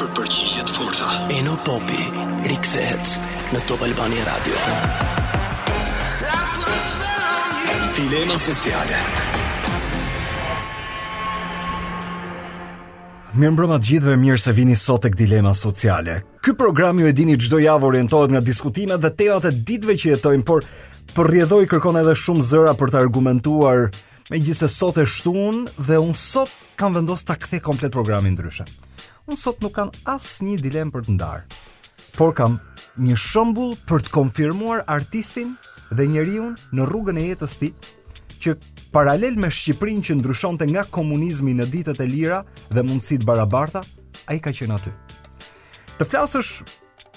për 0.00 0.10
përgjigje 0.18 0.64
të 0.66 0.74
forta. 0.80 1.10
Eno 1.38 1.54
Popi 1.68 2.02
rikthehet 2.50 3.12
në 3.54 3.60
Top 3.70 3.84
Albani 3.86 4.24
Radio. 4.32 4.64
Dilema 8.00 8.40
sociale. 8.50 9.30
Mirë 13.32 13.54
mbrëma 13.54 13.76
të 13.80 13.86
gjithve 13.88 14.14
mirë 14.20 14.40
se 14.42 14.52
vini 14.52 14.74
sot 14.76 15.06
e 15.08 15.08
këtë 15.08 15.16
dilema 15.22 15.54
sociale. 15.56 16.18
Ky 16.44 16.52
program 16.54 16.98
ju 17.00 17.06
e 17.08 17.14
dini 17.16 17.38
qdo 17.40 17.56
javë 17.62 17.86
orientohet 17.88 18.28
nga 18.34 18.42
diskutimet 18.44 19.00
dhe 19.00 19.08
temat 19.16 19.46
e 19.48 19.52
ditve 19.70 19.94
që 20.02 20.10
jetojnë, 20.10 20.44
por 20.44 20.66
për 21.16 21.30
rjedhoj 21.32 21.62
kërkon 21.70 21.96
edhe 21.96 22.12
shumë 22.12 22.42
zëra 22.50 22.74
për 22.76 22.92
të 22.92 22.98
argumentuar 23.00 23.86
me 24.28 24.40
sot 24.68 24.98
e 25.00 25.06
shtun 25.08 25.62
dhe 25.80 25.96
unë 26.04 26.16
sot 26.18 26.52
kam 26.76 26.92
vendos 26.94 27.24
të 27.24 27.38
kthej 27.40 27.62
komplet 27.70 27.92
programin 27.92 28.36
ndryshe. 28.36 28.66
Unë 29.24 29.40
sot 29.40 29.64
nuk 29.64 29.72
kam 29.80 29.88
asë 30.04 30.44
një 30.50 30.58
dilemë 30.68 30.92
për 30.92 31.06
të 31.08 31.16
ndarë, 31.16 31.62
por 32.18 32.36
kam 32.36 32.58
një 33.00 33.16
shëmbull 33.16 33.78
për 33.88 34.04
të 34.04 34.12
konfirmuar 34.12 34.84
artistin 34.84 35.56
dhe 35.88 36.04
njeriun 36.12 36.52
në 36.76 36.84
rrugën 36.84 37.16
e 37.16 37.26
jetës 37.32 37.56
ti 37.64 37.72
që 38.44 38.58
paralel 38.92 39.38
me 39.40 39.48
Shqiprin 39.50 40.02
që 40.04 40.18
ndryshonte 40.18 40.66
nga 40.68 40.84
komunizmi 40.84 41.54
në 41.56 41.64
ditët 41.72 42.00
e 42.02 42.06
lira 42.08 42.42
dhe 42.70 42.82
mundësitë 42.84 43.24
barabarta, 43.28 43.80
ai 44.28 44.36
ka 44.44 44.52
qenë 44.54 44.76
aty. 44.78 44.92
Të 45.98 46.08
flasësh 46.10 46.50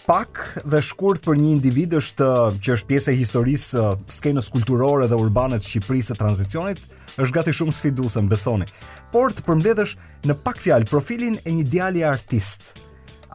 pak 0.05 0.41
dhe 0.69 0.79
shkurt 0.85 1.23
për 1.25 1.37
një 1.41 1.49
individ 1.57 1.95
është 1.99 2.27
që 2.63 2.75
është 2.77 2.89
pjesë 2.93 3.11
e 3.13 3.17
historisë 3.19 3.83
skenës 4.17 4.47
kulturore 4.53 5.07
dhe 5.11 5.17
urbane 5.19 5.59
të 5.59 5.67
Shqipërisë 5.69 6.13
së 6.13 6.17
tranzicionit, 6.19 6.79
është 7.19 7.35
gati 7.41 7.55
shumë 7.57 7.73
sfiduese, 7.75 8.21
besoni. 8.31 8.67
Por 9.11 9.33
të 9.35 9.43
përmbledhësh 9.47 9.95
në 10.29 10.35
pak 10.45 10.59
fjalë 10.63 10.87
profilin 10.91 11.39
e 11.45 11.53
një 11.57 11.65
djali 11.73 12.03
artist. 12.07 12.75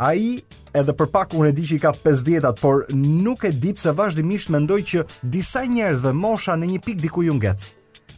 Ai 0.00 0.38
edhe 0.76 0.94
për 0.96 1.08
pak 1.12 1.34
unë 1.36 1.48
e 1.50 1.54
di 1.60 1.66
që 1.70 1.76
i 1.76 1.82
ka 1.84 1.92
50-at, 2.06 2.60
por 2.62 2.84
nuk 2.96 3.44
e 3.44 3.52
di 3.52 3.72
pse 3.76 3.92
vazhdimisht 3.96 4.52
mendoj 4.54 4.80
që 4.92 5.04
disa 5.32 5.64
njerëz 5.68 6.04
dhe 6.06 6.12
mosha 6.24 6.54
në 6.56 6.70
një 6.74 6.82
pikë 6.88 7.04
diku 7.08 7.26
ju 7.28 7.36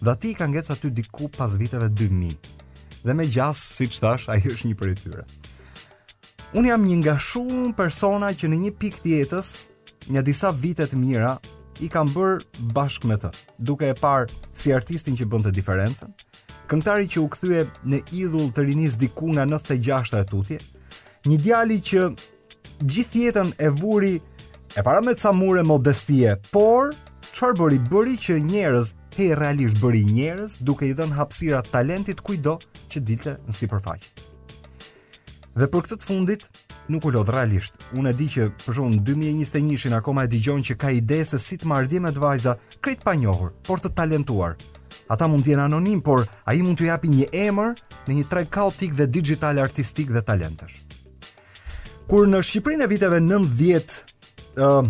Dhe 0.03 0.11
ati 0.11 0.33
ka 0.35 0.49
ngecë 0.51 0.73
aty 0.75 0.89
diku 0.91 1.29
pas 1.31 1.53
viteve 1.59 1.87
2000. 1.87 2.35
Dhe 3.07 3.15
me 3.15 3.23
gjasë, 3.37 3.65
si 3.79 3.87
që 3.87 4.01
thash, 4.03 4.25
a 4.27 4.35
i 4.35 4.49
është 4.51 4.67
një 4.69 4.75
për 4.81 4.91
tyre. 4.99 5.23
Unë 6.59 6.73
jam 6.73 6.83
një 6.89 6.97
nga 7.05 7.15
shumë 7.23 7.75
persona 7.79 8.33
që 8.39 8.49
në 8.51 8.57
një 8.65 8.73
pik 8.83 8.99
tjetës, 9.05 9.51
një 10.11 10.25
disa 10.27 10.51
vitet 10.51 10.97
mira, 10.99 11.37
i 11.81 11.87
kam 11.89 12.11
bërë 12.17 12.73
bashkë 12.75 13.11
me 13.13 13.19
të, 13.23 13.31
duke 13.63 13.87
e 13.87 13.95
parë 14.03 14.27
si 14.59 14.75
artistin 14.75 15.15
që 15.21 15.29
bëndë 15.31 15.49
të 15.49 15.53
diferencën, 15.61 16.11
këngtari 16.71 17.07
që 17.15 17.21
u 17.23 17.29
këthye 17.37 17.63
në 17.95 18.01
idhull 18.25 18.51
të 18.59 18.67
rinis 18.67 18.99
diku 18.99 19.31
nga 19.37 19.47
96 19.47 20.17
e 20.19 20.25
tutje, 20.33 20.59
një 21.31 21.37
djali 21.47 21.79
që 21.91 22.09
gjithë 22.83 23.23
jetën 23.29 23.55
e 23.57 23.71
vuri 23.79 24.17
e 24.19 24.83
para 24.83 24.99
me 25.01 25.15
të 25.15 25.23
samure 25.29 25.63
modestie, 25.67 26.35
por 26.51 26.91
qëfar 27.31 27.55
bëri 27.59 27.79
bëri 27.87 28.19
që 28.23 28.41
njerës 28.51 28.95
he 29.17 29.29
realisht 29.37 29.77
bëri 29.83 30.03
njerës 30.09 30.59
duke 30.65 30.87
i 30.89 30.95
dhenë 30.97 31.17
hapsira 31.19 31.61
talentit 31.69 32.21
kujdo 32.25 32.55
që 32.93 33.03
dilte 33.07 33.35
në 33.47 33.55
si 33.57 33.69
përfaqë. 33.71 34.29
Dhe 35.53 35.69
për 35.69 35.83
këtët 35.87 36.05
fundit, 36.07 36.47
nuk 36.89 37.05
u 37.05 37.13
lodhë 37.13 37.35
realisht. 37.37 37.75
Unë 37.97 38.13
e 38.13 38.17
di 38.17 38.29
që 38.35 38.47
për 38.65 38.79
shumën 38.79 39.03
2021 39.05 39.93
në 39.93 39.99
akoma 40.01 40.25
e 40.25 40.31
digjon 40.33 40.65
që 40.65 40.79
ka 40.81 40.93
ide 40.97 41.21
se 41.29 41.39
si 41.39 41.59
të 41.61 41.69
mardim 41.69 42.09
e 42.09 42.13
të 42.17 42.23
vajza 42.25 42.55
krejt 42.81 43.05
pa 43.05 43.15
njohur, 43.15 43.53
por 43.67 43.83
të 43.85 43.93
talentuar. 43.99 44.57
Ata 45.13 45.27
mund 45.29 45.45
t'jen 45.45 45.61
anonim, 45.61 46.01
por 46.01 46.25
a 46.49 46.55
i 46.57 46.63
mund 46.65 46.79
t'u 46.81 46.89
japi 46.89 47.11
një 47.13 47.29
emër 47.37 47.75
në 48.09 48.17
një 48.17 48.29
treg 48.33 48.49
kaotik 48.55 48.97
dhe 48.97 49.07
digital 49.13 49.61
artistik 49.61 50.09
dhe 50.13 50.23
talentesh. 50.25 50.79
Kur 52.09 52.25
në 52.29 52.41
Shqiprin 52.45 52.81
e 52.85 52.89
viteve 52.91 53.21
90, 53.21 54.01
uh, 54.57 54.89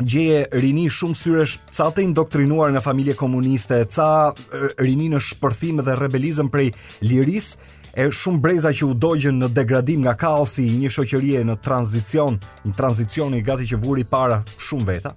gjeje 0.00 0.46
rini 0.56 0.86
shumë 0.90 1.18
syresh 1.18 1.58
ca 1.74 1.90
të 1.92 2.04
indoktrinuar 2.08 2.72
nga 2.72 2.80
familje 2.84 3.14
komuniste, 3.18 3.82
ca 3.92 4.32
rini 4.80 5.08
në 5.12 5.20
shpërthim 5.20 5.82
dhe 5.84 5.96
rebelizëm 5.98 6.48
prej 6.52 6.72
liris, 7.02 7.56
e 7.92 8.06
shumë 8.08 8.40
breza 8.40 8.72
që 8.72 8.86
u 8.88 8.94
dogjën 8.96 9.36
në 9.42 9.50
degradim 9.52 10.00
nga 10.06 10.14
kaosi 10.16 10.64
i 10.64 10.78
një 10.80 10.92
shoqërie 10.94 11.42
në 11.44 11.58
tranzicion, 11.64 12.38
një 12.64 12.72
tranzicion 12.78 13.34
i 13.36 13.42
gati 13.44 13.68
që 13.68 13.80
vuri 13.82 14.04
para 14.08 14.40
shumë 14.56 14.88
veta, 14.88 15.12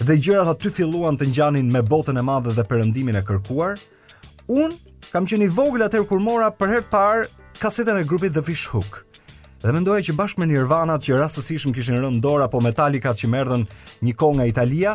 dhe 0.00 0.16
gjërat 0.16 0.54
aty 0.54 0.72
filluan 0.72 1.16
të 1.20 1.28
ngjanin 1.32 1.68
me 1.72 1.84
botën 1.84 2.16
e 2.20 2.24
madhe 2.24 2.56
dhe 2.56 2.64
perëndimin 2.64 3.20
e 3.20 3.24
kërkuar, 3.24 3.76
unë 4.48 5.10
kam 5.12 5.28
qenë 5.28 5.44
i 5.44 5.52
vogël 5.52 5.84
atëherë 5.86 6.08
kur 6.08 6.24
mora 6.24 6.48
për 6.52 6.72
herë 6.76 6.90
parë 6.92 7.26
kasetën 7.60 8.00
e 8.00 8.04
grupit 8.08 8.32
The 8.36 8.42
Fish 8.44 8.66
Hook. 8.72 9.05
Dhe 9.66 9.72
mendoja 9.74 9.98
që 10.06 10.12
bashkë 10.14 10.38
me 10.38 10.46
Nirvana 10.46 10.94
që 11.02 11.16
rastësishëm 11.18 11.72
kishin 11.74 11.96
rënë 11.98 12.20
dorë 12.22 12.44
apo 12.44 12.60
Metallica 12.62 13.10
që 13.18 13.26
merdhen 13.32 13.64
një 14.06 14.12
kohë 14.14 14.36
nga 14.38 14.44
Italia, 14.46 14.92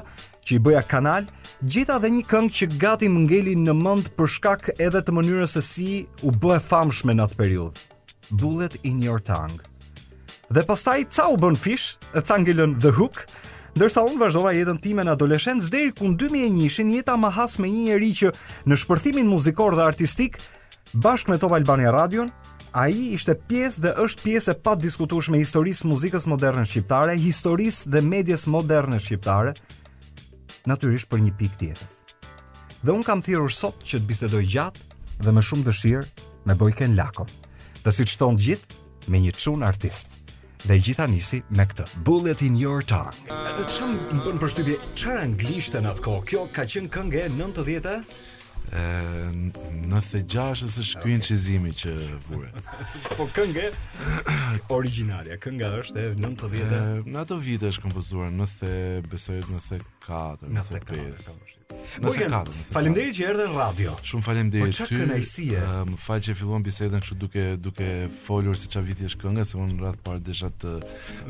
që 0.48 0.54
i 0.56 0.60
bëja 0.64 0.84
kanal, 0.88 1.26
gjitha 1.60 1.98
dhe 2.00 2.12
një 2.16 2.22
këngë 2.32 2.52
që 2.60 2.68
gati 2.80 3.10
më 3.12 3.24
ngeli 3.26 3.56
në 3.66 3.76
mend 3.76 4.08
për 4.16 4.32
shkak 4.38 4.70
edhe 4.86 5.02
të 5.04 5.16
mënyrës 5.18 5.58
e 5.60 5.64
si 5.72 5.88
u 6.24 6.32
bë 6.32 6.54
e 6.56 6.62
famshme 6.70 7.18
në 7.18 7.26
atë 7.26 7.40
periudhë. 7.42 7.84
Bullet 8.40 8.78
in 8.88 9.04
your 9.04 9.20
tongue. 9.20 9.60
Dhe 10.56 10.64
pastaj 10.72 11.02
ca 11.18 11.28
u 11.34 11.36
bën 11.44 11.60
fish, 11.66 11.90
e 12.16 12.24
ca 12.24 12.40
ngelën 12.40 12.78
The 12.80 12.94
Hook, 12.96 13.26
ndërsa 13.76 14.06
unë 14.08 14.22
vazhdova 14.24 14.54
jetën 14.56 14.80
time 14.88 15.04
në 15.04 15.18
adoleshencë 15.18 15.74
deri 15.76 15.92
ku 16.00 16.14
2001-shin 16.16 16.96
jeta 16.96 17.20
ma 17.20 17.34
has 17.36 17.60
me 17.60 17.68
një 17.68 17.90
njerëz 17.90 18.16
që 18.24 18.32
në 18.72 18.80
shpërthimin 18.86 19.28
muzikor 19.36 19.76
dhe 19.76 19.84
artistik 19.92 20.40
bashkë 20.96 21.34
me 21.36 21.42
Top 21.44 21.60
Albania 21.60 21.92
Radion 21.96 22.32
ai 22.72 22.94
ishte 23.16 23.36
pjesë 23.36 23.82
dhe 23.84 23.92
është 24.06 24.24
pjesë 24.24 24.54
e 24.54 24.60
padiskutueshme 24.66 25.38
e 25.38 25.42
historisë 25.44 25.90
muzikës 25.92 26.26
moderne 26.32 26.64
shqiptare, 26.68 27.18
historisë 27.20 27.90
dhe 27.92 28.02
medias 28.04 28.46
moderne 28.48 29.00
shqiptare, 29.04 29.52
natyrisht 30.70 31.10
për 31.12 31.26
një 31.26 31.34
pikë 31.40 31.60
tjetër. 31.60 32.00
Dhe 32.82 32.94
un 32.96 33.04
kam 33.04 33.22
thirrur 33.22 33.52
sot 33.54 33.84
që 33.86 34.00
të 34.00 34.08
bisedoj 34.10 34.44
gjatë 34.56 34.88
dhe 35.26 35.36
me 35.36 35.42
shumë 35.44 35.68
dëshirë 35.68 36.32
me 36.48 36.56
Bojken 36.58 36.96
Lakon. 36.98 37.28
Dhe 37.84 37.92
si 37.94 38.08
çton 38.08 38.40
gjithë 38.40 39.12
me 39.12 39.20
një 39.22 39.36
çun 39.38 39.64
artist. 39.68 40.16
Dhe 40.64 40.78
gjitha 40.80 41.08
nisi 41.10 41.42
me 41.58 41.66
këtë 41.66 41.88
Bullet 42.06 42.44
in 42.46 42.54
your 42.56 42.84
tongue 42.86 43.18
Edhe 43.34 43.64
që 43.66 43.88
më 43.90 44.18
bënë 44.28 44.42
përshtypje 44.44 44.76
Qarë 44.94 45.24
anglishtë 45.26 45.82
në 45.82 45.90
atë 45.90 46.04
ko 46.06 46.20
Kjo 46.30 46.44
ka 46.54 46.68
qenë 46.70 46.92
këngë 46.94 47.24
e 47.24 47.32
90-e 47.34 47.96
Në 48.72 50.00
the 50.12 50.22
gjashë 50.32 50.70
Së 50.72 50.84
shkujnë 50.94 51.18
okay. 51.20 51.28
qizimi 51.28 51.74
që 51.76 51.92
vure 52.30 52.50
Po 53.18 53.26
këngë 53.36 53.66
Originalja, 54.72 55.36
kënga 55.44 55.68
është 55.82 55.98
e 56.00 56.02
90 56.16 56.36
të 56.40 56.46
vjetë 56.54 56.78
Në 57.12 57.18
ato 57.20 57.36
vjetë 57.44 57.66
është 57.74 57.82
kompozuar 57.84 58.28
Në 58.36 58.46
the 58.58 58.72
besojt 59.12 59.48
në 59.52 59.60
the 59.68 59.78
katë 60.06 60.46
Në 60.56 60.62
the 60.70 60.80
faleminderit 62.72 63.14
që 63.16 63.22
erdhe 63.32 63.46
në 63.48 63.54
radio. 63.56 63.92
Shumë 64.06 64.24
faleminderit 64.26 64.74
ty. 64.76 64.80
Po 64.84 64.88
çka 64.90 64.96
kënaqësi 65.06 65.46
e? 65.56 65.58
Më 65.88 65.96
fal 66.04 66.20
që 66.28 66.32
filluam 66.36 66.62
bisedën 66.66 67.02
kështu 67.04 67.16
duke 67.22 67.44
duke 67.64 67.88
folur 68.26 68.56
se 68.60 68.66
çfarë 68.74 68.88
viti 68.90 69.04
është 69.08 69.22
kënga, 69.24 69.44
se 69.50 69.56
unë 69.62 69.80
radh 69.82 70.00
parë 70.06 70.22
desha 70.28 70.50
të 70.62 70.72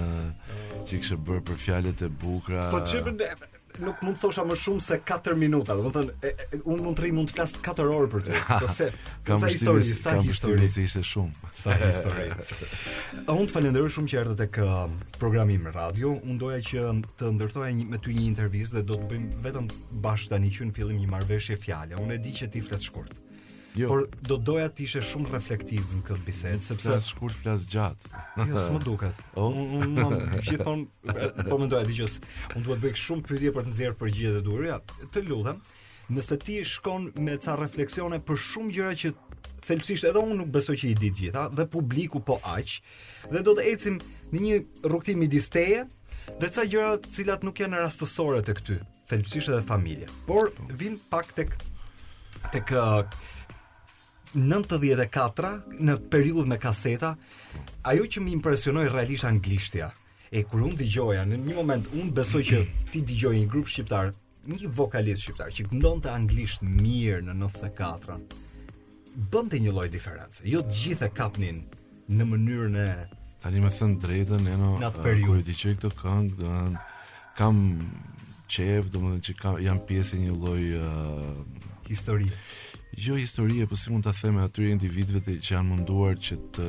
kështë 1.03 1.17
bërë 1.29 1.45
për 1.51 1.57
fjalët 1.67 1.99
e 2.09 2.11
bukura. 2.25 2.63
Po 2.73 2.81
çfarë? 2.89 3.56
nuk 3.85 4.01
mund 4.05 4.17
të 4.19 4.23
thosha 4.25 4.45
më 4.47 4.57
shumë 4.61 4.83
se 4.85 4.99
4 5.09 5.37
minuta, 5.39 5.75
do 5.77 5.91
të 5.91 6.01
thënë 6.01 6.61
un 6.65 6.83
mund 6.85 6.99
të 6.99 7.03
rri 7.05 7.13
mund 7.17 7.31
të 7.31 7.37
flas 7.37 7.57
4 7.65 7.89
orë 7.97 8.09
për 8.13 8.25
këtë, 8.27 8.89
qose 9.29 9.51
histori, 9.55 9.85
sa 10.01 10.15
histori 10.23 10.69
që 10.77 10.85
ishte 10.87 11.03
shumë, 11.07 11.51
sa 11.55 11.75
histori. 11.81 12.29
un 13.35 13.45
të 13.45 13.57
falenderoj 13.57 13.93
shumë 13.99 14.13
që 14.15 14.21
erdhët 14.23 14.43
tek 14.45 14.61
um, 14.65 14.97
programim 15.21 15.69
radio. 15.75 16.15
Un 16.27 16.41
doja 16.41 16.63
që 16.71 16.87
të 17.21 17.35
ndërtoja 17.37 17.73
një, 17.81 17.87
me 17.93 18.01
ty 18.07 18.17
një 18.17 18.27
intervistë 18.31 18.81
dhe 18.81 18.87
do 18.93 19.01
të 19.03 19.11
bëjmë 19.13 19.45
vetëm 19.49 19.71
bashkë 20.07 20.35
tani 20.37 20.53
që 20.57 20.71
në 20.71 20.77
fillim 20.79 21.01
një 21.05 21.13
marrëveshje 21.17 21.61
fjalë. 21.65 22.01
Un 22.05 22.15
e 22.17 22.21
di 22.27 22.35
që 22.41 22.53
ti 22.55 22.65
flet 22.67 22.85
shkurt. 22.91 23.21
Jo. 23.77 23.89
Por 23.93 24.09
do 24.27 24.37
doja 24.41 24.71
të 24.73 24.87
ishe 24.87 25.03
shumë 25.05 25.29
reflektiv 25.35 25.83
në 25.99 26.07
këtë 26.09 26.23
bisedë 26.25 26.61
sepse 26.65 26.89
flas 26.89 27.09
shkurt, 27.13 27.35
flas 27.43 27.65
gjatë. 27.69 28.23
Jo, 28.49 28.63
s'më 28.63 28.79
duket. 28.85 29.19
Unë 29.37 30.41
gjithmonë 30.47 31.13
po 31.51 31.59
mendoja 31.61 31.85
që 31.85 32.09
Unë 32.55 32.65
duhet 32.65 32.81
bëj 32.85 32.95
shumë 33.03 33.25
pyetje 33.29 33.53
për 33.57 33.67
të 33.69 33.73
nxjerr 33.75 33.97
përgjigjet 34.01 34.39
e 34.41 34.45
duhura. 34.47 34.79
Të 35.17 35.23
lutem, 35.29 35.61
nëse 36.17 36.39
ti 36.47 36.57
shkon 36.73 37.11
me 37.27 37.37
ca 37.45 37.59
refleksione 37.61 38.23
për 38.29 38.41
shumë 38.47 38.75
gjëra 38.79 38.97
që 39.05 39.13
thelpsisht 39.69 40.07
edhe 40.09 40.23
unë 40.25 40.39
nuk 40.41 40.53
besoj 40.57 40.77
që 40.81 40.91
i 40.95 40.97
di 41.03 41.13
gjitha 41.21 41.45
dhe 41.59 41.69
publiku 41.77 42.21
po 42.25 42.39
aq 42.55 42.79
dhe 43.33 43.43
do 43.49 43.57
të 43.59 43.65
ecim 43.73 43.99
në 44.33 44.43
një 44.47 44.59
rrugtim 44.89 45.19
midis 45.25 45.51
teje 45.51 45.83
dhe 46.41 46.51
ca 46.55 46.63
gjëra 46.65 46.95
të 47.03 47.13
cilat 47.19 47.45
nuk 47.47 47.59
janë 47.65 47.83
rastësore 47.83 48.45
tek 48.47 48.63
ty, 48.67 48.79
thelpsisht 49.11 49.51
edhe 49.53 49.63
familje. 49.69 50.09
Por 50.31 50.53
vin 50.73 50.97
pak 51.13 51.35
tek 51.37 51.59
tek 52.55 52.71
94 54.37 55.81
në 55.81 55.95
periudhë 56.13 56.49
me 56.51 56.59
kaseta, 56.61 57.15
ajo 57.89 58.05
që 58.13 58.21
më 58.23 58.35
impresionoi 58.37 58.91
realisht 58.93 59.25
anglishtja. 59.25 59.89
E 60.31 60.43
kur 60.45 60.67
unë 60.67 60.77
dëgjoja 60.81 61.23
në 61.25 61.39
një 61.47 61.55
moment 61.57 61.89
unë 61.97 62.13
besoj 62.15 62.43
që 62.45 62.59
ti 62.91 63.01
digjoj 63.09 63.33
një 63.39 63.47
grup 63.51 63.71
shqiptar, 63.71 64.11
një 64.47 64.69
vokalist 64.77 65.25
shqiptar 65.25 65.55
që 65.57 65.69
të 65.73 66.09
anglisht 66.13 66.63
mirë 66.63 67.23
në 67.31 67.39
94-ën. 67.41 68.27
Bënte 69.33 69.57
një 69.59 69.73
lloj 69.73 69.89
diferencë. 69.89 70.45
Jo 70.45 70.61
të 70.63 70.75
gjithë 70.81 71.07
e 71.07 71.11
kapnin 71.17 71.63
në 72.13 72.25
mënyrën 72.29 72.77
e 72.77 72.89
tani 73.41 73.63
më 73.65 73.71
thën 73.79 73.97
drejtën, 74.03 74.45
në 74.45 74.59
no, 74.61 74.75
kur 74.93 75.41
dëgjoj 75.49 75.79
këtë 75.81 75.95
këngë, 75.97 76.37
do 76.37 76.53
kam 77.39 77.57
çev, 78.49 78.91
domethënë 78.93 79.25
që 79.31 79.35
kam 79.41 79.57
jam 79.65 79.81
pjesë 79.89 80.21
një 80.27 80.37
lloj 80.37 80.79
uh, 80.83 82.31
jo 82.99 83.17
historie, 83.17 83.67
po 83.67 83.77
si 83.77 83.91
mund 83.93 84.05
ta 84.05 84.13
them 84.13 84.37
aty 84.41 84.71
individëve 84.71 85.35
që 85.45 85.53
janë 85.55 85.69
munduar 85.69 86.17
që 86.17 86.37
të 86.57 86.67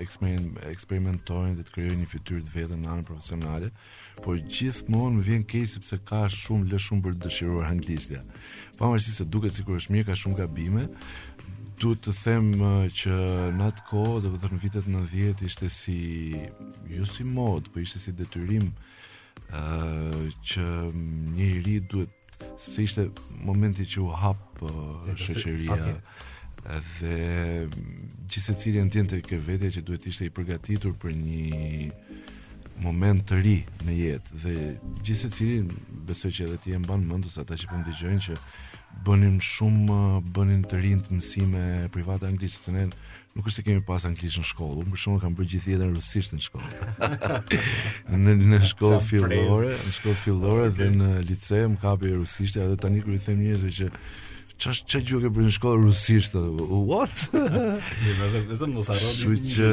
eh, 0.00 0.36
eksperimentojnë 0.72 1.58
dhe 1.58 1.66
të 1.68 1.74
krijojnë 1.74 1.98
një 2.00 2.08
fytyrë 2.12 2.44
të 2.46 2.54
vetën 2.54 2.80
në 2.80 2.88
anën 2.92 3.06
profesionale, 3.10 3.68
por 4.24 4.38
gjithmonë 4.40 5.18
më 5.18 5.26
vjen 5.28 5.44
keq 5.52 5.68
sepse 5.74 5.98
ka 6.08 6.22
shumë 6.32 6.70
lë 6.72 6.80
shumë 6.84 7.04
për 7.06 7.16
të 7.16 7.24
dëshiruar 7.26 7.68
anglishtja. 7.74 8.22
Pavarësisht 8.80 9.20
se 9.20 9.26
duket 9.28 9.58
sikur 9.58 9.76
është 9.76 9.94
mirë, 9.98 10.08
ka 10.08 10.16
shumë 10.16 10.40
gabime. 10.40 10.86
Du 11.78 11.92
të 11.94 12.14
them 12.22 12.48
eh, 12.54 12.82
që 12.96 13.20
në 13.58 13.68
atë 13.70 13.86
kohë, 13.92 14.22
dhe 14.24 14.32
vëthër 14.34 14.54
në 14.56 14.62
vitet 14.64 14.90
në 14.94 15.04
djetë, 15.12 15.50
ishte 15.52 15.68
si, 15.74 15.98
ju 16.88 17.02
jo 17.02 17.10
si 17.14 17.28
modë, 17.28 17.68
për 17.68 17.76
po 17.76 17.84
ishte 17.84 18.00
si 18.00 18.16
detyrim 18.22 18.70
uh, 19.52 20.22
që 20.52 20.64
një 21.34 21.50
i 21.52 21.58
ri 21.68 21.82
duhet 21.84 22.16
sepse 22.58 22.82
ishte 22.84 23.08
momenti 23.44 23.84
që 23.88 24.00
u 24.04 24.08
hap 24.14 24.40
po, 24.58 24.70
shoqëria 25.18 25.76
dhe 25.82 25.94
gjithë 28.28 28.46
secili 28.50 28.82
ndjente 28.84 29.20
kë 29.24 29.38
vetja 29.46 29.70
që 29.78 29.84
duhet 29.86 30.06
ishte 30.10 30.26
i 30.28 30.32
përgatitur 30.36 30.96
për 31.02 31.14
një 31.18 32.82
moment 32.84 33.24
të 33.26 33.38
ri 33.42 33.56
në 33.86 33.94
jetë 34.00 34.40
dhe 34.44 34.54
gjithë 34.98 35.22
secili 35.22 35.80
besoj 36.10 36.32
që 36.38 36.48
edhe 36.48 36.60
ti 36.66 36.74
e 36.76 36.82
mban 36.82 37.06
mend 37.08 37.26
ose 37.30 37.40
ata 37.42 37.58
që 37.58 37.70
po 37.72 37.80
ndiqojnë 37.82 38.26
që 38.28 38.38
bënim 39.06 39.38
shumë 39.44 39.98
bënin 40.36 40.62
të 40.66 40.82
rinë 40.82 41.06
të 41.06 41.18
mësime 41.18 41.64
private 41.94 42.28
anglisht 42.30 42.58
sepse 42.58 42.74
ne 42.74 42.86
nuk 43.38 43.46
është 43.48 43.54
se 43.54 43.62
kemi 43.66 43.82
pas 43.86 44.02
anglisht 44.08 44.40
në 44.40 44.46
shkollë, 44.50 44.84
për 44.92 45.00
shumë 45.02 45.20
kam 45.22 45.34
bërë 45.38 45.50
gjithë 45.52 45.70
jetën 45.72 45.92
rusisht 45.98 46.32
në 46.34 46.40
shkollë. 46.48 47.10
në 48.24 48.34
në 48.52 48.58
shkollë 48.72 48.98
fillore, 49.12 49.70
në 49.86 49.94
shkollë 50.00 50.22
fillore 50.24 50.70
dhe 50.80 50.88
në 50.96 51.10
lice 51.30 51.60
më 51.74 51.78
kapi 51.84 52.16
rusisht, 52.16 52.58
edhe 52.64 52.78
tani 52.82 53.04
kur 53.06 53.14
i 53.14 53.20
them 53.28 53.38
njerëzve 53.44 53.74
që 53.78 53.90
ç'është 54.58 54.90
ç'a 54.90 55.00
gjuhë 55.06 55.22
ke 55.24 55.30
bërë 55.36 55.46
në 55.48 55.52
shkollë 55.54 55.82
rusisht? 55.84 56.34
What? 56.34 57.20
Ne 57.34 58.14
më 58.18 58.30
thënë 58.32 58.46
vetëm 58.50 58.72
mos 58.74 58.88
harro 58.90 59.10
ti. 59.14 59.52
Që 59.54 59.68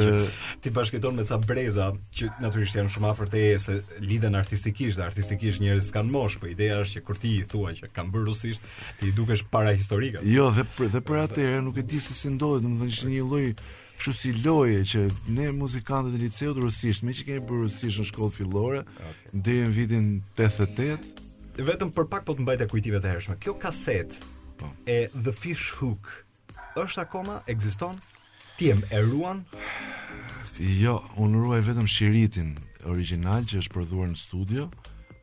ti 0.62 0.70
bashkëton 0.74 1.16
me 1.18 1.24
ca 1.26 1.38
breza 1.42 1.88
që 2.14 2.28
natyrisht 2.42 2.78
janë 2.78 2.92
shumë 2.94 3.08
afër 3.10 3.32
teje 3.32 3.56
se 3.64 3.76
lidhen 4.06 4.38
artistikisht, 4.38 5.00
dhe 5.00 5.06
artistikisht 5.08 5.62
njerëz 5.62 5.88
s'kan 5.90 6.10
mosh, 6.14 6.38
po 6.38 6.46
ideja 6.52 6.78
është 6.84 7.00
që 7.00 7.04
kur 7.08 7.18
ti 7.18 7.32
i 7.40 7.48
thua 7.50 7.74
që 7.74 7.90
kam 7.96 8.12
bërë 8.14 8.28
rusisht, 8.28 8.68
ti 9.00 9.10
i 9.10 9.16
dukesh 9.16 9.42
para 9.48 9.56
parahistorikat. 9.72 10.22
Jo, 10.30 10.50
dhe 10.54 10.66
për, 10.76 10.92
dhe 10.94 11.02
për 11.10 11.20
atëherë 11.24 11.64
nuk 11.66 11.82
e 11.82 11.84
di 11.90 12.00
se 12.06 12.14
si 12.14 12.30
ndodhi, 12.36 12.62
domethënë 12.66 12.94
ishte 12.94 13.10
një 13.10 13.26
lloj 13.26 13.50
kështu 13.96 14.12
si 14.12 14.30
loje 14.44 14.80
që 14.92 15.02
ne 15.32 15.50
muzikantët 15.56 16.14
e 16.14 16.18
liceut 16.20 16.58
rusisht, 16.60 17.02
me 17.08 17.14
që 17.16 17.26
kemi 17.30 17.42
bërë 17.48 17.62
rusisht 17.64 18.02
në 18.04 18.10
shkollë 18.12 18.34
fillore, 18.38 18.82
okay. 18.84 19.32
deri 19.32 19.64
në 19.64 19.72
vitin 19.78 20.10
88, 20.36 21.24
vetëm 21.64 21.94
për 21.96 22.04
pak 22.12 22.26
po 22.28 22.34
të 22.36 22.44
mbajtë 22.44 22.66
kujtimet 22.74 23.00
të 23.06 23.14
hershme. 23.16 23.38
Kjo 23.40 23.54
kaset 23.62 24.18
po. 24.56 24.72
E 24.88 25.08
The 25.24 25.32
Fish 25.32 25.72
Hook 25.80 26.12
është 26.76 27.02
akoma 27.06 27.38
ekziston? 27.48 27.94
Ti 28.58 28.72
e 28.74 29.00
ruan? 29.04 29.44
Jo, 30.58 31.00
unë 31.20 31.40
ruaj 31.44 31.62
vetëm 31.70 31.88
shiritin 31.88 32.50
original 32.88 33.44
që 33.48 33.62
është 33.62 33.72
prodhuar 33.72 34.10
në 34.12 34.18
studio, 34.20 34.66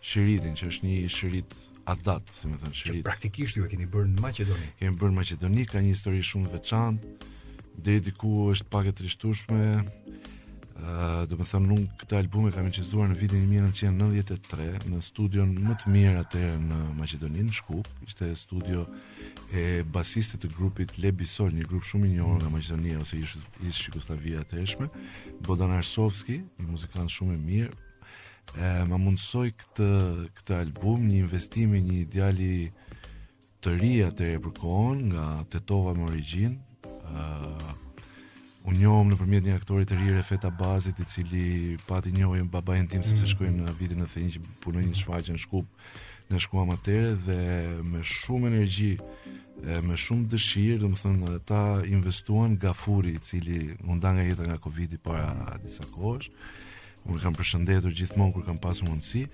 shiritin 0.05 0.57
që 0.57 0.69
është 0.71 0.87
një 0.89 0.97
shirit 1.13 1.55
adat, 1.89 2.25
si 2.33 2.49
më 2.49 2.59
thënë 2.61 2.77
shirit. 2.79 2.99
Që 3.03 3.09
praktikisht 3.09 3.57
ju 3.57 3.67
e 3.67 3.71
keni 3.73 3.87
bërë 3.89 4.11
në 4.15 4.23
Maqedoni. 4.23 4.67
Kemi 4.81 4.97
bërë 5.01 5.13
në 5.13 5.19
Maqedoni, 5.19 5.65
ka 5.69 5.81
një 5.83 5.93
histori 5.93 6.21
shumë 6.25 6.51
veçantë. 6.53 7.13
Deri 7.83 8.03
diku 8.05 8.33
është 8.53 8.69
pak 8.73 8.89
e 8.91 8.95
trishtueshme, 8.99 9.61
dhe 11.29 11.35
më 11.37 11.45
thëmë 11.45 11.67
nuk 11.69 11.89
këta 12.01 12.17
albume 12.17 12.49
kam 12.51 12.65
inqizuar 12.67 13.05
në 13.11 13.17
vitin 13.19 13.43
1993 13.45 14.87
në 14.91 15.01
studion 15.05 15.51
më 15.63 15.75
të 15.83 15.91
mirë 15.93 16.15
atë 16.23 16.41
në 16.63 16.79
Macedonin, 16.97 17.45
në 17.49 17.53
Shkup 17.57 17.89
ishte 18.07 18.31
studio 18.37 18.85
e 19.55 19.83
basistit 19.85 20.41
të 20.43 20.49
grupit 20.57 20.95
Le 21.01 21.11
Bisol, 21.13 21.53
një 21.55 21.67
grup 21.69 21.85
shumë 21.85 22.09
i 22.09 22.15
një 22.15 22.25
orë 22.25 22.41
nga 22.43 22.53
Macedonia 22.55 22.99
ose 23.03 23.19
ishë 23.21 23.43
Shqikustavia 23.69 24.41
të 24.49 24.63
eshme 24.63 24.89
Bodan 25.45 25.75
Arsovski 25.77 26.39
një 26.41 26.69
muzikant 26.71 27.13
shumë 27.13 27.37
i 27.37 27.43
mirë 27.45 27.71
e, 28.57 28.67
ma 28.89 28.97
mundësoj 28.97 29.47
këtë, 29.61 29.91
këtë 30.39 30.57
album 30.63 31.05
një 31.09 31.21
investimi, 31.25 31.83
një 31.85 32.01
ideali 32.07 32.53
të 33.63 33.77
ri 33.79 33.93
atë 34.09 34.31
e 34.37 34.41
përkohon 34.43 35.07
nga 35.13 35.29
Tetova 35.53 35.93
më 35.95 36.09
origin 36.09 36.59
Unë 38.63 38.79
njohëm 38.79 39.09
në 39.11 39.15
përmjet 39.19 39.43
një 39.49 39.53
aktorit 39.59 39.89
të 39.91 39.97
rire 39.99 40.21
Feta 40.23 40.47
Bazit 40.55 40.99
i 41.03 41.05
cili 41.11 41.45
pati 41.87 42.13
njohëm 42.15 42.45
baba 42.51 42.77
e 42.79 42.85
tim 42.87 43.01
sepse 43.03 43.27
shkojmë 43.33 43.59
në 43.67 43.73
vitin 43.75 43.99
në 43.99 44.05
thejnë 44.13 44.35
që 44.37 44.43
punojnë 44.63 44.91
një 44.93 44.99
shfaqë 45.01 45.33
në 45.35 45.41
shkup 45.43 45.73
në 46.31 46.39
shku 46.39 46.63
materë, 46.69 47.09
dhe 47.25 47.37
me 47.91 47.99
shumë 48.07 48.47
energji 48.53 48.93
me 49.89 49.97
shumë 49.99 50.29
dëshirë 50.31 50.77
dhe 50.79 50.91
më 50.93 50.99
thënë 51.01 51.33
ta 51.51 51.59
investuan 51.91 52.53
nga 52.55 52.71
furi 52.83 53.17
i 53.17 53.21
cili 53.27 53.65
mundan 53.83 54.15
nga 54.17 54.29
jetë 54.29 54.47
nga 54.47 54.57
covid 54.63 54.95
para 55.05 55.59
disa 55.65 55.83
kosh 55.91 56.31
unë 57.03 57.19
kam 57.25 57.35
përshëndetur 57.35 57.91
gjithmonë 57.99 58.37
kur 58.37 58.47
kam 58.47 58.61
pasur 58.63 58.87
mundësi 58.87 59.25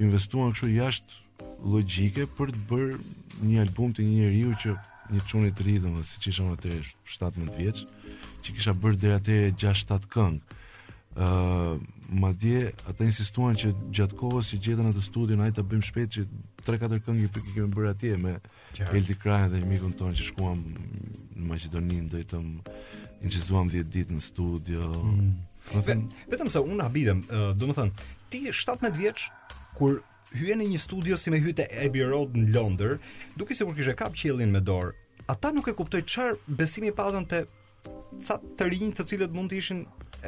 investuan 0.00 0.56
kështu 0.56 0.70
jashtë 0.78 1.46
logjike 1.74 2.24
për 2.40 2.56
të 2.56 2.64
bërë 2.72 3.04
një 3.52 3.60
album 3.66 3.92
të 3.94 4.08
një 4.08 4.16
njeriu 4.22 4.56
që 4.64 4.74
një 5.12 5.26
çunit 5.28 5.60
ri 5.64 5.76
domosë 5.84 6.14
siç 6.16 6.32
isha 6.32 6.48
më 6.48 6.80
17 7.04 7.56
vjeç 7.60 7.84
që 8.48 8.56
kisha 8.56 8.74
bërë 8.80 8.98
dhe 9.02 9.14
atë 9.20 9.36
6-7 9.60 10.08
këngë. 10.16 10.54
ë 11.18 11.26
uh, 11.26 11.78
Madje 12.08 12.60
ata 12.88 13.04
insistuan 13.04 13.56
që 13.58 13.68
gjatë 13.92 14.16
kohës 14.16 14.52
që 14.54 14.58
gjithë 14.64 14.84
në 14.86 14.92
të 14.96 15.00
studion 15.04 15.40
ai 15.44 15.50
ta 15.52 15.60
bëjmë 15.66 15.84
shpejt 15.88 16.12
që 16.14 16.22
3-4 16.64 17.02
këngë 17.04 17.24
i 17.24 17.26
pikë 17.34 17.54
kemi 17.56 17.72
bërë 17.74 17.90
atje 17.90 18.14
me 18.22 18.36
Elti 18.94 19.16
Kraja 19.20 19.50
dhe 19.52 19.60
mikun 19.68 19.92
tonë 19.98 20.14
që 20.16 20.28
shkuam 20.30 20.62
në 20.70 21.48
Maqedoni 21.50 21.98
ndojtëm 22.06 22.46
incizuam 23.26 23.68
10 23.74 23.90
ditë 23.96 24.16
në 24.16 24.22
studio. 24.28 24.88
Mm. 25.04 26.08
vetëm 26.32 26.48
se 26.54 26.62
unë 26.64 26.86
habitem, 26.86 27.20
uh, 27.28 27.50
do 27.60 27.68
të 27.72 27.76
thënë, 27.76 28.08
ti 28.32 28.40
17 28.46 28.96
vjeç 28.96 29.28
kur 29.76 29.98
hyje 30.38 30.56
në 30.62 30.70
një 30.70 30.80
studio 30.86 31.18
si 31.18 31.34
me 31.34 31.42
hyte 31.44 31.66
Abbey 31.82 32.06
Road 32.08 32.38
në 32.38 32.54
Londër, 32.56 32.96
duke 33.36 33.56
sikur 33.58 33.76
kishe 33.76 33.98
kap 33.98 34.16
qiellin 34.16 34.54
me 34.54 34.62
dorë, 34.64 34.94
ata 35.28 35.52
nuk 35.52 35.68
e 35.68 35.76
kuptoj 35.76 36.06
çfarë 36.08 36.40
besimi 36.56 36.94
patën 36.96 37.26
te 37.28 37.44
ca 38.24 38.36
të 38.58 38.66
rinj 38.72 38.92
të 38.96 39.04
cilët 39.10 39.34
mund 39.34 39.52
të 39.52 39.58
ishin 39.60 39.82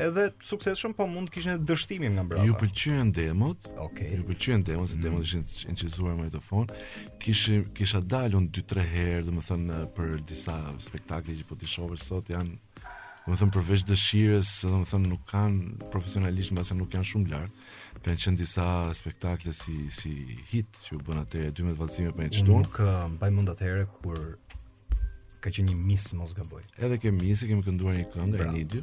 edhe 0.07 0.27
suksesshëm, 0.47 0.93
po 0.95 1.07
mund 1.11 1.31
të 1.31 1.35
kishin 1.35 1.65
dështimin 1.67 2.15
nga 2.15 2.25
brata. 2.31 2.45
Ju 2.47 2.55
pëlqyen 2.61 3.11
demot? 3.17 3.67
Okej. 3.77 3.81
Okay. 3.87 4.11
Ju 4.21 4.27
pëlqyen 4.29 4.65
demot, 4.69 4.91
se 4.93 4.99
mhm. 4.99 5.03
demot 5.03 5.21
mm. 5.21 5.25
ishin 5.25 5.73
incizuar 5.73 6.17
me 6.21 6.29
telefon. 6.31 6.71
Kishim 7.23 7.65
kisha 7.75 8.01
dalun 8.03 8.49
2-3 8.55 8.87
herë, 8.95 9.23
domethënë 9.31 9.81
për 9.97 10.15
disa 10.31 10.57
spektakle 10.85 11.37
që 11.41 11.47
po 11.51 11.59
ti 11.61 11.71
shohë 11.77 12.01
sot 12.09 12.35
janë 12.35 12.57
Më 13.29 13.37
thëmë 13.37 13.53
përveç 13.53 13.83
dëshires, 13.87 14.49
më 14.65 14.87
thëmë 14.89 15.09
nuk 15.11 15.21
kanë 15.29 15.91
profesionalisht, 15.93 16.51
më 16.57 16.65
nuk 16.79 16.97
janë 16.97 17.07
shumë 17.11 17.29
lartë, 17.31 17.67
kanë 18.07 18.23
qenë 18.25 18.41
disa 18.41 18.65
spektakle 18.97 19.53
si, 19.55 19.77
si 19.95 20.15
hit, 20.49 20.81
që 20.87 20.97
u 20.97 21.03
bënë 21.07 21.27
atërë, 21.27 21.53
12 21.61 21.79
valcime 21.79 22.15
për 22.17 22.25
një 22.27 22.33
qëtonë. 22.39 22.57
Unë 22.57 22.71
nuk 22.71 22.81
mbaj 23.19 23.31
mund 23.37 23.53
atërë 23.53 23.85
kur 24.01 24.19
ka 25.43 25.51
qenë 25.51 25.73
një 25.73 25.89
mis 25.89 26.07
mos 26.19 26.35
gaboj. 26.37 26.63
Edhe 26.85 26.99
ke 27.01 27.13
misi 27.15 27.49
kemi 27.49 27.65
kënduar 27.65 27.97
një 27.99 28.07
këngë 28.13 28.43
e 28.47 28.49
një 28.55 28.65
dy. 28.75 28.83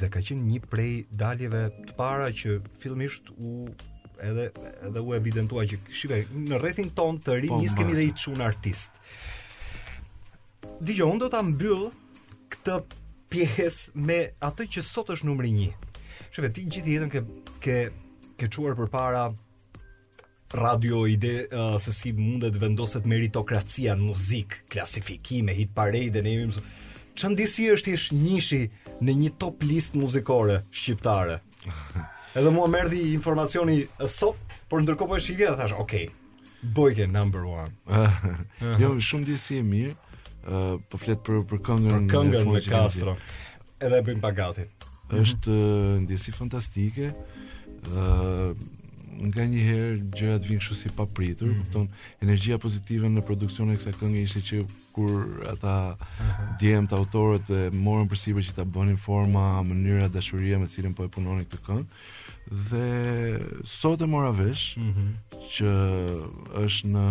Dhe 0.00 0.08
ka 0.14 0.22
qenë 0.24 0.44
një 0.48 0.60
prej 0.72 0.92
daljeve 1.24 1.64
të 1.88 1.96
para 1.98 2.28
që 2.38 2.56
fillimisht 2.80 3.28
u 3.44 3.52
edhe 4.22 4.48
edhe 4.88 5.02
u 5.02 5.12
evidentua 5.16 5.66
që 5.68 5.80
shive 6.00 6.22
në 6.48 6.60
rrethin 6.62 6.90
ton 6.96 7.18
të 7.20 7.38
ri 7.42 7.50
nis 7.60 7.74
po, 7.76 7.82
kemi 7.82 7.96
dhe 7.98 8.06
i 8.08 8.14
çun 8.24 8.40
artist. 8.46 9.00
Dije, 10.82 11.04
unë 11.08 11.24
do 11.26 11.30
ta 11.32 11.42
mbyll 11.46 11.88
këtë 12.52 12.78
pjesë 13.32 14.04
me 14.08 14.20
atë 14.48 14.68
që 14.76 14.84
sot 14.86 15.12
është 15.14 15.28
numri 15.28 15.52
1. 15.68 15.72
Shive, 16.32 16.52
ti 16.54 16.64
gjithë 16.72 16.96
jetën 16.96 17.12
ke 17.16 17.26
ke 17.64 17.78
ke 18.40 18.48
çuar 18.50 18.74
përpara 18.74 19.28
radio 20.52 21.06
ide 21.06 21.46
uh, 21.52 21.80
se 21.80 21.92
si 21.92 22.12
mundet 22.12 22.56
vendoset 22.60 23.06
meritokracia 23.08 23.94
në 23.96 24.04
muzikë, 24.10 24.60
klasifikime, 24.72 25.54
hit 25.56 25.72
parade, 25.74 26.22
ne 26.22 26.36
jemi 26.36 26.62
Që 27.12 27.28
ndisi 27.28 27.66
është 27.74 27.90
ish 27.92 28.06
njëshi 28.16 28.58
në 29.04 29.12
një 29.20 29.30
top 29.38 29.64
list 29.68 29.94
muzikore 30.00 30.62
shqiptare 30.72 31.40
Edhe 32.36 32.50
mua 32.54 32.66
merdi 32.72 33.02
informacioni 33.14 33.82
uh, 34.00 34.08
sot 34.08 34.36
Por 34.68 34.80
ndërko 34.84 35.08
po 35.10 35.16
e 35.18 35.24
shqivja 35.24 35.52
dhe 35.52 35.60
thash 35.62 35.76
Okej, 35.80 36.06
okay, 36.08 36.52
bojke 36.76 37.06
number 37.08 37.44
one 37.48 37.72
Jo, 38.80 38.94
shumë 38.98 39.26
ndisi 39.26 39.60
e 39.62 39.66
mirë 39.68 39.92
uh, 39.92 40.80
Po 40.88 41.00
fletë 41.00 41.24
për, 41.28 41.42
për 41.52 41.62
këngën 41.68 42.08
Për 42.12 42.12
këngën 42.12 42.52
në 42.56 43.16
Edhe 43.82 43.98
e 43.98 44.04
bëjmë 44.06 44.22
pagatit 44.24 44.88
është 45.12 45.52
mhm. 45.52 45.96
ndjesi 46.06 46.32
fantastike 46.32 47.08
dhe 47.84 48.02
uh, 48.14 48.54
nga 49.28 49.44
një 49.46 49.64
herë 49.66 49.90
gjërat 50.18 50.46
vinë 50.48 50.62
kështu 50.62 50.76
si 50.78 50.88
papritur, 50.96 51.48
mm 51.48 51.52
-hmm. 51.52 51.64
kupton, 51.64 51.88
energjia 52.24 52.58
pozitive 52.58 53.08
në 53.12 53.22
produksion 53.28 53.70
e 53.70 53.76
kësaj 53.78 53.92
këngë 54.00 54.22
ishte 54.26 54.40
që 54.40 54.64
kur 54.92 55.46
ata 55.52 55.74
djem 56.60 56.86
të 56.90 56.96
autorët 56.98 57.50
e 57.58 57.70
morën 57.84 58.08
përsipër 58.10 58.44
që 58.48 58.54
ta 58.56 58.64
bënin 58.64 58.98
forma, 58.98 59.62
mënyra 59.62 60.08
dashurie 60.08 60.58
me 60.58 60.66
cilën 60.66 60.94
po 60.94 61.04
e 61.04 61.08
punonin 61.14 61.46
këtë 61.46 61.62
këngë. 61.66 61.86
Dhe 62.70 63.64
sot 63.64 64.02
e 64.02 64.06
mora 64.06 64.30
vesh 64.32 64.76
mm 64.78 64.92
-hmm. 64.92 65.10
që 65.54 65.70
është 66.64 66.88
në 66.92 67.06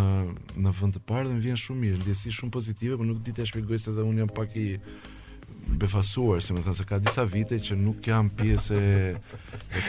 në 0.64 0.72
vend 0.82 0.94
të 0.96 1.00
parë 1.08 1.28
dhe 1.28 1.34
më 1.38 1.44
vjen 1.48 1.58
shumë 1.58 1.80
mirë, 1.80 1.98
ndjesi 2.04 2.32
shumë 2.36 2.52
pozitive, 2.52 2.98
por 2.98 3.06
nuk 3.06 3.18
di 3.26 3.32
të 3.32 3.46
shpjegoj 3.48 3.78
se 3.80 3.92
edhe 3.92 4.04
un 4.04 4.18
jam 4.18 4.30
pak 4.36 4.56
i 4.56 4.68
befasuar, 5.70 6.40
si 6.44 6.54
më 6.56 6.64
thënë, 6.66 6.78
se 6.80 6.86
ka 6.90 7.00
disa 7.02 7.24
vite 7.28 7.58
që 7.62 7.76
nuk 7.80 8.00
jam 8.08 8.30
pjesë 8.38 8.80
e 8.80 9.12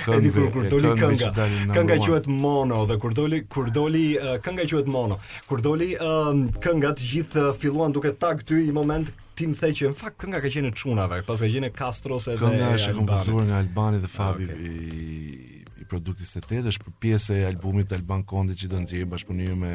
këngëve. 0.05 0.21
Edi 0.21 0.33
kur 0.55 0.69
doli 0.73 0.93
kënga, 1.01 1.47
kënga 1.77 1.99
quhet 2.05 2.29
Mono 2.31 2.83
dhe 2.89 2.97
kur 3.03 3.15
doli 3.17 3.43
kur 3.51 3.71
doli 3.75 4.05
uh, 4.21 4.37
kënga 4.45 4.67
quhet 4.73 4.91
Mono. 4.95 5.19
Kur 5.49 5.63
doli 5.65 5.93
uh, 5.97 6.31
kënga 6.65 6.93
të 6.99 7.11
gjithë 7.13 7.47
filluan 7.63 7.95
duke 7.97 8.13
tag 8.21 8.45
ty 8.49 8.61
I 8.69 8.73
moment 8.77 9.11
ti 9.37 9.49
më 9.51 9.59
the 9.63 9.73
që 9.79 9.93
në 9.93 9.99
fakt 10.03 10.21
kënga 10.23 10.43
ka 10.45 10.53
qenë 10.53 10.71
e 10.75 10.77
çunave, 10.77 11.23
pas 11.27 11.41
ka 11.43 11.49
qene 11.49 11.73
kastros 11.75 12.29
edhe 12.35 12.45
Kënga 12.45 12.73
është 12.77 12.93
e 12.95 12.99
kompozuar 13.01 13.49
nga 13.49 13.61
Albani 13.63 14.03
dhe 14.05 14.11
ah, 14.11 14.15
Fabi 14.15 14.49
okay. 14.49 14.71
i 14.71 15.62
produkti 15.93 16.25
88 16.25 16.73
është 16.73 16.85
për 16.87 16.95
pjesë 17.05 17.35
e 17.43 17.47
albumit 17.51 17.91
të 17.91 17.99
Alban 17.99 18.23
Kondi 18.29 18.55
që 18.57 18.69
do 18.73 18.79
të 18.79 18.85
ndjej 18.87 19.09
bashkëpunim 19.13 19.63
me 19.63 19.73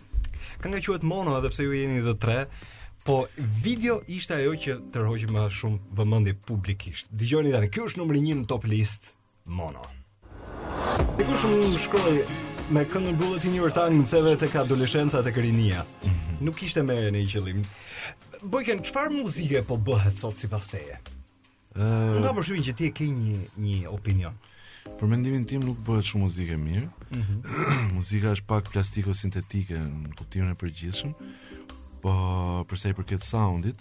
kënga 0.64 0.80
quhet 0.88 1.02
Mono 1.06 1.36
edhe 1.38 1.50
pse 1.52 1.62
ju 1.68 1.72
jeni 1.76 2.00
të 2.08 2.16
tre, 2.24 2.40
Po 3.04 3.14
video 3.64 3.94
ishte 4.12 4.34
ajo 4.36 4.50
që 4.60 4.74
tërhoqi 4.92 5.30
më 5.32 5.46
shumë 5.56 5.78
vëmendje 5.96 6.34
publikisht. 6.46 7.08
Dgjoni 7.16 7.50
tani, 7.54 7.70
kjo 7.72 7.86
është 7.88 7.98
numri 8.02 8.20
1 8.20 8.42
në 8.44 8.46
top 8.50 8.66
list 8.68 9.14
Mono. 9.48 9.80
Dikush 11.16 11.48
më 11.48 11.78
shkroi 11.80 12.26
me 12.70 12.84
këngën 12.86 13.16
Bullet 13.18 13.44
in 13.50 13.54
Your 13.58 13.72
Tongue 13.74 13.96
në 13.98 14.04
theve 14.06 14.32
të 14.38 14.46
ka 14.52 14.60
adolescenca 14.62 15.24
të 15.26 15.32
kërinia. 15.34 15.80
Mm 16.06 16.10
-hmm. 16.12 16.36
Nuk 16.46 16.60
ishte 16.62 16.82
me 16.86 16.94
në 17.10 17.22
i 17.22 17.26
qëllim. 17.26 17.64
Bojken, 18.52 18.78
qëfar 18.86 19.10
muzike 19.10 19.62
po 19.68 19.74
bëhet 19.76 20.14
sot 20.16 20.36
si 20.38 20.46
pas 20.52 20.68
teje? 20.70 20.98
Uh, 21.74 22.20
Nga 22.22 22.32
përshimin 22.36 22.62
që 22.68 22.74
ti 22.78 22.86
e 22.86 22.90
ke 22.92 23.04
një, 23.08 23.38
një 23.58 23.88
opinion. 23.90 24.34
Për 25.00 25.06
mendimin 25.10 25.44
tim 25.50 25.62
nuk 25.66 25.78
bëhet 25.86 26.06
shumë 26.12 26.22
muzike 26.28 26.56
mirë. 26.56 26.86
Mm 26.86 27.22
-hmm. 27.22 27.40
muzika 27.96 28.26
është 28.36 28.46
pak 28.46 28.64
plastiko-sintetike 28.72 29.76
në 29.82 30.14
kuptimin 30.18 30.50
e 30.50 30.54
përgjithshëm, 30.62 31.10
po 32.02 32.10
përse 32.70 32.88
i 32.88 32.94
përket 32.94 33.24
soundit, 33.26 33.78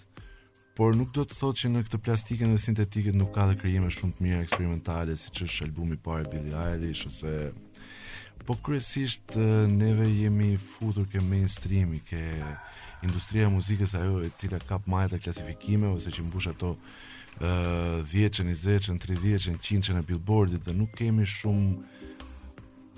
por 0.76 0.96
nuk 0.96 1.12
do 1.14 1.22
të 1.24 1.34
thotë 1.40 1.58
që 1.62 1.66
në 1.72 1.84
këtë 1.86 1.98
plastikën 2.06 2.48
dhe 2.54 2.58
sintetikën 2.66 3.14
nuk 3.14 3.30
ka 3.34 3.46
dhe 3.46 3.56
krijime 3.62 3.86
shumë 3.90 4.12
të 4.16 4.20
mira 4.22 4.42
eksperimentale, 4.42 5.16
siç 5.16 5.42
është 5.46 5.64
albumi 5.68 5.94
i 5.94 6.02
parë 6.04 6.26
i 6.26 6.30
Billie 6.32 6.56
Eilish 6.66 7.06
ose 7.06 7.52
Po 8.46 8.54
kryesisht 8.64 9.20
neve 9.68 10.08
jemi 10.10 10.58
futur 10.78 11.06
ke 11.08 11.20
mainstreami, 11.20 12.00
ke 12.08 12.20
industria 13.04 13.46
e 13.48 13.52
muzikës 13.52 13.92
ajo 14.00 14.20
e 14.24 14.30
cila 14.38 14.58
kap 14.68 14.86
më 14.88 15.18
klasifikime 15.20 15.88
ose 15.88 16.10
që 16.12 16.24
mbush 16.26 16.48
ato 16.52 16.70
uh, 16.74 18.00
10-ën, 18.08 18.46
20-ën, 18.52 18.98
30-ën, 19.00 19.56
100-ën 19.60 19.98
e 19.98 20.02
Billboardit 20.08 20.64
dhe 20.66 20.74
nuk 20.76 20.92
kemi 20.98 21.26
shumë 21.26 21.76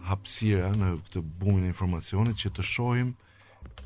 hapësira 0.09 0.71
në 0.75 0.93
këtë 1.07 1.23
bumin 1.43 1.65
e 1.67 1.73
informacionit 1.73 2.37
që 2.43 2.51
të 2.57 2.65
shohim 2.67 3.13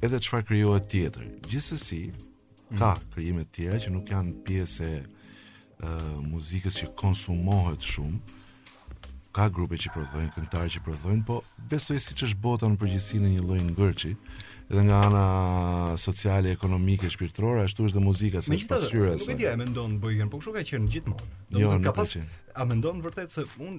edhe 0.05 0.21
çfarë 0.25 0.49
krijohet 0.49 0.89
tjetër. 0.93 1.27
Gjithsesi, 1.49 2.03
mm. 2.07 2.79
ka 2.81 2.93
krijime 3.15 3.45
të 3.45 3.53
tjera 3.61 3.83
që 3.85 3.93
nuk 3.97 4.13
janë 4.13 4.37
pjesë 4.47 4.89
e 4.93 4.97
uh, 5.01 6.17
muzikës 6.25 6.81
që 6.83 6.93
konsumohet 6.97 7.85
shumë, 7.85 8.36
ka 9.37 9.49
grupe 9.53 9.77
që 9.79 9.91
prodhojnë, 9.93 10.31
këngëtarë 10.33 10.71
që 10.79 10.83
prodhojnë, 10.87 11.23
po 11.29 11.37
besoj 11.71 11.99
siç 12.01 12.23
është 12.27 12.39
bota 12.41 12.69
në 12.73 12.79
përgjithësi 12.81 13.19
në 13.21 13.33
një 13.35 13.43
lloj 13.45 13.59
ngërçi, 13.67 14.13
edhe 14.71 14.85
nga 14.89 15.01
ana 15.11 15.23
sociale, 16.01 16.55
ekonomike, 16.57 17.11
shpirtërore, 17.13 17.67
ashtu 17.67 17.85
është 17.91 17.99
dhe 17.99 18.05
muzika 18.07 18.43
si 18.47 18.57
pasqyrë. 18.71 19.11
Nuk 19.19 19.33
e 19.35 19.37
di, 19.43 19.47
e 19.47 19.53
mendon 19.61 19.99
bojën, 20.03 20.31
por 20.33 20.41
kështu 20.41 20.55
ka 20.57 20.63
qenë 20.71 20.89
gjithmonë. 20.95 21.29
Jo, 21.61 21.75
nuk 21.77 21.85
ka 21.91 21.95
pas. 22.01 22.15
A 22.57 22.65
mendon 22.71 23.03
vërtet 23.05 23.37
se 23.37 23.45
un 23.67 23.77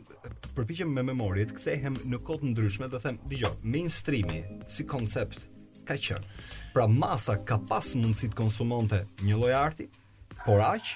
përpiqem 0.59 0.93
me 0.93 1.05
memorit, 1.09 1.51
kthehem 1.57 1.97
në 2.05 2.21
kohë 2.27 2.43
të 2.45 2.51
ndryshme 2.51 2.91
dhe 2.93 3.01
them, 3.07 3.17
dëgjoj, 3.31 3.51
mainstreami 3.73 4.43
si 4.77 4.85
koncept 4.93 5.47
ka 5.89 5.97
qenë. 6.07 6.37
Pra 6.77 6.85
masa 6.87 7.39
ka 7.49 7.57
pas 7.65 7.95
mundësi 7.97 8.29
të 8.29 8.37
konsumonte 8.43 9.01
një 9.25 9.41
lloj 9.41 9.55
arti, 9.57 9.89
por 10.45 10.61
aq 10.69 10.93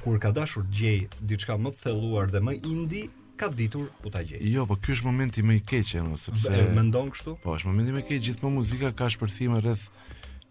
kur 0.00 0.16
ka 0.20 0.32
dashur 0.32 0.64
djej 0.72 1.06
diçka 1.28 1.58
më 1.60 1.74
të 1.76 1.82
thelluar 1.84 2.30
dhe 2.32 2.40
më 2.42 2.54
indie, 2.66 3.06
ka 3.40 3.48
ditur 3.48 3.88
u 4.04 4.10
ta 4.10 4.22
gjej. 4.22 4.38
Jo, 4.52 4.66
po 4.68 4.76
ky 4.76 4.92
është 4.94 5.08
momenti 5.08 5.42
më 5.42 5.56
i 5.60 5.64
keq, 5.64 5.94
apo 6.04 6.18
sepse 6.20 6.52
e 6.52 6.66
mendon 6.76 7.08
kështu? 7.14 7.38
Po, 7.40 7.54
është 7.56 7.70
momenti 7.70 7.94
më 7.96 8.02
i 8.02 8.06
keq, 8.10 8.20
gjithmonë 8.26 8.58
muzika 8.58 8.90
ka 8.98 9.08
shpërthime 9.14 9.60
rreth 9.64 9.86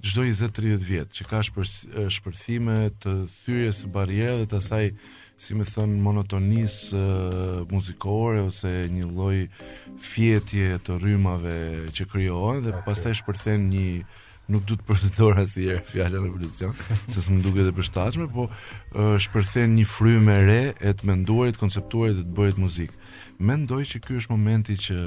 çdo 0.08 0.24
20-30 0.25 0.86
vjet, 0.88 1.10
që 1.13 1.25
ka 1.29 1.41
shpër, 1.46 1.69
shpërthime 2.15 2.79
të 3.03 3.13
thyrjes 3.34 3.84
së 3.84 3.91
barrierave 3.93 4.46
dhe 4.46 4.50
të 4.55 4.62
asaj, 4.63 4.89
si 5.39 5.55
më 5.60 5.67
thon, 5.69 5.93
monotonisë 6.03 7.03
muzikore 7.72 8.41
ose 8.50 8.72
një 8.96 9.05
lloj 9.12 9.38
fjetje 10.10 10.72
të 10.86 10.98
rrymave 11.00 11.58
që 11.96 12.08
krijohen 12.12 12.65
dhe 12.65 12.79
pastaj 12.88 13.13
shpërthen 13.22 13.69
një 13.72 13.86
nuk 14.50 14.63
du 14.70 14.74
të 14.77 14.86
përdor 14.89 15.39
asnjëherë 15.44 15.84
fjalën 15.91 16.24
revolucion, 16.25 16.72
se 17.12 17.22
s'm 17.22 17.38
duket 17.46 17.70
e 17.70 17.74
përshtatshme, 17.77 18.25
po 18.34 18.48
shpërthen 19.22 19.75
një 19.77 19.86
frymë 19.89 20.36
e 20.36 20.39
re 20.50 20.62
e 20.89 20.94
të 20.98 21.10
menduarit, 21.12 21.60
konceptuarit 21.62 22.18
dhe 22.18 22.25
të 22.25 22.38
bëhet 22.39 22.62
muzikë. 22.62 22.98
Mendoj 23.46 23.84
që 23.94 24.01
ky 24.03 24.18
është 24.20 24.34
momenti 24.34 24.75
që 24.88 24.98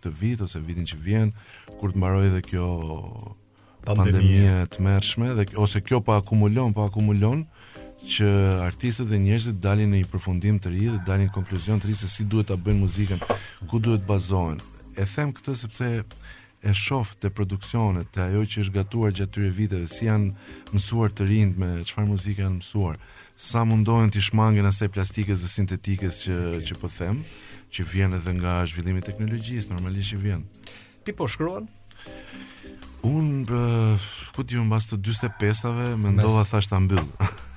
këtë 0.00 0.12
vit 0.18 0.42
ose 0.44 0.60
vitin 0.66 0.88
që 0.90 0.98
vjen, 1.06 1.30
kur 1.78 1.94
të 1.94 2.02
mbarojë 2.02 2.34
dhe 2.34 2.42
kjo 2.50 2.68
pandemia 3.86 4.58
e 4.66 4.82
mershme 4.82 5.30
dhe 5.38 5.46
ose 5.64 5.80
kjo 5.84 6.02
pa 6.04 6.18
akumulon, 6.20 6.74
pa 6.76 6.88
akumulon 6.90 7.46
që 8.04 8.28
artistët 8.66 9.08
dhe 9.08 9.22
njerëzit 9.24 9.60
dalin 9.64 9.94
në 9.94 10.02
një 10.02 10.10
përfundim 10.12 10.58
të 10.60 10.72
ri 10.74 10.90
dhe 10.92 11.00
dalin 11.08 11.30
në 11.30 11.36
konkluzion 11.38 11.80
të 11.80 11.88
ri 11.88 11.96
se 12.02 12.10
si 12.12 12.26
duhet 12.28 12.50
ta 12.50 12.58
bëjnë 12.60 12.82
muzikën, 12.82 13.22
ku 13.70 13.78
duhet 13.80 14.04
bazohen. 14.08 14.58
E 14.94 15.06
them 15.08 15.32
këtë 15.34 15.54
sepse 15.58 15.88
e 16.64 16.72
shof 16.74 17.12
të 17.20 17.28
produksionet, 17.36 18.08
të 18.14 18.22
ajo 18.28 18.42
që 18.48 18.62
është 18.64 18.74
gatuar 18.78 19.12
gjatë 19.14 19.30
këtyre 19.34 19.50
viteve, 19.58 19.88
si 19.92 20.06
janë 20.08 20.32
mësuar 20.72 21.12
të 21.12 21.26
rindë 21.28 21.60
me 21.60 21.68
qëfar 21.84 22.06
muzike 22.08 22.40
janë 22.44 22.56
mësuar, 22.60 22.96
sa 23.48 23.64
mundohen 23.68 24.12
të 24.14 24.22
shmangin 24.30 24.68
asaj 24.70 24.88
plastikës 24.94 25.42
dhe 25.44 25.50
sintetikës 25.52 26.22
që, 26.24 26.38
që 26.66 26.78
po 26.80 26.90
them, 26.96 27.20
që 27.74 27.86
vjen 27.92 28.16
edhe 28.18 28.34
nga 28.40 28.56
zhvillimi 28.70 29.04
teknologjisë, 29.04 29.74
normalisht 29.74 30.14
që 30.14 30.22
vjen. 30.24 30.44
Ti 31.04 31.12
po 31.12 31.28
shkruan? 31.28 31.68
Un 33.04 33.26
ku 34.32 34.46
ti 34.48 34.56
më 34.56 34.78
të 34.90 34.96
45-tave 35.04 35.90
mendova 35.90 36.14
ndova 36.16 36.44
thash 36.48 36.70
ta 36.72 36.80
mbyll. 36.80 37.10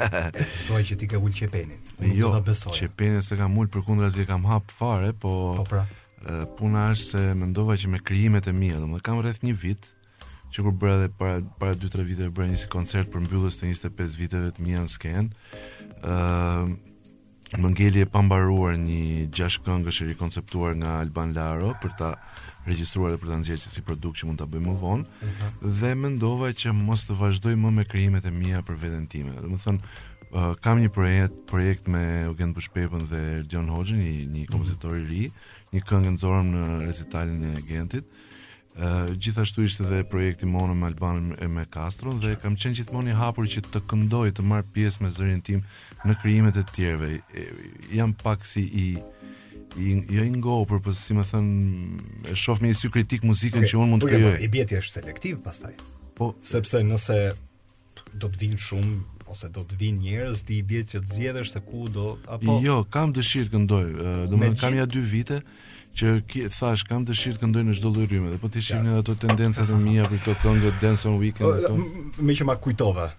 Doja 0.69 0.85
që 0.93 0.97
ti 1.01 1.09
ke 1.09 1.17
ul 1.21 1.33
çepenin. 1.37 1.81
Jo, 2.13 2.31
çepenin 2.77 3.25
s'e 3.25 3.37
kam 3.37 3.57
ul 3.61 3.69
përkundrazi 3.73 4.25
e 4.25 4.29
kam 4.29 4.45
hap 4.49 4.69
fare, 4.77 5.13
po 5.17 5.33
po 5.61 5.65
pra 5.71 5.87
puna 6.59 6.89
është 6.93 7.11
se 7.11 7.35
mendova 7.35 7.77
që 7.77 7.89
me 7.93 8.01
krijimet 8.01 8.49
e 8.49 8.53
mia, 8.53 8.79
domethënë 8.81 9.05
kam 9.05 9.21
rreth 9.21 9.43
një 9.45 9.55
vit 9.61 9.91
që 10.55 10.63
kur 10.65 10.77
bëra 10.81 10.97
edhe 11.01 11.09
para 11.19 11.41
para 11.61 11.75
2-3 11.75 12.05
viteve 12.09 12.31
bërë 12.35 12.51
një 12.55 12.61
si 12.63 12.69
koncert 12.73 13.11
për 13.13 13.25
mbylljes 13.27 13.59
të 13.61 13.69
25 13.73 14.19
viteve 14.21 14.51
të 14.55 14.63
mia 14.65 14.85
në 14.85 14.93
skenë. 14.97 15.31
uh, 16.03 16.75
më 17.61 17.69
ngeli 17.71 18.01
e 18.03 18.07
pambaruar 18.11 18.73
një 18.81 19.27
gjashtë 19.31 19.63
këngësh 19.67 20.01
e 20.03 20.07
rikonceptuar 20.09 20.73
nga 20.81 20.97
Alban 21.03 21.35
Laro 21.37 21.75
për 21.83 21.93
ta 21.99 22.09
regjistruar 22.67 23.13
dhe 23.13 23.21
për 23.21 23.31
ta 23.31 23.37
nxjerrë 23.39 23.71
si 23.75 23.83
produkt 23.85 24.17
që 24.19 24.27
mund 24.27 24.39
ta 24.41 24.47
bëjmë 24.51 24.67
më 24.71 24.75
vonë 24.81 25.05
uh 25.05 25.29
mhm. 25.29 25.35
-huh. 25.35 25.75
dhe 25.81 25.93
mendova 25.95 26.49
që 26.49 26.73
mos 26.73 27.05
të 27.07 27.19
vazhdoj 27.21 27.55
më 27.55 27.71
me 27.71 27.85
krijimet 27.85 28.25
e 28.27 28.31
mia 28.31 28.63
për 28.63 28.75
veten 28.81 29.07
time. 29.07 29.31
Domethënë, 29.43 29.79
kam 30.61 30.81
një 30.83 30.89
projekt, 30.91 31.33
projekt 31.47 31.87
me 31.87 32.01
Eugen 32.27 32.55
Bushpepën 32.57 33.05
dhe 33.11 33.21
Dion 33.47 33.69
Hoxhën, 33.71 33.99
një, 34.03 34.15
një 34.35 34.43
mhm. 34.45 34.47
kompozitor 34.51 34.97
i 34.99 35.05
ri, 35.07 35.25
një 35.75 35.83
këngë 35.89 36.15
nxorëm 36.17 36.49
në 36.55 36.65
recitalin 36.87 37.45
e 37.53 37.67
Gentit. 37.69 38.09
Uh, 38.75 39.07
gjithashtu 39.23 39.63
ishte 39.69 39.85
dhe 39.87 40.01
projekti 40.11 40.49
Mono 40.51 40.75
me 40.75 40.89
Albani 40.89 41.37
e 41.39 41.47
me 41.47 41.63
Castro 41.71 42.11
dhe 42.19 42.33
kam 42.43 42.57
qenë 42.59 42.75
gjithmonë 42.81 43.13
i 43.13 43.15
hapur 43.15 43.47
që 43.47 43.61
të 43.69 43.83
këndoj 43.93 44.33
të 44.35 44.43
marr 44.51 44.65
pjesë 44.75 45.05
me 45.05 45.11
zërin 45.15 45.45
tim 45.47 45.61
në 46.09 46.17
krijimet 46.23 46.59
e 46.59 46.65
tjerëve. 46.73 47.13
Jam 47.95 48.17
pak 48.25 48.43
si 48.47 48.65
i 48.65 48.87
i 49.79 49.95
jo 50.15 50.23
i 50.23 50.31
për 50.71 50.81
po 50.85 50.93
si 50.95 51.15
më 51.17 51.25
thën, 51.33 51.47
e 52.31 52.35
shoh 52.39 52.61
me 52.63 52.69
një 52.71 52.77
sy 52.79 52.91
kritik 52.95 53.25
muzikën 53.27 53.65
okay, 53.65 53.71
që 53.73 53.79
unë 53.81 53.91
mund 53.91 54.05
të 54.05 54.11
krijoj. 54.11 54.35
i 54.41 54.49
bjeti 54.49 54.77
është 54.79 55.01
selektiv 55.01 55.41
pastaj. 55.43 55.73
Po, 56.15 56.35
sepse 56.43 56.79
nëse 56.87 57.17
do 58.15 58.29
të 58.31 58.39
vinë 58.43 58.61
shumë 58.63 59.01
ose 59.35 59.51
do 59.57 59.65
të 59.67 59.77
vinë 59.81 60.03
njerëz 60.05 60.43
ti 60.47 60.59
i 60.61 60.65
bie 60.71 60.83
që 60.87 61.01
të 61.03 61.17
zgjedhësh 61.17 61.53
se 61.57 61.63
ku 61.67 61.85
do 61.95 62.05
apo 62.37 62.59
jo 62.63 62.77
kam 62.95 63.13
dëshirë 63.17 63.51
këndoj 63.55 63.87
do 64.33 64.41
të 64.43 64.55
kam 64.63 64.79
ja 64.79 64.87
dy 64.95 65.03
vite 65.15 65.41
që 65.99 66.15
ki, 66.31 66.45
thash 66.55 66.87
kam 66.91 67.07
dëshirë 67.09 67.43
këndoj 67.43 67.67
në 67.69 67.77
çdo 67.81 67.93
lloj 67.97 68.07
rrymë 68.13 68.33
dhe 68.35 68.41
po 68.45 68.51
të 68.55 68.63
shihni 68.69 68.95
ato 69.01 69.19
tendencat 69.27 69.71
e 69.75 69.81
mia 69.87 70.07
për 70.11 70.23
këto 70.25 70.37
këngë 70.45 70.73
Dance 70.83 71.11
on 71.11 71.19
Weekend 71.23 71.65
ato 71.65 72.27
më 72.29 72.39
që 72.41 72.49
ma 72.51 72.57
kujtova 72.67 73.11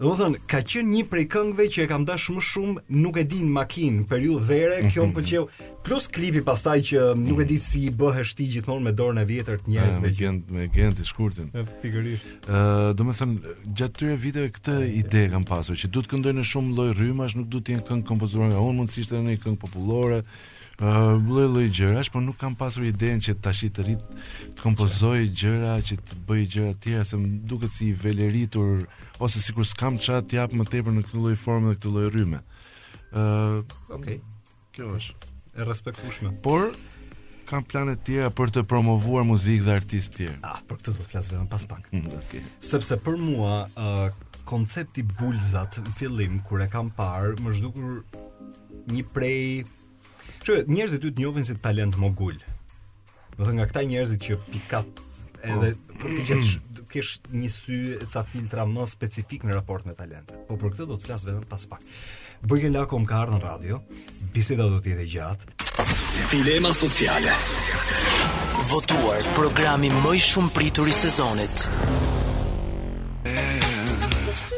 Do 0.00 0.14
të 0.14 0.16
thënë, 0.16 0.38
ka 0.48 0.58
qenë 0.64 0.88
një 0.96 1.00
prej 1.12 1.22
këngëve 1.28 1.64
që 1.74 1.80
e 1.84 1.88
kam 1.90 2.06
dashur 2.08 2.38
shumë 2.40 2.42
shumë, 2.48 2.82
nuk 3.04 3.18
e 3.20 3.22
di 3.28 3.42
në 3.44 3.50
makinë, 3.52 4.04
periudhë 4.08 4.46
vere, 4.48 4.76
mhm. 4.80 4.88
kjo 4.94 5.02
më 5.10 5.16
pëlqeu. 5.18 5.42
Plus 5.84 6.06
klipi 6.14 6.40
pastaj 6.46 6.76
që 6.88 7.02
nuk 7.20 7.42
e 7.44 7.44
di 7.50 7.58
si 7.60 7.82
i 7.90 7.90
bëhesh 8.00 8.32
ti 8.38 8.46
gjithmonë 8.54 8.86
me 8.86 8.92
dorën 8.96 9.20
e 9.20 9.24
vjetër 9.28 9.60
të 9.60 9.72
njerëzve. 9.74 10.04
Me 10.06 10.12
gjend 10.16 10.54
me 10.56 10.68
gjend 10.72 10.96
të 10.96 11.04
shkurtën. 11.10 11.50
Pikërisht. 11.82 12.30
Ë, 12.48 12.62
do 12.96 13.06
të 13.10 13.16
thënë, 13.18 13.52
gjatë 13.76 13.98
tyre 14.00 14.14
viteve 14.24 14.54
këtë 14.56 14.78
ide 15.02 15.26
kam 15.34 15.44
pasur 15.52 15.76
që 15.82 15.92
duhet 15.92 16.08
këndoj 16.14 16.32
në 16.40 16.46
shumë 16.48 16.72
lloj 16.80 16.88
rrymash, 16.96 17.36
nuk 17.36 17.52
duhet 17.52 17.68
të 17.68 17.76
jenë 17.76 17.86
këngë 17.90 18.08
kompozuar 18.08 18.48
nga 18.54 18.64
unë, 18.70 18.76
mund 18.80 18.94
të 18.96 19.04
ishte 19.04 19.20
një 19.28 19.36
këngë 19.44 19.60
popullore. 19.66 20.22
Uh, 20.80 21.12
lloj 21.28 21.66
gjëra, 21.76 22.00
por 22.08 22.22
nuk 22.24 22.38
kam 22.40 22.54
pasur 22.56 22.86
idenë 22.88 23.20
që 23.26 23.34
tash 23.44 23.66
të 23.68 23.82
rit 23.84 24.04
të 24.56 24.62
kompozoj 24.64 25.26
gjëra 25.36 25.74
që 25.84 25.98
të 26.00 26.18
bëj 26.24 26.46
gjëra 26.54 26.70
të 26.72 26.80
tjera 26.86 27.02
se 27.04 27.18
më 27.20 27.32
duket 27.50 27.74
si 27.74 27.90
i 27.90 27.92
veleritur 28.00 28.86
ose 29.20 29.36
po 29.36 29.42
sikur 29.44 29.64
s'kam 29.68 29.98
ça 30.00 30.20
të 30.24 30.38
jap 30.38 30.54
më 30.56 30.64
tepër 30.72 30.94
në 30.96 31.02
këtë 31.06 31.18
lloj 31.20 31.34
forme 31.36 31.70
dhe 31.70 31.76
këtë 31.80 31.92
lloj 31.94 32.04
rryme. 32.12 32.38
ë 33.12 33.20
uh, 33.20 33.76
Okej. 33.92 34.16
Okay. 34.20 34.20
Kjo 34.72 34.94
është 34.96 35.28
e 35.60 35.66
respektueshme. 35.68 36.30
Por 36.46 36.70
kam 37.50 37.64
plane 37.66 37.96
të 37.98 38.04
tjera 38.06 38.30
për 38.30 38.52
të 38.54 38.62
promovuar 38.70 39.24
muzikë 39.26 39.66
dhe 39.66 39.74
artistë 39.76 40.14
të 40.14 40.20
tjerë. 40.20 40.38
Ah, 40.46 40.60
për 40.68 40.78
këtë 40.80 40.92
do 40.94 41.02
të 41.04 41.08
flas 41.10 41.28
vetëm 41.32 41.48
pas 41.52 41.66
pak. 41.72 41.88
Mm, 41.92 42.06
Okej. 42.06 42.24
Okay. 42.24 42.54
Sepse 42.70 42.96
për 43.04 43.18
mua 43.28 43.54
ë 43.68 43.92
uh, 44.06 44.06
koncepti 44.48 45.04
bulzat 45.18 45.80
në 45.84 45.92
fillim 45.98 46.40
kur 46.48 46.64
e 46.64 46.70
kam 46.72 46.88
parë 46.96 47.36
më 47.44 47.58
zhdukur 47.58 48.00
një 48.96 49.04
prej 49.14 49.44
Shë, 50.40 50.62
njerëzit 50.72 51.02
ty 51.04 51.10
të 51.12 51.20
njohin 51.20 51.44
si 51.44 51.54
talent 51.60 51.96
mogul. 52.00 52.38
Do 53.36 53.42
të 53.42 53.50
thënë 53.50 53.56
nga 53.58 53.66
këta 53.68 53.82
njerëzit 53.90 54.22
që 54.24 54.36
pikat 54.48 55.02
edhe 55.44 55.72
po. 55.74 56.00
për 56.00 56.10
të 56.10 56.26
gjetë 56.28 56.60
të 56.78 56.84
kesh 56.90 57.10
një 57.40 57.50
sy 57.52 57.78
e 58.02 58.08
ca 58.12 58.22
filtra 58.26 58.64
më 58.68 58.86
specifik 58.90 59.44
në 59.48 59.56
raport 59.56 59.86
me 59.86 59.94
talentet. 59.96 60.36
Po 60.48 60.56
për 60.60 60.74
këtë 60.74 60.86
do 60.90 60.96
të 60.98 61.06
flas 61.06 61.24
vetëm 61.28 61.46
pas 61.50 61.66
pak. 61.72 61.84
Bëjë 62.50 62.72
la 62.74 62.86
kom 62.90 63.04
ka 63.08 63.20
ardhur 63.24 63.38
në 63.38 63.42
radio. 63.46 63.80
Biseda 64.34 64.66
do 64.72 64.80
të 64.82 64.94
jetë 64.94 65.08
gjatë. 65.16 65.52
Dilema 66.34 66.72
sociale. 66.76 67.36
Votuar 68.70 69.24
programi 69.38 69.92
më 70.04 70.16
i 70.18 70.24
shumë 70.30 70.54
pritur 70.56 70.88
i 70.90 70.96
sezonit. 70.96 71.68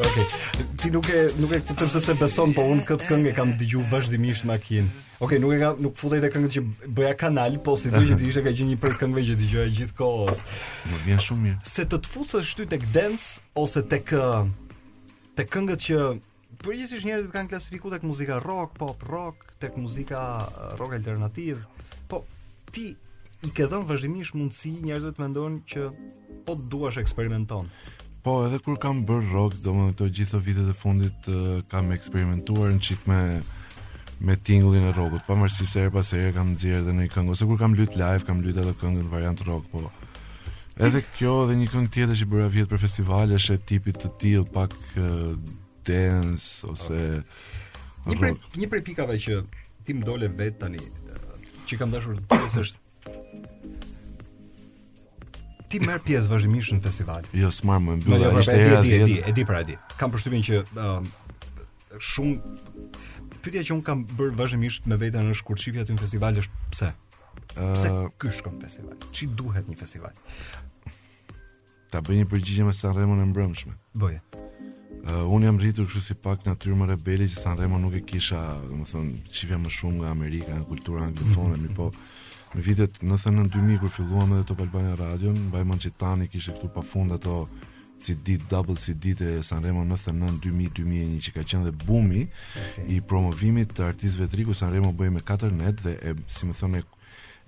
Okej. 0.02 0.26
Okay. 0.26 0.76
Ti 0.82 0.88
nuk 0.90 1.06
e 1.08 1.18
nuk 1.38 1.52
e 1.54 1.60
kuptoj 1.62 1.88
pse 1.88 2.00
se 2.02 2.14
beson, 2.18 2.50
po 2.56 2.64
un 2.66 2.80
këtë 2.86 3.06
këngë 3.08 3.32
kam 3.36 3.52
dëgjuar 3.60 3.86
vazhdimisht 3.92 4.44
makinë. 4.50 4.88
Okej, 5.22 5.22
okay, 5.22 5.38
nuk 5.42 5.52
e 5.54 5.58
kam 5.62 5.78
nuk 5.86 5.94
futej 6.00 6.22
te 6.24 6.30
këngët 6.34 6.56
që 6.56 6.62
bëja 6.96 7.12
kanal, 7.20 7.58
po 7.62 7.76
si 7.78 7.92
duhet 7.94 8.18
të 8.18 8.26
ishte 8.32 8.42
ka 8.48 8.52
gjë 8.58 8.66
një 8.72 8.78
prej 8.82 8.96
këngëve 9.02 9.24
që 9.28 9.36
dëgjoja 9.42 9.70
gjithkohës. 9.78 10.42
Më 10.90 11.00
vjen 11.06 11.22
shumë 11.28 11.44
mirë. 11.46 11.60
Se 11.74 11.86
të 11.86 12.00
të 12.02 12.12
futesh 12.16 12.50
shty 12.56 12.66
tek 12.74 12.88
dance 12.96 13.46
ose 13.64 13.84
tek 13.94 14.10
tek 15.38 15.52
këngët 15.54 15.86
që 15.86 16.02
përgjithsisht 16.64 17.06
njerëzit 17.08 17.34
kanë 17.36 17.52
klasifikuar 17.54 17.96
tek 17.98 18.08
muzika 18.10 18.42
rock, 18.42 18.74
pop, 18.82 19.06
rock, 19.14 19.46
tek 19.62 19.78
muzika 19.78 20.26
rock 20.80 20.98
alternativ, 20.98 21.62
po 22.10 22.24
ti 22.74 22.90
i 23.46 23.50
ke 23.54 23.70
dhënë 23.70 23.86
vazhdimisht 23.90 24.34
mundësi 24.38 24.74
njerëzve 24.82 25.14
të 25.16 25.22
mendojnë 25.24 25.64
që 25.72 25.88
po 26.46 26.58
duash 26.66 26.98
eksperimenton. 27.02 27.70
Po, 28.22 28.44
edhe 28.46 28.58
kur 28.62 28.76
kam 28.78 29.00
bërë 29.06 29.32
rock, 29.34 29.56
do 29.66 29.72
më 29.74 29.88
të 29.98 30.06
gjithë 30.16 30.36
të 30.36 30.40
vitet 30.46 30.68
e 30.70 30.74
fundit 30.78 31.24
uh, 31.30 31.56
kam 31.72 31.88
eksperimentuar 31.90 32.68
në 32.70 32.82
qik 32.86 33.08
me, 33.10 33.16
me 34.22 34.36
tingullin 34.46 34.86
e 34.86 34.92
rockut, 34.94 35.24
pa 35.26 35.34
mërë 35.38 35.56
si 35.56 35.86
pas 35.90 36.10
pa 36.14 36.28
kam 36.36 36.52
dzirë 36.54 36.84
dhe 36.86 36.92
në 37.00 37.08
i 37.08 37.08
këngë, 37.10 37.34
se 37.40 37.48
kur 37.50 37.58
kam 37.58 37.74
lytë 37.74 37.98
live, 37.98 38.22
kam 38.28 38.44
lytë 38.46 38.62
edhe 38.62 38.74
këngë 38.78 39.02
në 39.02 39.10
variant 39.10 39.42
rock, 39.48 39.66
po. 39.72 39.90
Edhe 40.86 41.02
kjo 41.16 41.32
dhe 41.50 41.56
një 41.62 41.66
këngë 41.74 41.90
tjetë 41.96 42.18
që 42.20 42.26
i 42.26 42.30
bërë 42.34 42.44
a 42.46 42.52
vjetë 42.56 42.70
për 42.76 42.82
festival, 42.86 43.34
është 43.40 43.56
e 43.58 43.62
tipit 43.72 43.98
të 44.04 44.10
tilë, 44.22 44.46
pak 44.54 44.76
uh, 45.02 45.56
dance, 45.90 46.60
ose 46.70 47.00
okay. 48.06 48.20
rock. 48.22 48.46
Një 48.54 48.70
prej 48.70 48.84
pikave 48.92 49.18
që 49.26 49.40
ti 49.82 49.98
më 49.98 50.06
dole 50.06 50.30
vetë 50.38 50.62
tani, 50.62 50.86
që 51.66 51.80
kam 51.82 51.90
dashur 51.92 52.22
të 52.30 52.38
të 52.54 52.68
ti 55.72 55.80
merr 55.82 56.02
pjesë 56.04 56.28
vazhdimisht 56.30 56.74
në 56.76 56.82
festival. 56.84 57.24
Jo, 57.36 57.48
s'marr 57.54 57.80
më 57.82 57.94
në 57.96 58.04
byllë. 58.06 58.30
Është 58.42 58.56
jo, 58.60 58.80
e 58.92 58.98
di, 59.08 59.14
e 59.30 59.34
di 59.38 59.44
pra 59.48 59.62
e 59.64 59.68
di. 59.70 59.76
Kam 59.98 60.12
përshtypjen 60.12 60.44
që 60.48 60.58
uh, 60.74 61.54
shumë 61.96 63.40
pyetja 63.42 63.62
që 63.70 63.76
un 63.78 63.80
kam 63.86 64.04
bër 64.18 64.34
vazhdimisht 64.38 64.86
me 64.92 64.98
veten 65.00 65.30
është 65.32 65.48
kur 65.48 65.58
shifja 65.62 65.86
ty 65.88 65.96
në 65.96 66.02
festival 66.04 66.42
është 66.44 66.60
pse? 66.74 66.90
Pse 67.56 67.88
uh, 67.88 68.04
ky 68.20 68.34
shkon 68.36 68.60
festival? 68.62 68.98
Çi 69.14 69.28
duhet 69.38 69.70
një 69.72 69.80
festival? 69.80 70.14
Ta 71.92 72.00
bëj 72.04 72.20
një 72.22 72.28
përgjigje 72.32 72.68
me 72.68 72.72
Sanremo 72.76 73.16
në 73.18 73.28
mbrëmshme. 73.32 73.74
Boje. 74.00 74.20
Uh, 75.02 75.24
un 75.34 75.42
jam 75.48 75.56
rritur 75.60 75.88
kështu 75.88 76.04
si 76.12 76.14
pak 76.14 76.44
natyrë 76.48 76.76
më 76.82 76.88
rebelë 76.92 77.26
që 77.32 77.38
Sanremo 77.46 77.80
nuk 77.82 77.96
e 77.98 78.04
kisha, 78.08 78.38
domethënë, 78.68 79.18
shifja 79.34 79.58
më 79.64 79.72
shumë 79.74 79.98
nga 80.04 80.12
Amerika, 80.14 80.54
nga 80.60 80.68
kultura 80.68 81.08
anglofone, 81.08 81.56
mm 81.58 81.66
-hmm. 81.66 81.78
po. 81.80 81.90
Në 82.52 82.62
vitet 82.66 82.98
në 83.06 83.16
thënë 83.16 83.44
2000 83.54 83.78
kur 83.80 83.92
filluam 83.92 84.32
edhe 84.36 84.46
Top 84.50 84.60
Albania 84.60 84.92
Radio, 84.98 85.30
në 85.32 85.46
Bajman 85.54 85.80
tani 85.98 86.26
kishe 86.28 86.52
këtu 86.52 86.68
pa 86.74 86.82
fund 86.84 87.14
ato 87.14 87.46
CD, 88.02 88.34
double 88.50 88.76
CD 88.82 89.14
të 89.16 89.28
Sanremo 89.46 89.84
në 89.86 89.94
99-2000-2001 89.94 91.22
që 91.24 91.34
ka 91.36 91.44
qenë 91.52 91.70
dhe 91.70 91.74
bumi 91.86 92.26
okay. 92.26 92.86
i 92.96 92.96
promovimit 93.00 93.72
të 93.78 93.86
artistëve 93.92 94.28
të 94.32 94.40
riku 94.40 94.56
Sanremo 94.58 94.90
Remo 94.90 94.98
bëj 95.00 95.12
me 95.14 95.22
4 95.28 95.54
net 95.56 95.80
dhe 95.84 95.94
e, 96.10 96.14
si 96.26 96.48
më 96.50 96.56
thonë 96.58 96.82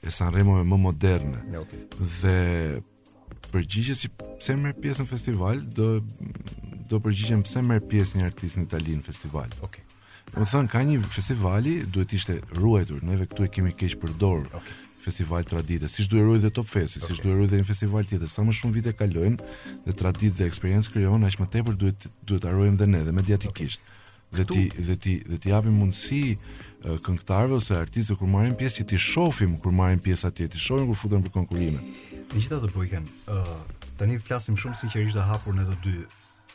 e 0.05 0.14
Sanremo 0.14 0.57
e 0.62 0.67
më 0.71 0.79
moderne 0.81 1.43
okay. 1.59 1.83
dhe 2.21 3.43
përgjigje 3.51 3.99
si 3.99 4.12
pse 4.23 4.57
merë 4.61 4.79
pjesë 4.85 5.05
në 5.05 5.11
festival 5.11 5.61
do, 5.75 5.90
do 6.88 7.03
përgjigjem 7.03 7.43
pse 7.49 7.64
merr 7.67 7.85
pjesë 7.90 8.23
një 8.23 8.31
artist 8.31 8.61
në 8.61 8.69
Itali 8.69 8.97
në 9.01 9.05
festival 9.11 9.59
okay. 9.67 9.85
më 10.38 10.49
thonë 10.53 10.71
ka 10.73 10.87
një 10.87 11.01
festivali 11.19 11.81
duhet 11.90 12.14
ishte 12.21 12.38
ruajtur 12.61 13.03
neve 13.11 13.27
këtu 13.27 13.49
e 13.49 13.51
kemi 13.59 13.75
keqë 13.75 13.99
përdor 14.07 14.47
okay 14.55 14.79
festival 15.05 15.45
tradite, 15.49 15.88
siç 15.93 16.09
dueroj 16.12 16.38
dhe 16.43 16.51
Top 16.59 16.69
Fest, 16.73 16.97
okay. 16.99 17.09
siç 17.11 17.21
dueroj 17.25 17.49
dhe 17.51 17.61
një 17.61 17.69
festival 17.69 18.09
tjetër. 18.09 18.31
Sa 18.33 18.45
më 18.49 18.55
shumë 18.61 18.79
vite 18.79 18.95
kalojnë 18.97 19.55
dhe 19.85 19.97
traditë 20.01 20.38
dhe 20.40 20.49
eksperiencë 20.49 20.95
krijohen, 20.95 21.27
aq 21.29 21.38
më 21.43 21.49
tepër 21.59 21.77
duhet 21.83 22.09
duhet 22.31 22.47
ta 22.47 22.55
dhe 22.83 22.88
ne 22.95 23.03
dhe 23.09 23.14
mediatikisht. 23.21 23.85
Okay. 23.85 24.14
Dhe 24.38 24.45
ti 24.51 24.62
dhe 24.88 24.97
ti 25.05 25.14
dhe 25.29 25.37
ti 25.45 25.53
japim 25.53 25.77
mundësi 25.83 26.23
këngëtarëve 27.05 27.61
ose 27.61 27.77
artistëve 27.79 28.19
kur 28.21 28.31
marrin 28.33 28.57
pjesë 28.61 28.81
që 28.81 28.88
ti 28.93 28.99
shohim 29.09 29.55
kur 29.62 29.77
marrin 29.83 30.03
pjesë 30.07 30.31
atje, 30.33 30.49
ti 30.57 30.64
shohim 30.67 30.90
kur 30.90 30.99
futen 31.05 31.23
për 31.25 31.37
konkurime. 31.37 31.79
Në 32.35 32.61
do 32.64 32.69
po 32.75 32.83
i 32.85 32.90
kanë, 32.93 33.12
uh, 33.37 33.57
tani 34.01 34.19
flasim 34.25 34.59
shumë 34.59 34.81
sinqerisht 34.81 35.17
dhe 35.21 35.27
hapur 35.31 35.55
në 35.57 35.71
të 35.71 35.79
dy 35.87 35.99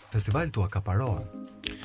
festivalet 0.09 0.51
tua 0.55 0.67
kaparohen. 0.69 1.25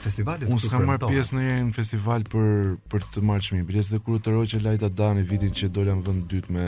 Festivalet 0.00 0.48
Unë 0.48 0.62
s'kam 0.64 0.84
marrë 0.88 1.08
pjesë 1.10 1.36
në 1.36 1.44
një 1.50 1.74
festival 1.76 2.24
për 2.32 2.76
për 2.92 3.06
të 3.12 3.22
marrë 3.28 3.46
çmim. 3.48 3.64
Pjesë 3.68 3.94
dhe 3.96 4.00
kur 4.04 4.20
të 4.22 4.32
rroj 4.32 4.46
që 4.52 4.60
Lajta 4.64 4.90
Dani 4.98 5.24
vitin 5.28 5.52
që 5.54 5.70
dola 5.76 5.96
në 5.98 6.04
vend 6.08 6.24
dytë 6.30 6.54
me 6.56 6.66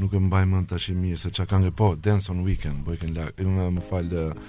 nuk 0.00 0.12
e 0.18 0.22
mbaj 0.26 0.44
mend 0.50 0.70
tash 0.72 0.92
mirë 0.96 1.20
se 1.20 1.30
çka 1.34 1.46
kanë 1.52 1.72
po 1.80 1.92
Dance 2.02 2.32
on 2.32 2.40
Weekend, 2.46 2.84
Boyken 2.86 3.12
Lag. 3.16 3.32
Like, 3.36 3.68
më 3.76 3.84
fal 3.90 4.08
ëm 4.08 4.40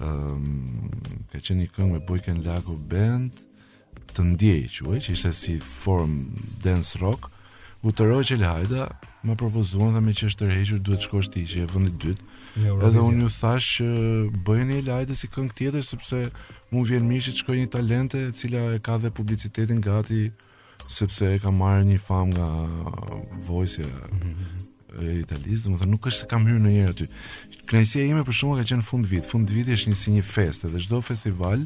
uh, 0.00 1.24
ka 1.32 1.40
qenë 1.40 1.60
një 1.64 1.72
këngë 1.78 1.90
me 1.96 2.02
Boyken 2.08 2.44
Lag 2.46 2.68
like 2.68 2.78
band 2.92 3.40
të 4.14 4.28
ndjej, 4.34 4.68
quaj, 4.84 5.00
që 5.08 5.16
ishte 5.16 5.32
si 5.34 5.56
form 5.64 6.18
dance 6.62 7.00
rock. 7.02 7.30
U 7.84 7.90
të 7.92 8.06
rroj 8.10 8.22
që 8.30 8.40
Lajta 8.44 8.88
më 9.24 9.34
propozuan 9.40 9.94
dhe 9.96 10.02
me 10.04 10.12
që 10.18 10.26
është 10.28 10.40
tërhequr 10.42 10.80
duhet 10.84 11.00
të 11.02 11.06
shkosh 11.08 11.28
ti 11.34 11.42
që 11.50 11.60
e 11.64 11.68
vëndit 11.72 11.94
dytë. 12.02 12.24
Edhe 12.88 13.00
unë 13.08 13.22
ju 13.24 13.30
thash 13.38 13.68
që 13.78 13.86
bëjeni 14.46 14.82
lajtë 14.86 15.16
si 15.20 15.30
këngë 15.34 15.54
tjetër 15.60 15.86
sepse 15.88 16.20
mu 16.72 16.84
vjen 16.86 17.06
mirë 17.08 17.26
që 17.28 17.32
të 17.34 17.42
shkojë 17.42 17.62
një 17.64 17.70
talente 17.74 18.20
e 18.26 18.34
cila 18.38 18.62
e 18.76 18.82
ka 18.86 18.98
dhe 19.02 19.10
publicitetin 19.16 19.80
gati 19.86 20.20
sepse 20.98 21.30
e 21.32 21.40
ka 21.42 21.52
marrë 21.56 21.88
një 21.88 21.98
fam 22.08 22.34
nga 22.36 22.48
voice 23.48 23.86
e, 23.86 25.08
italis, 25.24 25.64
dhe 25.64 25.72
më 25.72 25.80
thë, 25.80 25.88
nuk 25.94 26.08
është 26.10 26.20
se 26.20 26.30
kam 26.32 26.44
hyrë 26.46 26.60
në 26.66 26.74
njërë 26.76 26.94
aty. 26.94 27.08
Knajsia 27.70 28.06
ime 28.12 28.26
për 28.28 28.38
shumë 28.42 28.60
ka 28.60 28.68
qenë 28.74 28.88
fund 28.92 29.08
vit, 29.10 29.26
fund 29.32 29.50
vit 29.50 29.72
është 29.74 29.94
një 29.94 30.00
si 30.04 30.14
një 30.18 30.24
fest, 30.34 30.68
edhe 30.68 30.84
shdo 30.84 31.00
festival, 31.02 31.64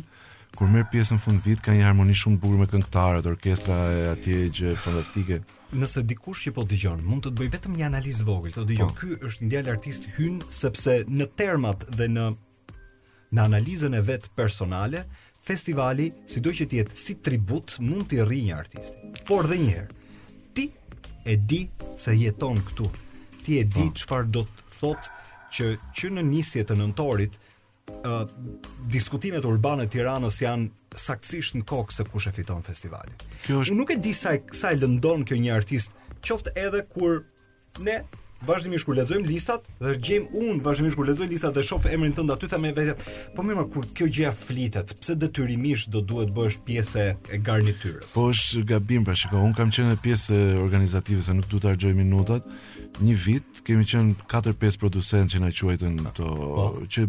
kur 0.56 0.70
merë 0.72 1.04
në 1.10 1.18
fund 1.26 1.42
vit, 1.44 1.60
ka 1.60 1.74
një 1.76 1.90
harmoni 1.90 2.14
shumë 2.16 2.38
të 2.40 2.54
me 2.62 2.70
këngëtarët, 2.72 3.26
orkestra 3.34 3.76
e 3.98 4.06
atje 4.14 4.46
gjë 4.56 4.76
fantastike 4.86 5.42
nëse 5.76 6.02
dikush 6.08 6.46
që 6.46 6.52
po 6.56 6.64
dëgjon 6.68 7.00
mund 7.04 7.26
të 7.26 7.32
bëj 7.36 7.48
vetëm 7.52 7.74
një 7.76 7.88
analizë 7.88 8.26
vogël, 8.28 8.54
të 8.56 8.64
dëgjon. 8.70 8.92
Po. 8.92 9.00
Ky 9.00 9.28
është 9.28 9.44
një 9.44 9.50
djalë 9.52 9.72
artist 9.74 10.06
hyn 10.16 10.38
sepse 10.54 10.94
në 11.08 11.26
termat 11.38 11.86
dhe 11.98 12.08
në 12.14 12.28
në 13.36 13.42
analizën 13.44 13.92
e 13.92 14.00
vet 14.00 14.24
personale, 14.38 15.02
festivali, 15.44 16.06
sido 16.32 16.48
që 16.48 16.64
të 16.70 16.76
jetë 16.78 16.94
si 16.96 17.14
tribut, 17.24 17.74
mund 17.84 18.06
të 18.08 18.24
rri 18.24 18.38
një 18.46 18.54
artist. 18.56 18.96
Por 19.28 19.44
dhe 19.50 19.58
një 19.60 19.74
herë, 19.74 20.14
ti 20.56 20.64
e 21.28 21.34
di 21.36 21.58
se 22.00 22.14
jeton 22.16 22.56
këtu. 22.70 22.88
Ti 23.44 23.58
e 23.60 23.66
di 23.68 23.82
po. 23.82 23.92
çfarë 24.00 24.30
do 24.32 24.46
të 24.46 24.64
thotë 24.78 25.12
që 25.58 25.68
që 26.00 26.10
në 26.16 26.24
nisje 26.30 26.64
të 26.68 26.78
nëntorit, 26.80 27.36
ë 27.98 28.16
uh, 28.16 28.24
diskutimet 28.96 29.44
urbane 29.48 29.84
të 29.86 29.98
Tiranës 29.98 30.40
janë 30.46 30.77
saktësisht 30.98 31.56
në 31.58 31.64
kokë 31.68 31.96
se 32.00 32.06
kush 32.10 32.28
e 32.30 32.34
fiton 32.36 32.64
festivalin. 32.66 33.16
Kjo 33.46 33.62
është 33.64 33.74
Unë 33.76 33.80
nuk 33.82 33.94
e 33.94 33.98
di 34.02 34.14
sa 34.18 34.34
sa 34.62 34.74
lëndon 34.74 35.24
kjo 35.28 35.38
një 35.40 35.52
artist, 35.54 35.92
qoftë 36.26 36.56
edhe 36.58 36.84
kur 36.92 37.22
ne 37.84 38.00
vazhdimisht 38.46 38.86
kur 38.86 38.94
lexojmë 38.94 39.26
listat 39.26 39.64
dhe 39.82 39.96
gjejmë 39.98 40.38
un 40.38 40.60
vazhdimisht 40.62 40.94
kur 40.94 41.08
lexoj 41.08 41.26
listat 41.26 41.56
dhe 41.56 41.62
shoh 41.66 41.88
emrin 41.90 42.12
tënd 42.14 42.30
aty 42.30 42.46
thamë 42.52 42.70
vetë 42.76 43.08
po 43.34 43.42
më 43.42 43.64
kur 43.74 43.88
kjo 43.98 44.06
gjë 44.14 44.30
flitet 44.46 44.92
pse 45.00 45.16
detyrimisht 45.18 45.90
do 45.90 46.04
duhet 46.06 46.30
bësh 46.36 46.60
pjesë 46.68 47.06
e 47.34 47.40
garniturës. 47.48 48.12
po 48.14 48.28
është 48.30 48.62
gabim 48.70 49.02
pra 49.04 49.14
shikoj 49.18 49.42
un 49.42 49.56
kam 49.58 49.72
qenë 49.74 49.98
pjesë 50.04 50.38
organizative 50.62 51.22
se 51.26 51.34
nuk 51.34 51.50
duhet 51.50 51.64
të 51.64 51.68
harxoj 51.72 51.94
minutat 51.98 52.46
një 53.02 53.16
vit 53.24 53.60
kemi 53.66 53.84
qenë 53.84 54.14
4-5 54.30 54.78
producentë 54.84 55.34
që 55.34 55.42
na 55.42 55.50
quajtën 55.50 56.06
ato 56.06 56.30
po. 56.36 56.70
që 56.86 57.08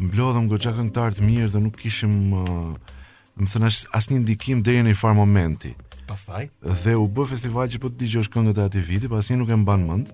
mblodhëm 0.00 0.48
goxha 0.48 0.72
këngëtar 0.72 1.20
të 1.20 1.28
mirë 1.28 1.52
dhe 1.52 1.60
nuk 1.68 1.76
kishim 1.84 2.16
uh, 2.32 2.96
më 3.40 3.46
thënë 3.52 3.68
është 3.72 3.90
asë 3.96 4.12
një 4.12 4.18
ndikim 4.24 4.60
dhe 4.64 4.74
në 4.84 4.92
farë 4.98 5.16
momenti. 5.18 5.70
Pastaj? 6.08 6.48
Dhe 6.84 6.94
u 7.00 7.06
bë 7.16 7.26
festival 7.32 7.70
që 7.72 7.80
po 7.80 7.88
të 7.92 8.00
digjosh 8.02 8.28
këngët 8.34 8.58
e 8.60 8.64
ati 8.68 8.82
viti, 8.84 9.08
pas 9.08 9.26
po 9.28 9.32
një 9.32 9.38
nuk 9.40 9.52
e 9.54 9.58
mban 9.62 9.84
mënd. 9.88 10.10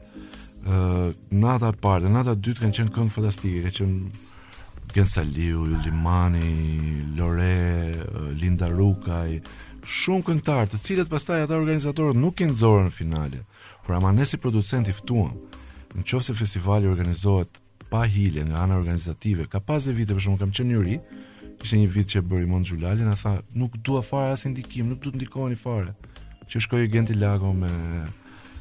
Uh, 0.69 1.09
nata 1.43 1.73
parë 1.83 2.07
dhe 2.07 2.13
nata 2.15 2.35
dytë 2.39 2.63
kanë 2.65 2.77
qenë 2.79 2.95
këngë 2.97 3.15
fantastike, 3.19 3.63
kanë 3.67 3.77
qënë 3.79 4.27
Gen 4.95 5.05
Saliu, 5.05 5.67
Limani, 5.85 7.05
Lore, 7.19 7.93
Linda 8.41 8.71
Rukaj, 8.73 9.35
shumë 9.85 10.25
këngëtarë, 10.25 10.71
të 10.73 10.79
cilët 10.87 11.11
pastaj 11.13 11.43
ata 11.45 11.59
organizatorët 11.61 12.17
nuk 12.17 12.39
kanë 12.41 12.57
dorën 12.63 12.89
në 12.89 12.95
finale. 12.97 13.43
Por 13.85 13.99
ama 13.99 14.15
nësi 14.17 14.41
producenti 14.41 14.95
fëtuam 14.97 15.35
në 15.99 16.07
qoftë 16.09 16.31
se 16.31 16.39
festivali 16.41 16.89
organizohet 16.89 17.61
pa 17.93 18.07
hile 18.09 18.47
nga 18.49 18.65
ana 18.65 18.79
organizative, 18.81 19.45
ka 19.53 19.61
pas 19.61 19.85
dhe 19.89 19.93
vite 19.97 20.17
për 20.17 20.25
shkakun 20.25 20.41
kam 20.47 20.57
qenë 20.57 20.73
në 20.79 20.87
ri 20.89 20.97
ishte 21.65 21.77
një 21.79 21.89
vit 21.91 22.09
që 22.13 22.21
bëri 22.23 22.47
Mont 22.49 22.67
Xhulali, 22.67 23.03
na 23.05 23.15
tha, 23.19 23.33
nuk 23.59 23.77
dua 23.85 24.03
fare 24.03 24.33
as 24.35 24.45
ndikim, 24.47 24.89
nuk 24.93 25.01
do 25.03 25.11
të 25.11 25.19
ndikoni 25.23 25.59
fare. 25.59 25.95
Që 26.49 26.63
shkoi 26.65 26.89
Genti 26.89 27.15
Lago 27.15 27.53
me 27.53 27.71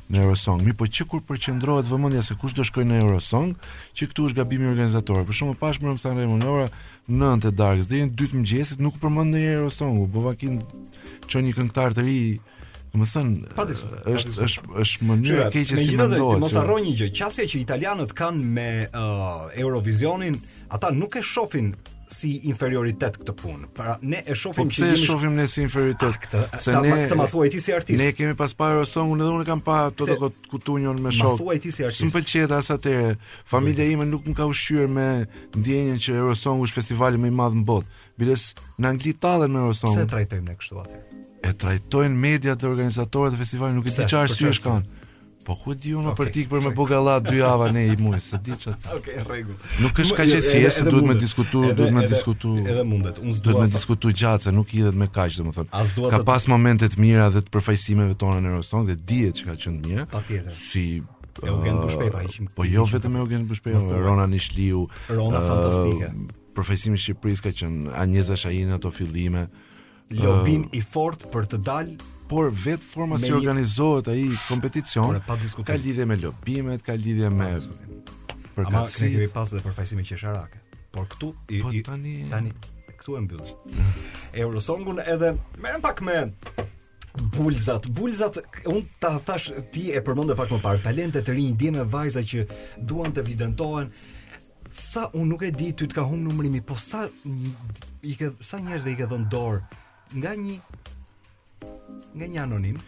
në 0.08 0.22
Eurosong. 0.24 0.62
Mi 0.64 0.74
po 0.76 0.88
që 0.88 1.06
kur 1.08 1.22
përqendrohet 1.28 1.88
vëmendja 1.90 2.22
se 2.24 2.36
kush 2.40 2.56
do 2.56 2.64
shkoj 2.68 2.86
në 2.88 2.98
Eurosong, 3.04 3.54
që 3.96 4.08
këtu 4.10 4.28
është 4.30 4.38
gabimi 4.40 4.70
organizatorë. 4.72 5.26
Për 5.28 5.38
shkak 5.40 5.58
të 5.58 5.62
pashëm 5.64 5.88
në 5.92 5.98
San 6.02 6.20
Remo, 6.20 6.38
në 6.40 6.52
ora 6.52 6.68
9 7.12 7.42
të 7.46 7.52
darkës 7.62 7.90
deri 7.92 8.08
në 8.08 8.14
2 8.22 8.30
të 8.34 8.38
mëngjesit 8.40 8.84
nuk 8.88 9.00
përmend 9.04 9.32
ndonjë 9.36 9.58
Eurosong. 9.60 10.08
kim 10.40 10.62
çon 11.28 11.42
një 11.48 11.56
këngëtar 11.58 11.94
të 12.00 12.04
ri, 12.10 12.20
Më 12.98 13.06
thënë, 13.06 13.50
është, 14.10 14.32
është, 14.42 14.62
është 14.82 15.06
mënyrë 15.06 15.42
e 15.44 15.50
keqe 15.54 15.76
si 15.78 15.98
më 16.00 16.06
ndohë. 16.10 16.38
Me 16.40 16.40
mos 16.42 16.56
arro 16.58 16.80
një 16.82 16.94
gjë, 16.98 17.10
qasje 17.20 17.44
që 17.52 17.60
italianët 17.62 18.14
kanë 18.18 18.42
me 18.56 18.70
uh, 18.90 19.46
Eurovisionin, 19.54 20.34
ata 20.74 20.90
nuk 20.96 21.14
e 21.14 21.22
shohin 21.22 21.76
si 22.12 22.32
inferioritet 22.48 23.17
këtë 23.22 23.34
punë. 23.39 23.67
Pra 23.76 23.98
ne 24.02 24.22
e 24.24 24.36
shohim 24.38 24.56
po 24.72 24.76
që 24.76 24.86
jemi 24.93 24.96
Po 24.96 25.02
shohim 25.04 25.34
ne 25.36 25.46
si 25.52 25.63
inferioritet 25.65 26.08
a, 26.08 26.12
ah, 26.12 26.20
këtë? 26.24 26.43
Se 26.63 26.76
ta, 26.76 26.82
ne 26.86 27.17
ma 27.20 27.28
thuaj 27.30 27.50
ti 27.54 27.62
si 27.63 27.74
artist. 27.76 28.00
Ne 28.00 28.12
kemi 28.15 28.38
pas 28.39 28.54
pa 28.58 28.70
Song 28.88 29.13
unë 29.15 29.26
dhe 29.26 29.30
unë 29.39 29.48
kam 29.48 29.62
pa 29.65 29.80
ato 29.89 30.08
të 30.08 30.17
kot 30.22 30.48
kutunjon 30.54 31.02
me 31.04 31.12
shok. 31.15 31.36
Ma 31.36 31.41
thuaj 31.41 31.60
ti 31.65 31.74
si 31.76 31.86
artist. 31.88 32.06
Më 32.08 32.15
pëlqet 32.17 32.56
as 32.60 32.72
atëre. 32.76 33.12
Familja 33.54 33.88
ime 33.91 34.08
nuk 34.10 34.28
më 34.30 34.38
ka 34.39 34.48
ushqyer 34.52 34.88
me 34.91 35.08
ndjenjen 35.58 36.00
që 36.08 36.17
Eurosong 36.22 36.63
është 36.67 36.80
festivali 36.82 37.22
më 37.22 37.32
i 37.34 37.38
madh 37.41 37.60
në 37.62 37.67
botë. 37.67 38.04
Biles 38.17 38.50
në 38.82 38.91
Angli 38.93 39.13
tallen 39.17 39.52
me 39.54 39.65
Eurosong. 39.67 39.98
Se 40.00 40.08
trajtojmë 40.13 40.48
ne 40.48 40.58
kështu 40.62 40.80
atë. 40.84 41.02
E 41.48 41.52
trajtojnë 41.60 42.17
mediat 42.28 42.62
dhe 42.63 42.67
organizatorët 42.72 43.36
e 43.38 43.41
festivalit, 43.43 43.76
nuk 43.78 43.86
e 43.88 43.93
di 43.93 44.08
çfarë 44.10 44.32
syesh 44.34 44.63
kanë. 44.65 44.97
Po 45.48 45.56
ku 45.56 45.72
di 45.80 45.94
unë 45.96 46.12
për 46.20 46.30
tik 46.36 46.48
për 46.52 46.60
me 46.60 46.74
bogalla 46.76 47.14
dy 47.24 47.38
java 47.40 47.70
ne 47.72 47.86
i 47.88 47.94
muj, 48.04 48.18
se 48.26 48.36
di 48.44 48.52
çat. 48.60 48.84
Okej, 48.98 48.98
okay, 49.00 49.20
rregull. 49.24 49.56
Nuk 49.80 50.00
është 50.04 50.16
kaq 50.18 50.32
e 50.36 50.40
thjeshtë, 50.44 50.92
duhet 50.92 51.14
të 51.14 51.22
diskutojmë, 51.22 51.70
duhet 51.78 52.00
të 52.04 52.10
diskutojmë. 52.12 52.64
Edhe 52.74 52.84
mundet. 52.90 53.22
Unë 53.24 53.36
s'dua 53.38 53.62
të 53.62 53.72
diskutoj 53.78 54.12
gjatë, 54.20 54.48
se 54.50 54.52
nuk 54.58 54.74
lidhet 54.76 54.98
me 55.00 55.08
kaq, 55.08 55.38
domethënë. 55.40 55.86
Ka 56.12 56.20
pas 56.28 56.48
momente 56.52 56.90
të 56.92 57.00
mira 57.00 57.30
dhe 57.32 57.44
të 57.48 57.54
përfaqësimeve 57.56 58.18
tona 58.20 58.42
në 58.44 58.58
Rostov 58.58 58.90
dhe 58.90 58.98
dihet 59.12 59.40
çka 59.40 59.56
që 59.64 59.72
mirë. 59.78 60.04
Patjetër. 60.12 60.60
Si 60.68 60.86
e 61.38 61.48
u 61.48 61.56
gjen 61.64 61.80
uh, 61.80 61.86
bushpe 61.86 62.10
pa 62.18 62.26
ishim. 62.28 62.52
Po 62.58 62.68
jo 62.68 62.84
vetëm 62.92 63.16
e 63.16 63.24
u 63.24 63.30
gjen 63.32 63.48
bushpe, 63.48 63.78
Rona 64.04 64.28
Nishliu. 64.28 64.84
Rona 65.16 65.46
uh, 65.46 65.48
fantastike. 65.48 66.12
përfaqësimi 66.60 67.00
i 67.00 67.04
Shqipërisë 67.08 67.48
ka 67.48 67.56
qenë 67.64 67.96
Anjeza 68.04 68.36
Shahin 68.44 68.76
ato 68.76 68.92
fillime. 68.92 69.48
Lobim 70.18 70.68
uh, 70.68 70.76
i 70.76 70.82
fortë 70.84 71.32
për 71.32 71.48
të 71.54 71.64
dalë 71.70 72.12
por 72.30 72.50
vetë 72.54 72.84
forma 72.84 73.18
si 73.20 73.32
organizohet 73.34 74.10
ai 74.12 74.24
kompeticion 74.48 75.16
ka 75.68 75.76
lidhje 75.80 76.06
me 76.06 76.18
lobimet, 76.20 76.84
ka 76.84 76.96
lidhje 77.00 77.30
me 77.34 77.52
përkatësi. 78.56 78.72
Ama 78.72 78.84
ne 78.84 79.12
kemi 79.16 79.30
pas 79.34 79.54
edhe 79.54 79.63
përfaqësimin 79.66 80.08
qesharake. 80.10 80.62
Por 80.96 81.08
këtu 81.12 81.30
i, 81.54 81.62
po, 81.62 81.72
tani 81.88 82.16
tani 82.32 82.52
këtu 83.00 83.18
e 83.18 83.22
mbyll. 83.26 83.54
Eurosongun 84.46 85.02
edhe 85.04 85.34
me 85.63 85.76
pak 85.84 86.02
më 86.04 86.18
bulzat, 87.36 87.88
bulzat, 87.98 88.38
un 88.70 88.82
ta 89.02 89.16
thash 89.26 89.50
ti 89.74 89.88
e 89.96 90.02
përmendë 90.06 90.36
pak 90.38 90.52
më 90.54 90.60
parë, 90.66 90.84
talente 90.86 91.24
të 91.26 91.34
rinj, 91.36 91.54
dhe 91.58 91.72
me 91.80 91.86
vajza 91.96 92.22
që 92.34 92.44
duan 92.90 93.13
të 93.16 93.24
evidentohen 93.24 93.90
sa 94.70 95.08
un 95.16 95.26
nuk 95.32 95.42
e 95.48 95.50
di 95.56 95.72
ty 95.74 95.88
të 95.88 95.96
ka 95.96 96.04
humbur 96.06 96.30
numrimi, 96.36 96.60
po 96.62 96.76
sa 96.78 97.06
i 98.06 98.13
ke 98.20 98.34
sa 98.44 98.60
njerëz 98.62 98.84
dhe 98.86 98.94
i 98.94 99.00
ke 99.00 99.08
dhënë 99.10 99.30
dorë 99.34 100.20
nga 100.22 100.36
një 100.44 100.58
nga 102.16 102.26
një 102.32 102.40
anonim 102.44 102.80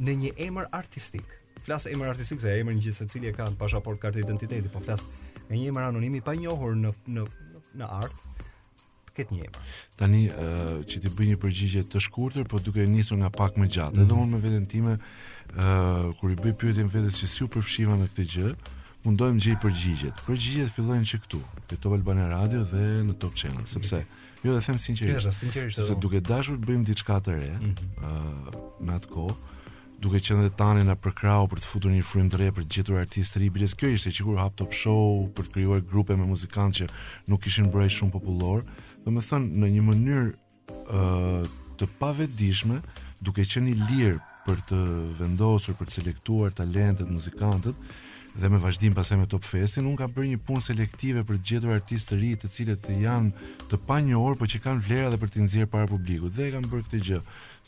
në 0.00 0.14
një 0.24 0.32
emër 0.46 0.68
artistik. 0.74 1.26
Flas 1.64 1.86
emër 1.90 2.14
artistik, 2.14 2.40
se 2.42 2.54
emri 2.58 2.76
gjithsesi 2.78 2.82
gjithë 2.86 3.12
cili 3.12 3.30
e 3.30 3.34
kanë 3.36 3.58
pasaportë 3.60 4.04
kartë 4.06 4.22
identiteti, 4.24 4.70
po 4.72 4.80
flas 4.82 5.06
me 5.50 5.58
një 5.58 5.70
emër 5.72 5.90
anonimi 5.90 6.22
pa 6.24 6.34
njohur 6.38 6.76
në 6.80 6.92
në 7.16 7.26
në 7.80 7.88
art 8.00 8.46
këtë 9.14 9.34
një 9.36 9.46
emër. 9.48 9.68
Tani 10.00 10.22
ë 10.30 10.48
uh, 10.62 10.74
që 10.88 11.02
ti 11.04 11.12
bëj 11.16 11.28
një 11.32 11.36
përgjigje 11.42 11.82
të 11.92 12.00
shkurtër, 12.06 12.48
Po 12.48 12.58
duke 12.64 12.86
nisur 12.88 13.18
nga 13.20 13.30
pak 13.30 13.56
më 13.60 13.66
gjatë. 13.74 13.96
Mm 14.00 14.06
Edhe 14.06 14.14
mhm. 14.14 14.22
unë 14.22 14.32
me 14.36 14.42
veten 14.46 14.66
time 14.72 14.96
ë 15.54 15.62
uh, 15.62 16.14
kur 16.20 16.30
i 16.32 16.38
bëj 16.40 16.54
pyetjen 16.62 16.88
vetes 16.90 17.18
që 17.20 17.28
si 17.34 17.44
u 17.44 17.48
përfshiva 17.56 17.96
në 18.00 18.08
këtë 18.14 18.28
gjë, 18.34 18.54
mundojmë 19.04 19.40
të 19.40 19.46
gjej 19.50 19.58
përgjigjet. 19.62 20.22
Përgjigjet 20.26 20.72
fillojnë 20.74 21.10
që 21.12 21.20
këtu, 21.24 21.40
në 21.40 21.80
Top 21.84 21.94
Albanian 21.98 22.30
Radio 22.34 22.64
dhe 22.72 22.86
në 23.10 23.16
Top 23.22 23.36
Channel, 23.40 23.66
sepse 23.76 24.02
mm 24.04 24.18
Jo, 24.42 24.52
dhe 24.52 24.58
them 24.64 24.76
sinqerisht. 24.78 25.32
sinqerisht. 25.32 25.76
Sepse 25.76 25.96
duke 26.00 26.20
dashur 26.24 26.56
të 26.56 26.68
bëjmë 26.70 26.86
diçka 26.88 27.18
të 27.24 27.32
re, 27.36 27.46
ëh, 27.46 27.60
mm 27.60 27.72
-hmm. 27.72 28.04
uh, 28.08 28.70
në 28.88 28.92
atë 28.96 29.08
kohë, 29.12 29.36
duke 30.00 30.18
qenë 30.24 30.42
dhe 30.46 30.52
tani 30.60 30.84
na 30.88 30.94
përkrau 30.96 31.44
për 31.52 31.58
të 31.60 31.66
futur 31.70 31.90
një 31.92 32.04
frymë 32.10 32.30
të 32.32 32.36
re 32.40 32.46
për 32.56 32.62
të 32.64 32.70
gjetur 32.78 33.00
artistë 33.04 33.32
të 33.34 33.38
ribilës. 33.42 33.74
Kjo 33.78 33.86
ishte 33.98 34.10
sikur 34.18 34.38
hap 34.40 34.56
top 34.56 34.72
show 34.72 35.28
për 35.36 35.44
të 35.44 35.52
krijuar 35.58 35.80
grupe 35.92 36.16
me 36.16 36.24
muzikantë 36.32 36.76
që 36.80 36.86
nuk 37.28 37.40
kishin 37.44 37.68
bërë 37.72 37.82
ai 37.86 37.92
shumë 37.98 38.12
popullor. 38.16 38.64
Domethënë 39.04 39.46
në 39.60 39.66
një 39.76 39.82
mënyrë 39.90 40.30
ëh 40.96 41.00
uh, 41.00 41.44
të 41.78 41.86
pavetdijshme, 42.00 42.76
duke 43.20 43.42
qenë 43.52 43.68
i 43.72 43.76
lirë 43.90 44.18
për 44.46 44.58
të 44.68 44.78
vendosur, 45.20 45.74
për 45.80 45.86
të 45.86 45.92
selektuar 45.98 46.50
talentet 46.56 47.08
muzikantët, 47.16 47.76
dhe 48.36 48.48
me 48.48 48.58
vazhdim 48.58 48.94
pasaj 48.94 49.18
me 49.18 49.26
Top 49.26 49.44
Festin, 49.44 49.86
unë 49.90 49.98
kam 49.98 50.12
bërë 50.14 50.28
një 50.32 50.38
punë 50.48 50.62
selektive 50.64 51.24
për 51.26 51.38
gjetur 51.50 51.74
artistë 51.76 52.14
të 52.14 52.18
ri 52.20 52.30
të 52.42 52.50
cilët 52.56 52.86
janë 53.02 53.46
të 53.70 53.80
pa 53.88 53.98
një 54.04 54.18
orë, 54.20 54.38
po 54.40 54.46
që 54.52 54.60
kanë 54.66 54.84
vlera 54.86 55.10
dhe 55.12 55.18
për 55.22 55.32
të 55.34 55.42
nëzirë 55.46 55.70
para 55.74 55.90
publiku. 55.90 56.30
Dhe 56.38 56.50
kam 56.54 56.66
bërë 56.70 56.86
këtë 56.86 57.02
gjë, 57.08 57.20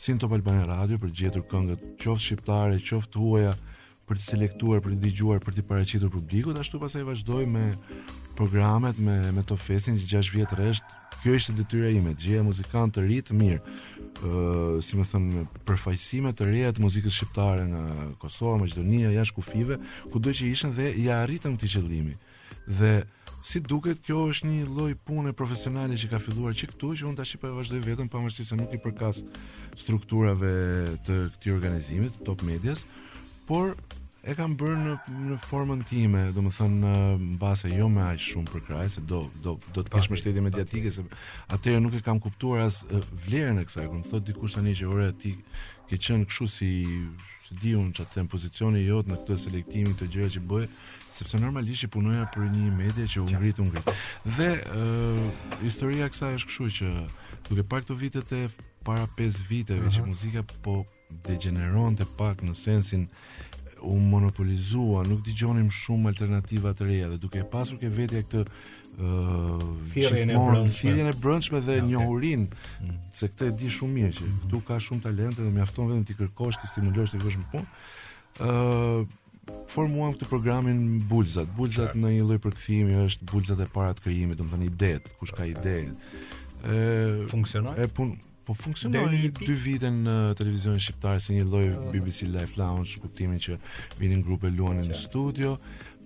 si 0.03 0.15
në 0.15 0.21
Top 0.23 0.35
Albania 0.39 0.69
Radio, 0.69 0.99
për 1.03 1.13
gjetur 1.19 1.45
këngët 1.51 1.87
qoftë 2.03 2.27
shqiptare, 2.27 2.79
qoftë 2.91 3.23
huaja, 3.25 3.55
për 4.13 4.21
të 4.21 4.27
selektuar, 4.29 4.81
për 4.85 4.93
të 4.93 5.03
dëgjuar, 5.07 5.39
për 5.41 5.55
të 5.57 5.63
paraqitur 5.67 6.11
publikut, 6.13 6.57
ashtu 6.61 6.79
pasaj 6.81 7.03
vazhdoj 7.07 7.47
me 7.49 7.71
programet 8.37 8.97
me 8.97 9.15
me 9.33 9.43
Top 9.45 9.59
Festin 9.61 9.97
që 9.99 10.09
6 10.15 10.31
vjet 10.33 10.53
rresh. 10.57 10.81
Kjo 11.21 11.35
ishte 11.37 11.53
detyra 11.55 11.87
ime, 11.95 12.11
të 12.19 12.23
gjeja 12.25 12.43
muzikant 12.43 12.91
të 12.95 13.03
ri 13.05 13.19
të 13.23 13.35
mirë. 13.37 13.61
ë 14.13 14.29
uh, 14.29 14.83
si 14.85 14.97
më 14.99 15.05
thon 15.09 15.25
përfaqësime 15.65 16.31
të 16.37 16.45
reja 16.47 16.69
të 16.75 16.81
muzikës 16.83 17.15
shqiptare 17.17 17.63
nga 17.67 17.81
Kosova, 18.21 18.57
Maqedonia, 18.61 19.09
jashtë 19.11 19.35
kufive, 19.39 19.77
kudo 20.13 20.29
që 20.29 20.49
ishin 20.51 20.73
dhe 20.77 20.91
ja 21.05 21.21
arritëm 21.23 21.57
këtë 21.57 21.71
qëllim. 21.75 22.11
Dhe 22.79 22.91
si 23.49 23.59
duket 23.71 24.01
kjo 24.05 24.27
është 24.33 24.49
një 24.51 24.67
lloj 24.69 24.93
pune 25.07 25.33
profesionale 25.33 25.97
që 25.99 26.11
ka 26.13 26.19
filluar 26.21 26.53
që 26.55 26.69
këtu 26.73 26.89
që 27.01 27.09
unë 27.09 27.19
tash 27.21 27.33
po 27.41 27.49
e 27.49 27.55
vazhdoj 27.57 27.81
vetëm 27.89 28.09
pavarësisht 28.13 28.53
se 28.53 28.59
nuk 28.59 28.73
i 28.73 28.79
përkas 28.85 29.23
strukturave 29.81 30.53
të 31.07 31.17
këtij 31.37 31.55
organizimi, 31.57 32.11
Top 32.23 32.41
Medias, 32.47 32.85
por 33.49 33.73
e 34.23 34.31
kam 34.37 34.55
bërë 34.59 34.83
në 34.83 34.93
në 35.33 35.37
formën 35.43 35.81
time, 35.87 36.21
domethënë 36.35 36.79
në 36.83 37.37
bazë 37.41 37.73
jo 37.73 37.89
me 37.91 38.05
aq 38.07 38.21
shumë 38.23 38.51
për 38.53 38.61
kraj 38.69 38.85
se 38.95 39.01
do 39.09 39.19
do 39.43 39.57
do 39.75 39.83
të 39.83 39.91
kesh 39.97 40.07
mbështetje 40.13 40.43
mediatike 40.45 40.91
se 40.95 41.03
atëherë 41.57 41.81
nuk 41.83 41.97
e 41.99 42.03
kam 42.05 42.21
kuptuar 42.23 42.63
as 42.69 42.81
vlerën 43.25 43.59
e 43.59 43.65
kësaj. 43.67 43.87
Kur 43.89 43.99
më 43.99 44.09
thot 44.13 44.27
dikush 44.29 44.55
tani 44.55 44.77
që 44.79 44.87
ora 44.93 45.09
ti 45.11 45.33
ke 45.89 45.99
qenë 45.99 46.29
kështu 46.31 46.47
si 46.55 46.71
si 47.43 47.57
diun 47.59 47.89
çat 47.91 48.15
pozicionin 48.31 48.79
e 48.79 48.85
jot 48.87 49.11
në 49.11 49.19
këtë 49.25 49.37
selektim 49.45 49.91
të 49.99 50.07
gjëra 50.15 50.31
që 50.37 50.45
bëj, 50.51 50.67
sepse 51.11 51.41
normalisht 51.43 51.83
i 51.83 51.91
punoja 51.91 52.23
për 52.31 52.47
një 52.55 52.71
media 52.79 53.03
që 53.11 53.25
u 53.27 53.27
ngrit 53.27 53.59
u 53.59 53.67
ngrit. 53.67 53.91
Dhe 54.37 54.49
historia 55.67 56.07
e 56.07 56.13
kësaj 56.13 56.35
është 56.39 56.51
kështu 56.53 56.69
që 56.77 56.93
duke 57.49 57.67
parë 57.67 57.89
këto 57.89 57.99
vitet 57.99 58.37
e 58.39 58.45
para 58.87 59.03
5 59.19 59.43
viteve 59.51 59.79
uh 59.79 59.87
-huh. 59.87 59.95
që 59.99 60.05
muzika 60.07 60.43
po 60.63 60.83
degeneronte 61.27 62.05
pak 62.17 62.37
në 62.43 62.53
sensin 62.53 63.03
u 63.83 63.99
monopolizua, 63.99 65.03
nuk 65.07 65.21
dëgjonim 65.27 65.69
shumë 65.73 66.11
alternativa 66.13 66.71
të 66.77 66.87
reja 66.87 67.09
dhe 67.11 67.17
duke 67.19 67.43
pasur 67.51 67.79
ke 67.81 67.89
vetja 67.93 68.21
këtë 68.23 68.43
ë 68.43 69.07
uh, 69.07 69.65
thirrjen 69.91 71.07
e 71.09 71.15
brëndshme 71.23 71.59
dhe 71.65 71.79
okay. 71.79 71.87
njohurin 71.87 72.45
mm. 72.47 72.95
se 73.15 73.29
këtë 73.31 73.47
e 73.51 73.55
di 73.59 73.71
shumë 73.73 73.93
mirë 73.97 74.15
që 74.19 74.29
këtu 74.45 74.61
ka 74.67 74.77
shumë 74.87 75.03
talente 75.07 75.41
dhe 75.41 75.51
mjafton 75.55 75.89
vetëm 75.91 76.05
ti 76.09 76.17
kërkosh 76.19 76.61
të 76.61 76.69
stimulosh 76.71 77.13
të 77.15 77.21
vësh 77.25 77.39
më 77.41 77.49
punë. 77.53 77.71
ë 78.39 78.51
uh, 78.51 79.21
formuam 79.67 80.13
këtë 80.15 80.29
programin 80.31 80.83
Bulzat. 81.09 81.49
Bulzat 81.57 81.97
në 81.99 82.13
një 82.17 82.23
lloj 82.27 82.39
përkthimi 82.45 82.95
është 83.07 83.27
Bulzat 83.33 83.63
e 83.65 83.67
para 83.73 83.91
të 83.97 84.05
krijimit, 84.05 84.37
domethënë 84.39 84.69
ide, 84.69 84.93
kush 85.19 85.33
ka 85.35 85.49
idenë. 85.49 85.95
ë 86.63 86.69
okay. 86.69 87.33
funksionon? 87.33 87.75
pun 87.97 88.15
Po 88.45 88.53
funksionoi 88.53 89.05
deri 89.05 89.29
dy 89.47 89.53
vite 89.55 89.87
në 89.87 90.13
televizionin 90.35 90.81
shqiptar 90.83 91.21
si 91.23 91.35
një 91.37 91.45
lloj 91.47 91.65
BBC 91.93 92.25
Live 92.27 92.57
Lounge, 92.59 92.97
kuptimin 92.99 93.39
që 93.39 93.55
vinin 94.01 94.23
grupe 94.25 94.49
luani 94.51 94.83
në 94.89 94.97
studio. 94.99 95.53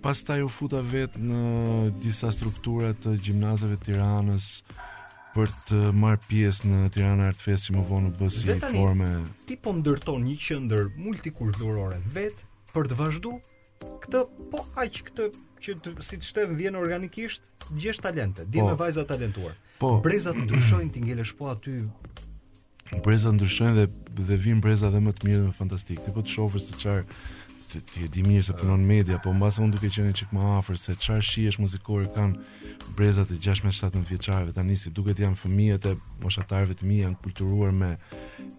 Pastaj 0.04 0.44
u 0.46 0.50
futa 0.54 0.78
vet 0.92 1.16
në 1.18 1.90
disa 2.04 2.30
struktura 2.30 2.92
të 2.94 3.16
gjimnazeve 3.26 3.80
të 3.80 3.88
Tiranës 3.88 4.46
për 5.34 5.50
të 5.66 5.80
marrë 5.98 6.20
pjesë 6.30 6.70
në 6.70 6.78
Tirana 6.94 7.26
Art 7.32 7.42
Fest 7.42 7.66
që 7.68 7.74
më 7.74 7.82
vonë 7.90 8.12
u 8.12 8.14
bë 8.20 8.28
si 8.32 8.46
një 8.48 8.60
formë. 8.70 9.08
Ti 9.50 9.58
po 9.64 9.74
ndërton 9.76 10.22
një 10.28 10.36
qendër 10.46 10.86
multikulturore 10.94 11.98
vet 12.14 12.46
për 12.72 12.88
të 12.92 12.98
vazhdu 13.00 13.34
këtë 14.06 14.22
po 14.54 14.62
aq 14.84 15.02
këtë 15.10 15.26
që 15.66 15.76
të, 15.82 15.92
si 16.06 16.20
të 16.22 16.28
shtem 16.30 16.54
vjen 16.58 16.78
organikisht 16.78 17.50
gjesh 17.82 17.98
talente, 18.02 18.46
dhe 18.46 18.62
po, 18.62 18.70
me 18.70 18.78
vajza 18.78 19.02
talentuar. 19.10 19.58
Po, 19.82 19.96
Brezat 20.02 20.38
ndryshojnë 20.46 20.94
tingëlesh 20.94 21.34
po 21.38 21.50
aty 21.52 21.82
breza 23.04 23.32
ndryshojnë 23.32 23.74
dhe 23.76 23.88
dhe 24.26 24.36
vin 24.40 24.60
breza 24.64 24.90
dhe 24.90 25.00
më 25.04 25.12
të 25.16 25.26
mirë 25.26 25.42
dhe 25.42 25.48
më 25.50 25.54
fantastik. 25.58 26.00
Ti 26.04 26.12
po 26.16 26.22
të 26.24 26.32
shohësh 26.36 26.64
se 26.68 26.78
çfarë 26.78 27.36
ti 27.68 28.00
e 28.06 28.08
di 28.08 28.22
mirë 28.24 28.46
se 28.46 28.54
punon 28.56 28.80
media, 28.80 29.18
po 29.20 29.28
mbas 29.36 29.58
unë 29.60 29.74
duke 29.74 29.90
qenë 29.92 30.14
çik 30.16 30.30
më 30.32 30.40
afër 30.56 30.78
se 30.80 30.94
çfarë 30.96 31.26
shihesh 31.28 31.58
muzikore 31.60 32.06
kanë 32.14 32.88
brezat 32.96 33.30
e 33.34 33.36
16-17 33.36 34.06
vjeçarëve 34.08 34.54
tani 34.56 34.76
si 34.80 34.88
duket 34.96 35.20
janë 35.20 35.36
fëmijët 35.36 35.88
e 35.90 35.94
moshatarëve 36.24 36.78
të 36.80 36.88
mi 36.88 37.02
janë 37.02 37.20
kulturuar 37.20 37.74
me 37.76 37.90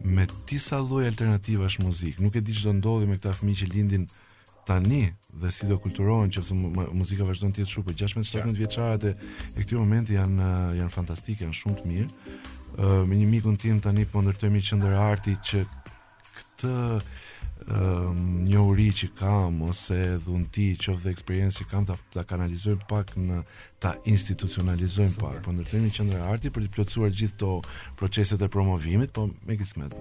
me 0.05 0.27
disa 0.49 0.77
lloj 0.83 1.09
alternativash 1.09 1.79
muzik. 1.81 2.21
Nuk 2.21 2.35
e 2.37 2.41
di 2.45 2.53
çdo 2.53 2.75
ndodhi 2.77 3.09
me 3.09 3.17
këta 3.17 3.33
fëmijë 3.39 3.63
që 3.63 3.71
lindin 3.73 4.05
tani 4.69 5.07
dhe 5.41 5.49
si 5.49 5.65
do 5.65 5.79
kulturohen 5.81 6.29
që 6.29 6.45
muzika 6.93 7.25
vazhdon 7.25 7.49
të 7.55 7.63
jetë 7.63 7.73
shumë 7.73 7.89
për 7.89 7.97
po 7.97 7.97
16-17 8.05 8.61
vjeçarët 8.61 9.09
e, 9.09 9.15
e 9.57 9.65
këtyre 9.65 9.81
momenti 9.81 10.19
janë 10.19 10.53
janë 10.83 10.93
fantastike, 10.93 11.47
janë 11.47 11.57
shumë 11.63 11.81
të 11.81 11.89
mirë 11.89 12.57
me 12.77 13.15
një 13.15 13.27
mikun 13.29 13.57
tim 13.59 13.79
tani 13.83 14.05
po 14.11 14.21
ndërtojmë 14.23 14.61
qendër 14.69 14.93
arti 14.99 15.33
që 15.51 15.61
këtë 16.27 16.69
um, 16.69 18.19
një 18.45 18.63
uri 18.67 18.87
që 19.01 19.09
kam 19.19 19.61
ose 19.69 19.97
dhunti 20.25 20.69
që 20.77 20.95
dhe 21.03 21.13
eksperiencë 21.13 21.59
që 21.61 21.69
kam 21.71 21.87
ta, 21.89 21.95
ta 22.13 22.23
pak 22.93 23.15
në 23.17 23.41
ta 23.79 23.93
institucionalizojm 24.11 25.15
pak 25.21 25.41
po 25.45 25.53
ndërtojmë 25.57 25.87
një 25.89 25.95
qëndër 25.97 26.21
arti 26.31 26.49
për 26.55 26.67
të 26.67 26.73
plotësuar 26.77 27.11
gjithë 27.15 27.39
të 27.39 27.55
proceset 27.99 28.41
e 28.41 28.47
promovimit 28.53 29.13
po 29.15 29.29
me 29.47 29.57
kismet 29.59 29.95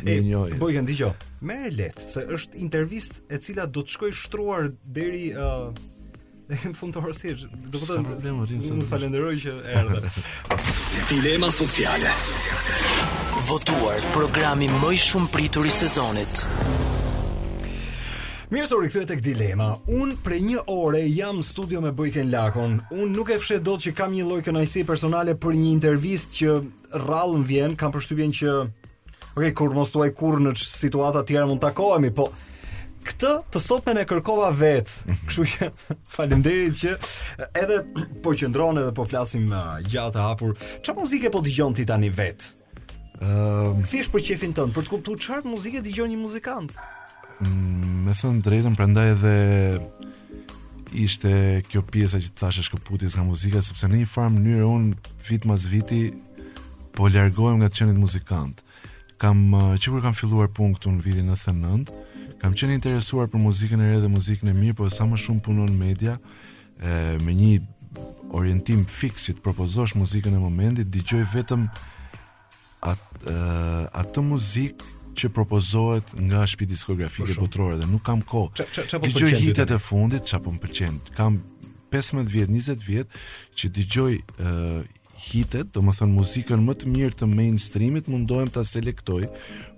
një 0.08 0.18
njohje. 0.28 0.60
Po 0.62 0.70
jam 0.76 0.88
dëgjoj. 0.88 1.14
Më 1.50 1.56
e 1.70 1.74
lehtë 1.80 2.10
se 2.14 2.26
është 2.38 2.62
intervistë 2.68 3.28
e 3.38 3.42
cila 3.46 3.66
do 3.68 3.84
të 3.86 3.96
shkoj 3.96 4.12
shtruar 4.22 4.70
deri 4.84 5.26
ë 5.34 5.74
në 6.54 6.74
fund 6.78 6.94
të 6.94 7.02
orës. 7.02 7.24
Do 7.72 7.84
problem 7.90 8.42
Ju 8.52 8.90
falenderoj 8.92 9.36
që 9.46 9.58
erdhët. 9.80 11.12
Dilema 11.12 11.52
sociale. 11.52 12.12
Votuar 13.48 14.00
programi 14.16 14.70
më 14.72 14.94
i 14.96 15.02
shumë 15.08 15.32
pritur 15.34 15.68
i 15.68 15.74
sezonit. 15.74 16.48
Mirë 18.54 18.68
se 18.70 18.76
u 18.78 18.82
rikthyet 18.84 19.08
tek 19.10 19.22
dilema. 19.26 19.72
Un 19.90 20.12
për 20.22 20.34
një 20.46 20.60
ore 20.70 21.00
jam 21.10 21.40
në 21.40 21.46
studio 21.48 21.80
me 21.82 21.90
Bojken 21.98 22.28
Lakon. 22.30 22.76
Un 22.94 23.10
nuk 23.16 23.32
e 23.34 23.40
fshet 23.42 23.64
dot 23.66 23.82
që 23.82 23.96
kam 23.98 24.12
një 24.14 24.28
lloj 24.28 24.44
kënaqësi 24.46 24.84
personale 24.86 25.34
për 25.42 25.56
një 25.58 25.72
intervistë 25.74 26.38
që 26.38 27.00
rrallën 27.02 27.48
vjen, 27.50 27.74
kam 27.82 27.94
përshtypjen 27.96 28.36
që 28.38 28.52
Ok, 29.34 29.48
kur 29.58 29.74
mos 29.74 29.90
tuaj 29.90 30.12
kur 30.14 30.38
në 30.44 30.52
situata 30.62 31.24
tjera 31.26 31.48
mund 31.50 31.58
takohemi, 31.64 32.12
po 32.14 32.28
këtë 33.08 33.32
të 33.56 33.62
sot 33.66 33.88
me 33.90 34.04
kërkova 34.12 34.52
vetë, 34.60 34.98
mhm. 35.08 35.24
kështu 35.32 35.46
që 35.54 35.70
falimderit 36.16 36.78
që 36.78 37.56
edhe 37.64 37.80
po 38.22 38.36
qëndronë 38.38 38.84
edhe 38.84 38.94
po 39.00 39.08
flasim 39.10 39.48
uh, 39.50 39.80
gjatë 39.90 40.28
hapur, 40.28 40.54
që 40.86 40.94
muzike 41.00 41.34
po 41.34 41.42
digjon 41.42 41.74
ti 41.74 41.88
tani 41.90 42.14
vetë? 42.14 42.54
Uh, 43.18 43.82
Thish 43.90 44.14
për 44.14 44.28
qefin 44.30 44.54
tënë, 44.54 44.78
për 44.78 44.86
të 44.86 44.94
kuptu 44.94 45.18
qartë 45.26 45.50
muzike 45.56 45.82
digjon 45.90 46.14
një 46.14 46.22
muzikantë? 46.22 46.92
Mm, 47.42 47.93
me 48.04 48.12
thënë 48.20 48.42
drejtën, 48.44 48.76
prandaj 48.78 49.12
edhe 49.14 49.34
ishte 51.04 51.32
kjo 51.72 51.82
pjesa 51.90 52.20
që 52.22 52.32
të 52.34 52.42
thashe 52.42 52.64
shkëputis 52.68 53.16
nga 53.18 53.24
muzika, 53.26 53.62
sepse 53.64 53.88
në 53.90 54.02
një 54.02 54.10
farë 54.12 54.34
mënyrë 54.36 54.64
unë 54.68 55.14
vit 55.30 55.46
mas 55.50 55.64
viti 55.72 56.02
po 56.98 57.08
ljargojmë 57.10 57.62
nga 57.62 57.70
të 57.72 57.80
qenit 57.80 58.00
muzikant. 58.02 58.60
Kam, 59.22 59.42
uh, 59.56 59.72
që 59.80 59.94
kur 59.94 60.04
kam 60.04 60.18
filluar 60.18 60.52
pun 60.54 60.74
këtu 60.76 60.92
në 60.98 61.06
vitin 61.06 61.30
në 61.32 61.38
thënënd, 61.46 61.94
kam 62.42 62.56
qenë 62.60 62.76
interesuar 62.78 63.30
për 63.32 63.42
muzikën 63.46 63.82
e 63.86 63.92
re 63.94 64.02
dhe 64.04 64.12
muzikën 64.12 64.52
e 64.52 64.56
mirë, 64.58 64.78
po 64.82 64.90
sa 64.92 65.08
më 65.08 65.20
shumë 65.24 65.44
punon 65.46 65.72
media, 65.80 66.18
e, 66.76 66.90
me 67.24 67.32
një 67.38 67.52
orientim 68.36 68.82
fix 68.90 69.30
që 69.30 69.38
të 69.38 69.44
propozosh 69.46 69.94
muzikën 69.96 70.36
e 70.36 70.42
momentit, 70.42 70.90
digjoj 70.92 71.22
vetëm 71.38 71.64
atë, 72.92 73.38
atë 74.02 74.26
muzikë 74.28 74.92
që 75.18 75.30
propozohet 75.36 76.14
nga 76.20 76.44
shtëpi 76.48 76.68
diskografike 76.74 77.36
botrore 77.40 77.78
dhe 77.82 77.88
nuk 77.90 78.04
kam 78.06 78.22
kohë. 78.26 78.68
Po 78.92 79.06
dëgjoj 79.10 79.38
hitet 79.42 79.74
e 79.76 79.80
fundit, 79.82 80.26
që 80.30 80.42
po 80.46 80.54
më 80.56 80.64
pëlqen. 80.66 80.98
Kam 81.18 81.40
15 81.94 82.28
vjet, 82.34 82.52
20 82.54 82.84
vjet 82.88 83.18
që 83.60 83.72
dëgjoj 83.78 84.14
hitet, 85.24 85.70
do 85.74 85.84
më 85.88 85.94
thënë 86.00 86.18
muzikën 86.18 86.64
më 86.68 86.74
të 86.82 86.90
mirë 86.96 87.18
të 87.22 87.28
mainstreamit, 87.32 88.10
mundohem 88.12 88.50
të 88.52 88.64
selektoj 88.68 89.22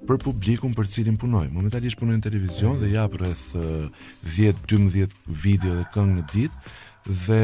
për 0.10 0.22
publikun 0.24 0.74
për 0.78 0.90
cilin 0.96 1.20
punoj. 1.22 1.46
Momentalisht 1.54 2.00
punoj 2.02 2.18
në 2.18 2.26
televizion 2.26 2.80
dhe 2.82 2.94
japë 2.96 3.20
rreth 3.22 3.44
uh, 3.60 4.08
10-12 4.38 5.14
video 5.28 5.76
dhe 5.82 5.86
këngë 5.94 6.16
në 6.16 6.26
ditë 6.34 6.74
dhe 7.06 7.42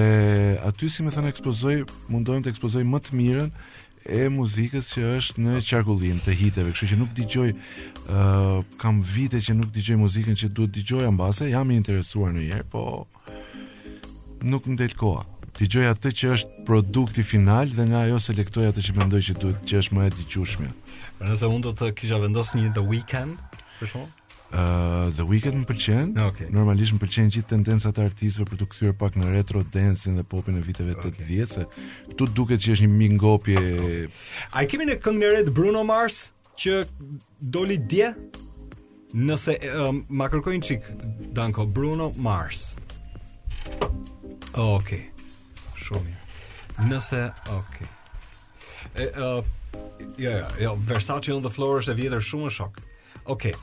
aty 0.65 0.87
si 0.89 1.03
më 1.05 1.11
thënë 1.13 1.29
ekspozoj, 1.35 1.75
mundohem 2.09 2.41
të 2.41 2.49
ekspozoj 2.55 2.81
më 2.89 3.01
të 3.05 3.19
mirën 3.19 3.51
e 4.09 4.25
muzikës 4.33 4.87
që 4.95 5.01
është 5.19 5.43
në 5.45 5.59
qarkullim 5.67 6.21
të 6.25 6.33
hiteve, 6.39 6.71
kështu 6.73 6.89
që 6.93 6.97
nuk 6.99 7.11
dëgjoj 7.17 7.49
ë 7.49 7.57
uh, 8.09 8.63
kam 8.81 9.01
vite 9.05 9.37
që 9.41 9.53
nuk 9.59 9.69
dëgjoj 9.75 9.97
muzikën 10.01 10.37
që 10.41 10.49
duhet 10.57 10.73
dëgjoj 10.79 11.03
ambase, 11.11 11.49
jam 11.51 11.69
i 11.71 11.77
interesuar 11.77 12.33
në 12.33 12.47
një 12.49 12.61
po 12.73 12.85
nuk 14.41 14.65
më 14.71 14.77
del 14.81 14.95
koha. 14.97 15.27
Dëgjoj 15.61 15.85
atë 15.91 16.13
që 16.17 16.31
është 16.37 16.65
produkti 16.65 17.21
final 17.27 17.69
dhe 17.77 17.85
nga 17.91 18.05
ajo 18.07 18.17
selektoj 18.23 18.71
atë 18.71 18.87
që 18.87 18.97
mendoj 18.97 19.21
që 19.29 19.35
duhet 19.43 19.69
që 19.69 19.81
është 19.83 19.97
më 19.99 20.07
e 20.09 20.13
dëgjueshme. 20.17 20.71
Nëse 21.21 21.51
mund 21.53 21.69
të 21.77 21.91
kisha 21.99 22.17
vendosur 22.23 22.57
një 22.61 22.73
The 22.77 22.81
Weeknd, 22.89 23.59
për 23.77 23.91
shkak 23.93 24.20
Eh, 24.51 25.07
the 25.15 25.23
Weeknd 25.23 25.55
më 25.61 25.67
pëlqen. 25.69 26.09
Okay. 26.27 26.49
Normalisht 26.51 26.91
më 26.91 26.99
pëlqen 27.05 27.29
gjithë 27.31 27.47
tendencat 27.53 27.99
e 28.01 28.03
artistëve 28.03 28.43
për 28.51 28.59
të 28.59 28.65
kthyer 28.73 28.95
pak 28.99 29.15
në 29.15 29.29
retro 29.31 29.61
dancing 29.71 30.17
dhe 30.19 30.25
popin 30.27 30.57
e 30.59 30.63
viteve 30.65 30.91
80-se. 30.99 31.63
Këtu 32.11 32.17
Ktu 32.17 32.27
duket 32.35 32.65
që 32.65 32.73
është 32.75 32.87
një 32.87 32.99
mingopje. 32.99 33.61
Okay. 33.61 34.09
A 34.59 34.65
kemi 34.67 34.89
në 34.89 34.97
këngën 34.99 35.23
e 35.23 35.31
re 35.37 35.45
të 35.47 35.53
Bruno 35.55 35.85
Mars 35.87 36.17
që 36.59 36.81
doli 37.53 37.79
dje? 37.87 38.09
Nëse 39.15 39.55
ehm, 39.69 40.03
ma 40.11 40.27
kërkojnë 40.31 40.67
çik 40.67 40.91
Danko 41.35 41.65
Bruno 41.71 42.11
Mars. 42.23 42.73
Okej. 44.51 44.53
Okay. 44.53 45.03
Shumë 45.79 46.07
mirë. 46.09 46.21
Nëse, 46.91 47.23
okay. 47.55 47.87
E, 48.99 49.07
uh, 49.15 49.43
jo, 50.19 50.35
jo, 50.59 50.71
Versace 50.87 51.31
on 51.35 51.43
the 51.47 51.51
floor 51.51 51.79
është 51.85 51.93
e 51.95 52.01
vjetër 52.03 52.27
shumë 52.35 52.51
shok. 52.59 52.81
Okej. 53.21 53.55
Okay 53.55 53.59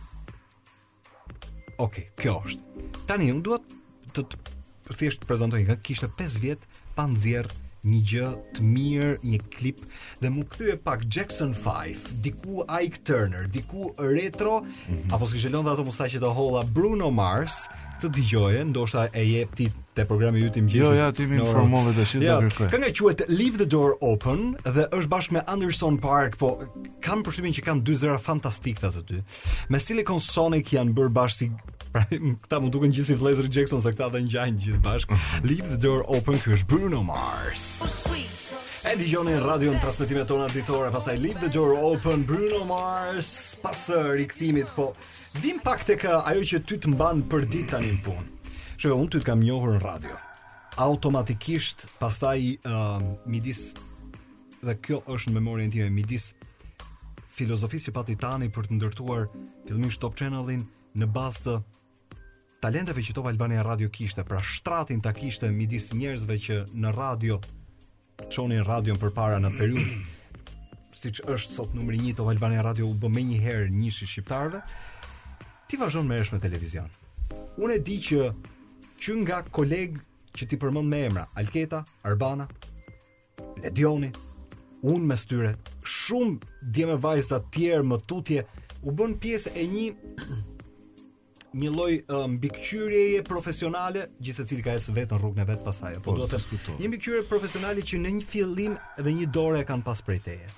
ok, 1.82 1.96
kjo 2.20 2.36
është. 2.48 2.84
Tani 3.08 3.30
unë 3.34 3.44
duhet 3.46 3.76
të, 4.16 4.26
të 4.32 4.98
thjesht 4.98 5.24
prezantoj 5.30 5.64
nga 5.68 5.78
kishte 5.86 6.10
5 6.18 6.42
vjet 6.42 6.66
pa 6.98 7.06
zjerë, 7.12 7.54
një 7.86 7.98
gjë 8.10 8.28
të 8.58 8.64
mirë, 8.68 9.10
një 9.22 9.38
klip 9.54 9.78
dhe 10.18 10.28
më 10.34 10.42
kthye 10.50 10.74
pak 10.82 11.04
Jackson 11.14 11.52
5, 11.54 12.08
diku 12.24 12.64
Ike 12.66 13.04
Turner, 13.06 13.46
diku 13.48 13.92
retro, 14.00 14.58
mm 14.60 14.64
-hmm. 14.64 15.14
apo 15.14 15.26
sikur 15.28 15.50
lëndë 15.54 15.72
ato 15.72 15.84
mustaqe 15.84 16.18
të 16.18 16.32
holla 16.38 16.66
Bruno 16.74 17.10
Mars, 17.10 17.68
të 18.02 18.10
dëgjoje, 18.16 18.64
ndoshta 18.64 19.08
e 19.14 19.22
jep 19.32 19.54
ti 19.54 19.66
te 19.94 20.04
programi 20.04 20.40
yt 20.42 20.56
i 20.56 20.60
mëngjesit. 20.60 20.86
Jo, 20.86 20.92
ja, 20.92 21.12
ti 21.12 21.22
më 21.26 21.38
informove 21.40 21.94
tash 21.94 22.14
ja, 22.14 22.40
do 22.40 22.46
kërkoj. 22.46 22.68
Kënga 22.70 22.90
quhet 22.98 23.20
Leave 23.28 23.56
the 23.58 23.66
Door 23.66 23.90
Open 24.00 24.56
dhe 24.74 24.84
është 24.98 25.08
bashkë 25.14 25.32
me 25.32 25.40
Anderson 25.46 25.98
Park, 25.98 26.36
po 26.36 26.48
kam 27.00 27.22
përshtypjen 27.22 27.54
që 27.58 27.62
kanë 27.66 27.82
dy 27.82 27.94
zëra 27.96 28.18
fantastik 28.18 28.78
ata 28.84 29.00
të 29.02 29.14
dy. 29.14 29.20
Me 29.70 29.78
Silicon 29.78 30.20
Sonic 30.20 30.66
janë 30.72 30.92
bërë 30.94 31.12
bashkë 31.18 31.38
si 31.38 31.48
Pra 31.92 32.04
këta 32.42 32.58
mund 32.60 32.74
duken 32.74 32.92
gjithë 32.92 33.08
si 33.12 33.16
Vlezër 33.20 33.48
Jackson 33.52 33.82
sa 33.82 33.92
këta 33.94 34.08
dhe 34.14 34.24
ngjajnë 34.26 34.62
gjithë 34.64 34.82
bashkë. 34.84 35.18
Leave 35.46 35.68
the 35.74 35.80
door 35.86 36.04
open 36.06 36.40
kjo 36.42 36.56
është 36.58 36.68
Bruno 36.70 37.02
Mars. 37.06 37.66
E 38.88 38.94
di 38.98 39.08
gjoni 39.10 39.34
në 39.36 39.42
radio 39.44 39.72
në 39.74 39.80
transmitimet 39.82 40.28
tona 40.30 40.46
ditore 40.54 40.88
Pasaj 40.94 41.16
leave 41.20 41.40
the 41.42 41.50
door 41.52 41.74
open 41.90 42.22
Bruno 42.28 42.60
Mars 42.68 43.26
Pasë 43.60 43.96
uh, 43.98 44.06
rikëthimit 44.14 44.70
Po 44.76 44.86
vim 45.42 45.58
pak 45.64 45.82
të 45.84 45.96
ka 46.04 46.12
uh, 46.20 46.28
ajo 46.30 46.44
që 46.54 46.60
ty 46.64 46.78
të 46.84 46.92
mban 46.94 47.24
për 47.28 47.44
ditë 47.50 47.72
tani 47.74 47.90
në 47.96 48.00
pun 48.06 48.30
Shëve 48.78 48.94
unë 48.94 49.10
ty 49.10 49.18
të 49.20 49.26
kam 49.32 49.42
njohër 49.42 49.74
në 49.76 49.82
radio 49.82 50.14
Automatikisht 50.80 51.88
pasaj 51.98 52.54
uh, 52.62 53.02
midis 53.26 53.64
Dhe 54.62 54.78
kjo 54.86 55.02
është 55.10 55.34
në 55.34 55.36
memori 55.40 55.66
në 55.66 55.74
time 55.74 55.90
midis 55.98 56.30
Filozofisë 57.40 57.90
që 57.90 57.96
pati 57.98 58.18
tani 58.22 58.48
për 58.54 58.70
të 58.70 58.78
ndërtuar 58.78 59.26
Filmin 59.66 59.90
Top 59.98 60.14
Channelin 60.16 60.62
në 60.98 61.06
bazë 61.14 61.42
të 61.44 61.52
talenteve 62.58 63.02
që 63.06 63.12
to 63.14 63.22
Albania 63.30 63.62
Radio 63.62 63.88
kishte, 63.94 64.24
pra 64.26 64.38
shtratin 64.42 65.00
ta 65.04 65.12
kishte 65.14 65.46
midis 65.54 65.92
njerëzve 65.94 66.36
që 66.46 66.56
në 66.82 66.90
radio 66.96 67.36
çonin 68.34 68.64
radion 68.66 68.98
përpara 68.98 69.38
në 69.38 69.52
periudhë 69.60 70.46
siç 71.00 71.20
është 71.30 71.54
sot 71.54 71.76
numri 71.78 72.00
1 72.02 72.16
Top 72.18 72.32
Albania 72.32 72.64
Radio 72.66 72.88
u 72.90 72.96
bë 72.98 73.12
më 73.14 73.22
një 73.28 73.38
herë 73.44 73.68
njëshi 73.76 74.08
shqiptarëve. 74.10 74.64
Ti 75.70 75.78
vazhdon 75.78 76.08
me 76.10 76.18
është 76.24 76.34
me 76.34 76.42
televizion. 76.42 76.88
Unë 77.62 77.76
e 77.78 77.84
di 77.86 78.00
që 78.02 78.24
që 78.98 79.14
nga 79.20 79.44
koleg 79.54 80.00
që 80.34 80.48
ti 80.50 80.58
përmend 80.58 80.90
me 80.90 81.04
emra, 81.06 81.28
Alketa, 81.38 81.84
Arbana, 82.06 82.48
Ledioni, 83.62 84.10
unë 84.86 85.06
me 85.06 85.14
styre, 85.18 85.54
shumë 85.86 86.52
djeme 86.74 86.98
vajzat 87.02 87.46
tjerë 87.54 87.86
më 87.92 88.00
tutje, 88.10 88.46
u 88.86 88.94
bën 88.98 89.14
pjesë 89.22 89.54
e 89.58 89.68
një 89.76 89.86
një 91.56 91.70
lloj 91.72 91.98
uh, 92.12 93.24
profesionale, 93.24 94.08
gjithë 94.20 94.42
secili 94.42 94.62
ka 94.64 94.74
së 94.80 94.92
vetën 94.96 95.18
rrugën 95.20 95.42
e 95.42 95.46
vet 95.48 95.62
pasaj. 95.64 95.96
Po, 96.04 96.12
po 96.12 96.16
duhet 96.18 96.30
të 96.30 96.36
diskutoj. 96.42 96.74
Një 96.80 96.88
mbikëqyrje 96.92 97.22
profesionale 97.30 97.82
që 97.88 97.98
në 98.04 98.12
një 98.18 98.24
fillim 98.28 98.76
dhe 99.00 99.12
një 99.20 99.28
dorë 99.34 99.62
e 99.62 99.68
kanë 99.68 99.84
pas 99.86 100.02
prej 100.04 100.18
teje. 100.26 100.50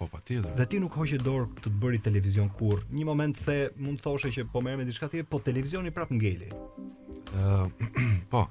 Po 0.00 0.06
patjetër. 0.08 0.52
Dhe 0.56 0.66
ti 0.70 0.78
nuk 0.80 0.94
hoqe 0.96 1.18
dorë 1.20 1.48
të 1.58 1.64
të 1.66 1.72
bëri 1.82 2.00
televizion 2.02 2.48
kurr. 2.56 2.84
Një 2.90 3.04
moment 3.08 3.42
the 3.44 3.58
mund 3.80 4.00
thoshe 4.00 4.30
që 4.32 4.46
po 4.52 4.62
merrem 4.64 4.84
me 4.84 4.86
diçka 4.88 5.10
tjetër, 5.12 5.28
po 5.28 5.42
televizioni 5.44 5.90
prap 5.92 6.14
ngeli. 6.14 6.52
Ëh, 7.34 7.36
uh, 7.66 8.14
po 8.32 8.46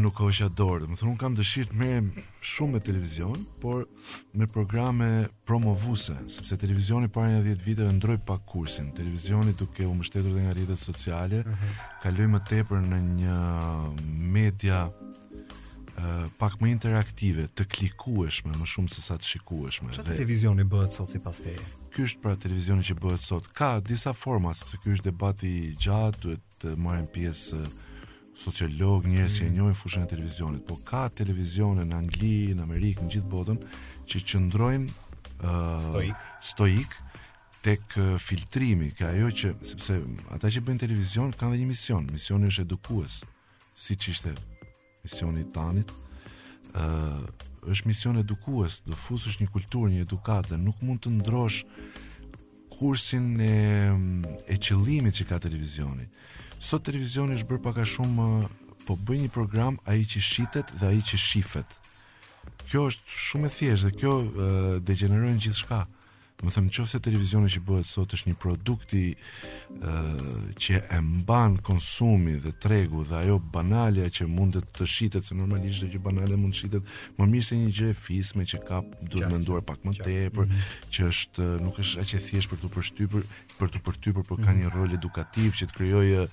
nuk 0.00 0.14
ka 0.18 0.24
hoqja 0.26 0.48
dorë. 0.58 0.84
Do 0.88 0.94
të 0.94 1.00
thonë 1.00 1.18
kam 1.20 1.36
dëshirë 1.38 1.70
të 1.70 1.78
merrem 1.80 2.10
shumë 2.44 2.74
me 2.76 2.80
televizion, 2.84 3.44
por 3.62 3.86
me 4.36 4.48
programe 4.50 5.08
promovuese, 5.48 6.16
sepse 6.32 6.58
televizioni 6.60 7.08
para 7.12 7.30
një 7.32 7.40
10 7.46 7.64
viteve 7.64 7.94
ndroi 7.96 8.18
pak 8.26 8.44
kursin. 8.48 8.90
Televizioni 8.96 9.54
duke 9.58 9.86
u 9.88 9.94
mbështetur 9.96 10.36
nga 10.36 10.54
rrjetet 10.56 10.78
sociale, 10.82 11.40
uh 11.40 11.46
mhm. 11.46 11.54
-huh. 11.54 12.00
kaloi 12.02 12.26
më 12.34 12.40
tepër 12.48 12.80
në 12.90 12.98
një 13.20 13.38
media 14.36 14.84
uh, 14.84 16.28
pak 16.38 16.60
më 16.60 16.68
interaktive, 16.76 17.48
të 17.48 17.64
klikueshme 17.64 18.52
më 18.60 18.66
shumë 18.66 18.88
se 18.88 19.00
sa 19.02 19.14
të 19.16 19.24
shikueshme. 19.30 19.90
Çfarë 19.96 20.12
televizioni 20.12 20.64
bëhet 20.64 20.92
sot 20.92 21.10
sipas 21.10 21.38
teje? 21.40 21.64
Ky 21.90 22.02
është 22.04 22.20
pra 22.20 22.36
televizioni 22.36 22.82
që 22.82 22.94
bëhet 23.00 23.20
sot. 23.20 23.44
Ka 23.52 23.80
disa 23.80 24.12
forma, 24.12 24.54
sepse 24.54 24.76
ky 24.82 24.92
është 24.92 25.04
debati 25.08 25.48
i 25.48 25.72
gjatë, 25.80 26.20
duhet 26.22 26.42
të 26.60 26.76
marrim 26.76 27.06
pjesë 27.12 27.56
uh, 27.56 27.68
sociolog, 28.44 29.04
njerëz 29.08 29.34
që 29.38 29.46
e 29.46 29.50
njohin 29.54 29.76
fushën 29.76 30.06
e 30.06 30.08
televizionit, 30.08 30.62
po 30.66 30.76
ka 30.88 31.08
televizione 31.20 31.84
në 31.88 31.96
Angli, 31.98 32.38
në 32.56 32.64
Amerikë, 32.64 33.04
në 33.04 33.12
gjithë 33.14 33.30
botën 33.32 33.58
që 34.08 34.22
qëndrojnë 34.32 34.88
uh, 34.88 35.50
stoik, 35.86 36.26
stoik 36.52 36.96
tek 37.60 37.98
uh, 38.00 38.14
filtrimi, 38.18 38.88
që 38.96 39.10
ajo 39.10 39.28
që 39.42 39.50
sepse 39.72 39.98
ata 40.36 40.48
që 40.52 40.62
bëjnë 40.66 40.84
televizion 40.86 41.34
kanë 41.36 41.60
një 41.60 41.68
mision, 41.68 42.08
misioni 42.14 42.48
është 42.52 42.64
edukues, 42.68 43.18
siç 43.76 44.08
ishte 44.14 44.32
misioni 45.04 45.44
i 45.44 45.50
Tanit. 45.52 45.92
ë 46.72 46.88
uh, 46.88 47.30
është 47.68 47.86
mision 47.90 48.16
edukues, 48.22 48.78
do 48.88 48.96
fusësh 48.96 49.36
një 49.42 49.50
kulturë, 49.52 49.90
një 49.98 50.04
edukatë 50.06 50.54
dhe 50.54 50.58
nuk 50.64 50.80
mund 50.86 51.02
të 51.04 51.12
ndrosh 51.18 51.60
kursin 52.72 53.34
e 53.36 53.56
e 54.48 54.56
qëllimit 54.56 55.12
që 55.18 55.26
ka 55.28 55.42
televizioni 55.44 56.06
sot 56.60 56.84
televizioni 56.86 57.36
është 57.38 57.48
bërë 57.50 57.62
pak 57.66 57.78
a 57.82 57.86
shumë 57.88 58.24
po 58.86 58.96
bëj 59.08 59.20
një 59.24 59.30
program 59.32 59.78
ai 59.90 60.02
që 60.12 60.20
shitet 60.26 60.74
dhe 60.80 60.90
ai 60.92 61.00
që 61.10 61.18
shifet. 61.22 61.70
Kjo 62.68 62.84
është 62.90 63.16
shumë 63.28 63.48
e 63.48 63.50
thjeshtë 63.56 63.88
dhe 63.88 63.96
kjo 64.00 64.12
uh, 64.12 64.74
gjithë 64.84 65.40
gjithçka. 65.46 65.80
Do 66.42 66.48
të 66.48 66.54
them 66.54 66.68
nëse 66.70 66.98
televizioni 67.04 67.50
që 67.52 67.60
bëhet 67.68 67.86
sot 67.88 68.14
është 68.16 68.30
një 68.30 68.36
produkti 68.40 69.00
ë 69.12 69.96
që 70.64 70.78
e 70.96 71.00
mban 71.04 71.58
konsumi 71.66 72.38
dhe 72.40 72.52
tregu 72.62 73.02
dhe 73.10 73.18
ajo 73.18 73.34
banalia 73.52 74.06
që 74.08 74.26
mund 74.30 74.56
të 74.78 74.86
shitet 74.88 75.28
se 75.28 75.36
normalisht 75.36 75.84
që 75.92 76.00
banale 76.00 76.38
mund 76.40 76.56
shitet 76.56 76.88
më 77.18 77.26
mirë 77.34 77.46
se 77.50 77.58
një 77.60 77.74
gjë 77.76 77.90
e 77.92 77.98
fisme 78.06 78.46
që 78.52 78.62
ka 78.70 78.80
duhet 79.02 79.28
menduar 79.34 79.64
pak 79.68 79.84
më 79.84 79.98
tepër 80.00 80.48
mhm. 80.48 80.64
që 80.96 81.08
është 81.12 81.50
nuk 81.66 81.82
është 81.84 82.00
aq 82.06 82.14
e 82.16 82.22
thjeshtë 82.24 82.54
për 82.54 82.64
të 82.64 82.72
përshtypur 82.78 83.28
për 83.60 83.74
të 83.76 83.84
përtypur 83.90 84.24
por 84.30 84.40
ka 84.40 84.50
mhm. 84.54 84.62
një 84.62 84.72
rol 84.78 84.96
edukativ 84.96 85.60
që 85.60 85.68
të 85.68 85.76
krijojë 85.82 86.26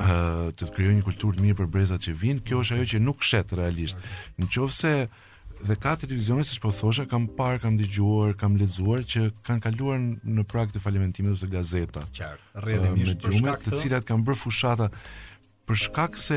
ë 0.00 0.56
të 0.62 0.72
krijojë 0.80 0.96
një 1.00 1.06
kulturë 1.12 1.44
mirë 1.44 1.60
për 1.60 1.72
brezat 1.76 2.08
që 2.08 2.16
vijnë 2.24 2.44
kjo 2.48 2.64
është 2.64 2.80
ajo 2.80 2.90
që 2.94 3.04
nuk 3.04 3.24
shet 3.28 3.52
realisht 3.52 4.12
nëse 4.40 4.94
dhe 5.64 5.74
ka 5.74 5.96
televizione 5.96 6.44
siç 6.44 6.60
po 6.60 6.72
thosha, 6.72 7.06
kam 7.08 7.28
parë, 7.38 7.60
kam 7.62 7.76
dëgjuar, 7.80 8.34
kam 8.40 8.56
lexuar 8.60 9.04
që 9.12 9.28
kanë 9.46 9.62
kaluar 9.68 9.98
në 10.00 10.44
prag 10.48 10.72
të 10.74 10.82
falimentimit 10.84 11.32
ose 11.32 11.48
gazeta. 11.50 12.02
Qartë. 12.18 12.52
Rrjedhimisht 12.64 13.22
për 13.24 13.36
shkak 13.40 13.62
të 13.64 13.80
cilat 13.80 14.06
kanë 14.08 14.26
bërë 14.28 14.40
fushata 14.42 14.90
për 15.66 15.78
shkak 15.82 16.18
se 16.20 16.36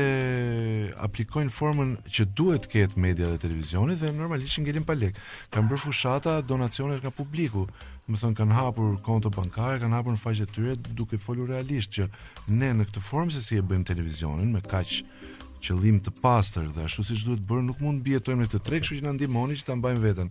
aplikojnë 1.06 1.52
formën 1.54 1.92
që 2.10 2.24
duhet 2.34 2.64
ketë 2.72 2.98
media 2.98 3.28
dhe 3.30 3.36
televizioni 3.44 3.94
dhe 4.00 4.10
normalisht 4.16 4.58
ngelin 4.64 4.82
pa 4.88 4.96
lek. 4.98 5.20
Kanë 5.54 5.70
bërë 5.70 5.82
fushata 5.84 6.38
donacione 6.42 6.96
nga 6.98 7.12
publiku. 7.14 7.68
Më 8.10 8.18
thënë, 8.18 8.34
kanë 8.40 8.56
hapur 8.58 8.96
konto 9.06 9.30
bankare, 9.30 9.78
kanë 9.84 9.94
hapur 10.00 10.16
në 10.16 10.18
faqet 10.24 10.50
tyre 10.56 10.74
duke 10.98 11.20
folur 11.22 11.52
realisht 11.52 11.92
që 11.94 12.08
ne 12.56 12.72
në 12.80 12.88
këtë 12.90 13.04
formë 13.06 13.36
se 13.36 13.44
si 13.46 13.60
e 13.60 13.62
bëjmë 13.62 13.86
televizionin 13.92 14.50
me 14.56 14.64
kaq 14.66 14.98
qëllim 15.64 15.98
të 16.04 16.12
pastër 16.20 16.68
dhe 16.74 16.84
ashtu 16.88 17.04
siç 17.10 17.22
duhet 17.26 17.42
bërë, 17.48 17.64
nuk 17.68 17.80
mund 17.84 18.00
mbijetojmë 18.02 18.48
të 18.52 18.60
tre, 18.66 18.78
kështu 18.82 18.96
që 18.98 19.06
na 19.06 19.12
ndihmoni 19.16 19.56
që 19.60 19.66
ta 19.68 19.76
mbajmë 19.80 20.02
veten. 20.04 20.30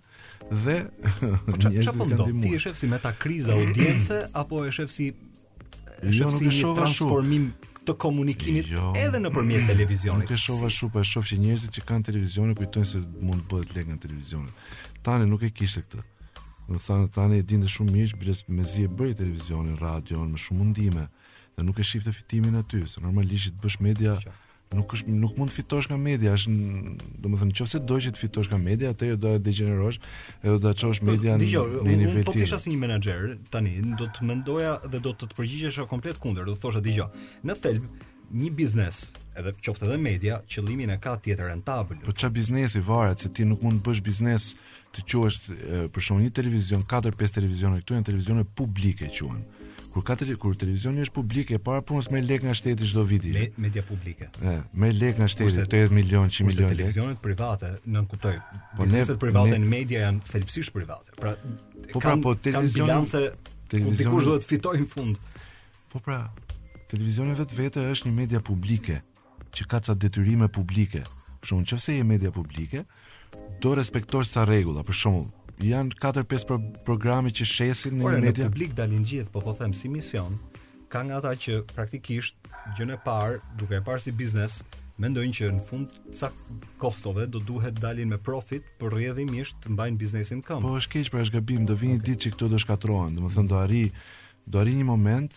Dhe 0.65 0.77
po 0.89 1.55
njerëzit 1.55 1.95
po 1.99 2.07
kanë 2.09 2.19
ndihmuar. 2.19 2.45
Ti 2.45 2.55
e 2.57 2.61
shef 2.65 2.77
si 2.81 2.89
meta 2.91 3.13
kriza 3.23 3.55
audience 3.55 4.19
apo 4.41 4.63
e 4.67 4.73
shef 4.77 4.91
si 4.95 5.09
e 5.09 6.11
jo, 6.11 6.29
shef 6.29 6.53
si 6.57 6.69
transformim 6.77 7.47
të 7.87 7.95
komunikimit 8.03 8.69
jo, 8.73 8.89
edhe 8.99 9.21
nëpërmjet 9.23 9.69
televizionit. 9.71 10.27
Nuk 10.30 10.36
e 10.36 10.41
shoh 10.43 10.65
ashtu, 10.67 10.89
po 10.93 11.01
e 11.03 11.07
shoh 11.13 11.25
që 11.30 11.39
njerëzit 11.45 11.77
që 11.80 11.86
kanë 11.91 12.09
televizion 12.11 12.55
kujtojnë 12.59 12.91
se 12.95 13.03
mund 13.21 13.45
të 13.45 13.53
bëhet 13.53 13.75
lekë 13.77 13.95
në 13.95 14.01
televizion. 14.05 14.49
Tani 15.05 15.30
nuk 15.32 15.45
e 15.47 15.53
kishte 15.59 15.86
këtë. 15.86 16.03
Do 16.69 16.77
thënë 16.86 17.07
tani 17.15 17.39
e 17.41 17.45
dinte 17.49 17.69
shumë 17.73 17.93
mirë, 17.95 18.19
bëres 18.21 18.43
mezi 18.53 18.84
e 18.86 18.91
bëri 18.97 19.15
televizionin, 19.17 19.80
radion 19.82 20.30
me 20.30 20.38
shumë 20.38 20.67
ndime 20.73 21.07
dhe 21.57 21.65
nuk 21.65 21.80
e 21.82 21.86
shifte 21.91 22.13
fitimin 22.13 22.59
aty, 22.61 22.84
se 22.91 23.01
normalisht 23.05 23.57
të 23.57 23.63
bësh 23.65 23.80
media 23.82 24.19
Qa 24.21 24.36
nuk 24.74 24.93
është 24.93 25.13
nuk 25.17 25.38
mund 25.38 25.49
të 25.49 25.55
fitosh 25.59 25.89
nga 25.89 25.97
media, 26.01 26.36
është 26.38 26.99
domethënë 27.24 27.53
nëse 27.55 27.82
do 27.89 27.97
që 28.05 28.11
të 28.15 28.22
fitosh 28.22 28.49
nga 28.51 28.59
media, 28.61 28.91
atë 28.93 29.15
do 29.24 29.32
të 29.38 29.41
degenerosh 29.47 29.97
edhe 30.43 30.57
do 30.57 30.59
të 30.67 30.76
çosh 30.84 31.01
media 31.07 31.38
në, 31.39 31.47
një 31.88 31.95
nivel 31.95 32.20
po 32.20 32.34
të 32.34 32.36
tij. 32.36 32.36
Po 32.36 32.36
kisha 32.38 32.59
si 32.61 32.74
një 32.74 32.82
menaxher 32.84 33.34
tani, 33.53 33.74
do 33.99 34.05
të 34.07 34.28
mendoja 34.30 34.76
dhe 34.93 35.01
do 35.01 35.15
të 35.15 35.30
të 35.32 35.39
përgjigjesha 35.39 35.88
komplet 35.89 36.22
kundër, 36.22 36.45
do 36.51 36.55
të 36.57 36.61
thosha 36.67 36.84
dëgjoj. 36.86 37.09
Në 37.49 37.57
thelb, 37.63 38.05
një 38.39 38.51
biznes, 38.59 38.99
edhe 39.39 39.55
qoftë 39.57 39.89
edhe 39.89 39.97
media, 40.05 40.38
qëllimi 40.53 40.86
në 40.91 40.99
ka 41.01 41.15
tjetër 41.26 41.49
rentabël. 41.49 41.97
Po 42.05 42.13
çfarë 42.13 42.36
biznesi 42.38 42.84
varet 42.86 43.17
se 43.26 43.32
ti 43.34 43.47
nuk 43.49 43.65
mund 43.65 43.82
të 43.82 43.88
bësh 43.89 44.03
biznes 44.05 44.51
të 44.93 45.05
quhesh 45.09 45.49
për 45.95 46.01
shkak 46.05 46.22
një 46.28 46.36
televizion, 46.38 46.86
4-5 46.89 47.38
televizionë 47.39 47.82
këtu 47.82 47.97
janë 47.97 48.09
televizione 48.11 48.45
publike 48.53 49.09
quhen. 49.17 49.41
Mm 49.41 49.59
kur 49.93 50.03
ka 50.05 50.15
kur 50.37 50.55
televizioni 50.55 51.01
është 51.05 51.13
publik 51.15 51.51
e 51.51 51.57
para 51.59 51.81
punës 51.81 52.09
me 52.13 52.21
lek 52.21 52.43
nga 52.45 52.53
shteti 52.53 52.87
çdo 52.87 53.03
vit. 53.09 53.25
Me, 53.33 53.47
media 53.57 53.81
publike. 53.83 54.27
Ë, 54.41 54.91
lek 55.01 55.17
nga 55.19 55.27
shteti 55.27 55.63
80 55.65 55.91
milion, 55.95 56.27
100 56.29 56.45
milion. 56.45 56.69
Televizionet 56.73 57.17
lek. 57.17 57.21
private, 57.21 57.71
nën 57.87 58.05
kuptoj. 58.07 58.35
Po 58.77 58.85
ne, 58.85 59.01
private 59.23 59.57
ne, 59.57 59.63
në 59.65 59.71
media 59.71 60.03
janë 60.07 60.21
thelbësisht 60.29 60.73
private. 60.75 61.15
Pra, 61.17 61.33
po 61.39 62.01
pra, 62.01 62.11
kanë, 62.11 62.21
pra, 62.21 62.25
po 62.27 62.33
televizioni 62.47 62.85
bilance, 62.91 63.23
televizion, 63.73 63.99
dikush 64.03 64.29
duhet 64.29 64.51
të 64.67 64.75
në 64.83 64.89
fund. 64.93 65.25
Po 65.93 66.03
pra, 66.05 66.19
televizioni 66.91 67.35
vetë 67.41 67.59
vetë 67.63 67.87
është 67.95 68.09
një 68.11 68.15
media 68.21 68.43
publike 68.49 69.01
që 69.57 69.69
ka 69.69 69.79
ca 69.87 69.93
detyrime 69.97 70.47
publike. 70.53 71.01
Për 71.41 71.53
shumë, 71.53 71.65
që 71.71 71.83
je 71.97 72.05
media 72.05 72.31
publike, 72.35 72.85
do 73.63 73.73
respektosh 73.75 74.29
ca 74.33 74.43
regula, 74.45 74.83
për 74.85 74.93
shumë, 75.01 75.27
janë 75.66 75.95
4-5 75.99 76.84
programe 76.88 77.32
që 77.36 77.45
shesin 77.47 77.99
në 77.99 78.12
media. 78.16 78.32
Në 78.32 78.45
publik 78.51 78.76
dalin 78.78 79.03
gjithë, 79.07 79.32
po 79.34 79.41
po 79.43 79.53
them 79.60 79.74
si 79.76 79.89
mision, 79.91 80.38
ka 80.91 81.01
nga 81.05 81.20
ata 81.20 81.34
që 81.36 81.60
praktikisht 81.74 82.38
gjën 82.78 82.93
e 82.95 82.99
parë, 83.03 83.39
duke 83.60 83.80
e 83.80 83.84
parë 83.86 84.03
si 84.07 84.14
biznes, 84.16 84.62
mendojnë 84.99 85.36
që 85.36 85.49
në 85.57 85.64
fund 85.68 85.91
ca 86.20 86.30
kostove 86.82 87.28
do 87.32 87.39
duhet 87.39 87.78
dalin 87.80 88.10
me 88.12 88.18
profit 88.20 88.66
për 88.80 88.95
rrjedhimisht 88.97 89.60
të 89.64 89.74
mbajnë 89.76 89.99
biznesin 90.01 90.41
këmbë. 90.43 90.64
Po 90.66 90.74
është 90.80 90.93
keq 90.95 91.12
pra 91.14 91.24
është 91.26 91.38
gabim, 91.39 91.68
do 91.70 91.76
vini 91.80 91.97
okay. 91.99 92.07
ditë 92.10 92.26
që 92.28 92.34
këto 92.36 92.49
do 92.55 92.60
shkatrohen, 92.60 93.20
thonë 93.36 93.51
do 93.53 93.60
arri 93.60 93.86
do 94.49 94.60
arri 94.64 94.76
një 94.80 94.88
moment 94.88 95.36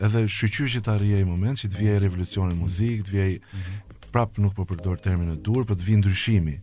edhe 0.00 0.24
shqyqyr 0.32 0.70
që 0.76 0.80
të 0.86 0.92
arrije 0.94 1.18
i 1.22 1.26
moment 1.28 1.58
që 1.60 1.68
të 1.72 1.80
vjej 1.82 1.98
revolucionin 2.04 2.56
muzik, 2.58 3.02
të 3.08 3.12
vjej 3.12 3.32
mm 3.34 3.58
-hmm. 3.58 3.98
prapë 4.14 4.40
nuk 4.42 4.54
po 4.54 4.64
përdor 4.64 4.96
termin 5.02 5.28
e 5.30 5.36
dur, 5.36 5.60
për 5.64 5.66
po 5.68 5.74
të 5.74 5.84
vjej 5.86 5.96
ndryshimi, 5.96 6.54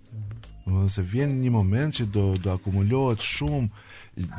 domethënë 0.68 0.92
se 0.92 1.04
vjen 1.08 1.34
një 1.42 1.52
moment 1.54 1.96
që 1.96 2.08
do 2.12 2.26
do 2.44 2.52
akumulohet 2.52 3.22
shumë 3.24 3.68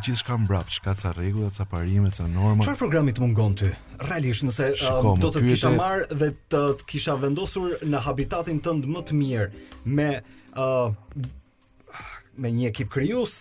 gjithçka 0.02 0.36
mbrapsht, 0.42 0.80
ka 0.82 0.94
ca 0.98 1.12
rregulla, 1.14 1.50
ca 1.54 1.64
parime, 1.70 2.10
ca 2.10 2.26
norma. 2.26 2.64
Çfarë 2.66 2.80
programi 2.80 3.12
të 3.14 3.22
mungon 3.22 3.52
ty? 3.60 3.68
Realisht, 4.08 4.42
nëse 4.48 4.72
um, 5.04 5.12
do 5.22 5.30
të 5.32 5.42
kisha 5.46 5.70
marr 5.76 6.02
dhe 6.10 6.32
të, 6.50 6.62
kisha 6.90 7.14
vendosur 7.22 7.76
në 7.86 8.00
habitatin 8.06 8.58
tënd 8.64 8.88
më 8.90 9.04
të 9.08 9.18
mirë 9.18 9.84
me 9.94 10.08
ë 10.18 10.64
uh, 10.64 12.02
me 12.42 12.50
një 12.54 12.68
ekip 12.72 12.90
krijues, 12.90 13.38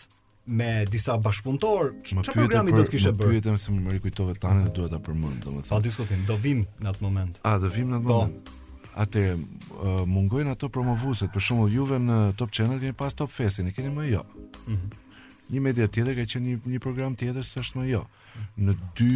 me 0.47 0.83
disa 0.91 1.17
bashkëpunëtor, 1.21 1.91
çfarë 2.05 2.37
programi 2.37 2.71
për, 2.75 2.79
do 2.79 2.85
të 2.85 2.93
kishe 2.93 3.15
bërë? 3.17 3.25
Më 3.25 3.35
pyetem 3.39 3.57
se 3.63 3.73
më 3.81 3.97
rikujtove 3.97 4.37
tani 4.41 4.65
dhe 4.67 4.75
duhet 4.77 4.93
ta 4.93 5.01
përmend, 5.07 5.41
domethënë. 5.43 5.69
Pa 5.73 5.81
diskutim, 5.89 6.21
do 6.29 6.37
vim 6.41 6.63
në 6.83 6.93
atë 6.93 7.05
moment. 7.07 7.41
A 7.49 7.57
do 7.65 7.73
vim 7.73 7.89
në 7.91 7.99
atë 7.99 8.05
po. 8.11 8.21
moment? 8.21 8.41
Do 8.53 8.61
atë 9.01 9.21
uh, 9.31 9.89
mungojnë 10.09 10.53
ato 10.55 10.69
promovuesit. 10.73 11.31
Për 11.33 11.45
shembull, 11.47 11.73
juve 11.73 11.99
në 12.01 12.17
Top 12.39 12.53
Channel 12.53 12.79
keni 12.81 12.95
pas 12.97 13.15
Top 13.17 13.31
Festin, 13.33 13.69
e 13.69 13.75
keni 13.77 13.93
më 13.97 14.09
jo. 14.15 14.25
Mm 14.69 15.03
Një 15.47 15.61
media 15.63 15.85
tjetër 15.87 16.11
ka 16.17 16.23
qenë 16.27 16.43
një, 16.49 16.55
një 16.73 16.79
program 16.83 17.13
tjetër 17.15 17.45
se 17.47 17.61
është 17.63 17.77
më 17.79 17.85
jo. 17.87 17.99
Në 18.67 18.73
dy 18.99 19.13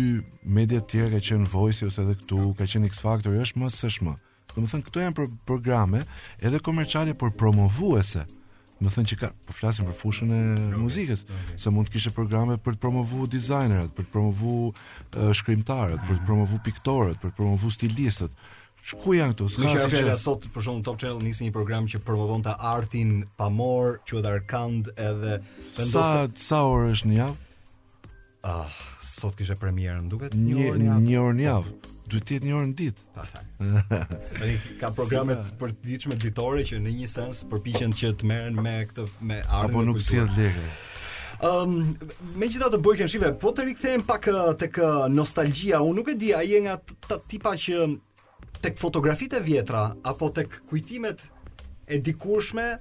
media 0.58 0.80
tjera 0.88 1.10
ka 1.12 1.20
qenë 1.28 1.50
Voice 1.52 1.84
ose 1.90 2.06
edhe 2.06 2.14
këtu, 2.22 2.38
ka 2.56 2.64
qenë 2.72 2.88
X 2.88 3.02
Factor, 3.04 3.34
është 3.44 3.60
më 3.60 3.72
së 3.76 3.90
shmë. 3.98 4.14
Do 4.54 4.62
të 4.64 4.70
thënë 4.72 4.88
këto 4.88 5.02
janë 5.04 5.26
programe 5.44 6.06
edhe 6.40 6.62
komerciale 6.64 7.18
por 7.20 7.34
promovuese. 7.36 8.24
Do 8.80 8.88
thënë 8.90 9.12
që 9.12 9.18
ka, 9.26 9.34
po 9.50 9.58
flasim 9.60 9.90
për 9.92 9.98
fushën 10.00 10.32
e 10.34 10.40
okay, 10.54 10.80
muzikës, 10.80 11.26
okay. 11.28 11.60
se 11.62 11.70
mund 11.70 11.92
të 11.92 11.98
kishte 11.98 12.16
programe 12.16 12.56
për 12.58 12.80
të 12.80 12.84
promovuar 12.88 13.28
dizajnerët, 13.30 13.92
për 14.00 14.08
të 14.08 14.14
promovuar 14.16 14.72
uh, 14.80 15.34
shkrimtarët, 15.38 16.08
për 16.08 16.22
të 16.24 16.30
promovuar 16.32 16.64
piktorët, 16.66 17.20
për 17.22 17.36
të 17.36 17.42
promovuar 17.44 17.76
stilistët. 17.76 18.40
Ku 18.90 19.14
janë 19.14 19.36
këtu? 19.36 19.48
Ska 19.56 19.70
shkëlqyer 19.70 20.08
ka... 20.10 20.16
sot 20.20 20.48
për 20.52 20.64
shkak 20.66 20.80
të 20.82 20.86
Top 20.90 20.98
Channel 21.00 21.22
nisi 21.24 21.46
një 21.46 21.54
program 21.54 21.86
që 21.90 22.02
promovonte 22.06 22.54
artin 22.66 23.22
pamor, 23.38 24.00
quhet 24.10 24.26
Arkand 24.26 24.90
edhe 24.96 25.38
vendos 25.44 25.94
sa 25.94 26.08
të... 26.28 26.42
sa 26.42 26.64
orë 26.70 26.90
është 26.96 27.12
në 27.12 27.18
javë? 27.20 27.50
Ah, 28.52 28.82
sot 29.06 29.36
kishte 29.38 29.54
premierën, 29.62 30.08
duket? 30.10 30.34
Një 30.34 30.66
orë 30.72 30.82
në 30.82 30.96
një 31.06 31.20
orë 31.24 31.38
në 31.40 31.46
javë. 31.48 31.76
Duhet 32.10 32.26
të 32.28 32.36
jetë 32.40 32.50
një 32.50 32.56
orë 32.58 32.70
në 32.72 32.76
ditë. 32.82 33.08
Pastaj. 33.18 33.48
Ne 34.42 34.52
ka 34.82 34.90
programe 34.98 35.38
të 35.46 35.56
përditshme 35.62 36.18
ditore 36.26 36.66
që 36.74 36.80
në 36.82 36.96
një 37.04 37.12
sens 37.14 37.46
përpiqen 37.54 37.94
që 38.02 38.16
të 38.24 38.32
merren 38.34 38.58
me 38.66 38.80
këtë 38.90 39.06
me 39.30 39.44
artin. 39.46 39.76
Apo 39.78 39.86
nuk 39.92 40.02
sjell 40.04 40.26
si 40.34 40.42
lekë. 40.42 40.70
Um, 41.42 41.78
ehm, 41.78 42.34
me 42.38 42.50
gjitha 42.50 42.68
të 42.74 42.78
bojke 42.86 43.06
në 43.06 43.10
shive, 43.14 43.30
po 43.42 43.50
të 43.58 43.70
rikëthejmë 43.72 44.06
pak 44.10 44.28
eh, 44.30 44.40
të 44.62 44.68
kë 44.76 44.84
eh, 44.90 45.06
nostalgia, 45.14 45.80
unë 45.82 45.98
nuk 46.00 46.12
e 46.12 46.14
di, 46.22 46.28
a 46.38 46.42
i 46.46 46.54
e 46.54 46.60
nga 46.68 46.76
të 47.08 47.18
tipa 47.32 47.54
që 47.64 47.80
tek 48.60 48.78
fotografitë 48.82 49.40
e 49.40 49.46
vjetra 49.46 49.86
apo 50.04 50.32
tek 50.36 50.60
kujtimet 50.70 51.28
e 51.88 52.00
dikurshme 52.04 52.72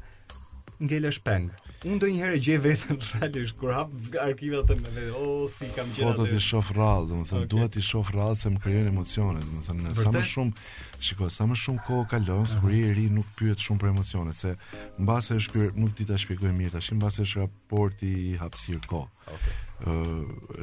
ngelesh 0.81 1.21
peng. 1.23 1.51
Unë 1.81 1.97
do 2.03 2.09
herë 2.13 2.37
gjej 2.45 2.59
veten 2.61 2.99
realisht 3.15 3.55
kur 3.57 3.71
hap 3.73 3.93
arkivat 4.21 4.69
e 4.69 4.75
me 4.83 5.05
o 5.17 5.23
oh, 5.41 5.45
si 5.49 5.65
kam 5.73 5.89
gjetur. 5.89 6.11
Foto 6.13 6.27
ti 6.29 6.41
shoh 6.45 6.71
rrallë, 6.75 7.07
domethënë 7.15 7.39
okay. 7.39 7.49
duhet 7.55 7.73
ti 7.73 7.83
shoh 7.85 8.11
rrallë 8.13 8.37
se 8.43 8.53
më 8.53 8.61
krijon 8.61 8.91
emocione, 8.91 9.41
domethënë 9.41 9.95
sa 9.97 10.13
më 10.13 10.23
shumë 10.33 10.67
shiko, 11.09 11.31
sa 11.33 11.47
më 11.49 11.57
shumë 11.63 11.85
kohë 11.87 12.05
kalon, 12.13 12.45
uh 12.45 12.45
-huh. 12.51 12.61
kur 12.61 12.77
i 12.77 12.83
ri 12.99 13.07
nuk 13.17 13.31
pyet 13.39 13.65
shumë 13.65 13.81
për 13.81 13.93
emocionet, 13.95 14.37
se 14.37 14.53
mbase 14.99 15.39
është 15.41 15.53
ky, 15.57 15.81
nuk 15.81 15.97
di 15.97 16.05
ta 16.05 16.17
shpjegoj 16.21 16.53
mirë 16.61 16.77
tash, 16.77 16.93
mbase 16.93 17.23
është 17.25 17.41
raporti 17.47 18.09
i 18.27 18.37
hapësirë 18.43 18.85
kohë. 18.85 19.19
Okay. 19.31 19.55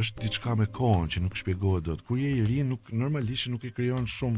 është 0.02 0.22
diçka 0.22 0.56
me 0.56 0.66
kohën 0.66 1.08
që 1.10 1.20
nuk 1.22 1.36
shpjegohet 1.38 1.84
dot. 1.84 2.02
Kur 2.02 2.18
je 2.18 2.30
i 2.30 2.46
ri, 2.46 2.64
nuk 2.64 2.92
normalisht 2.92 3.48
nuk 3.50 3.64
i 3.64 3.72
krijon 3.72 4.06
shumë 4.06 4.38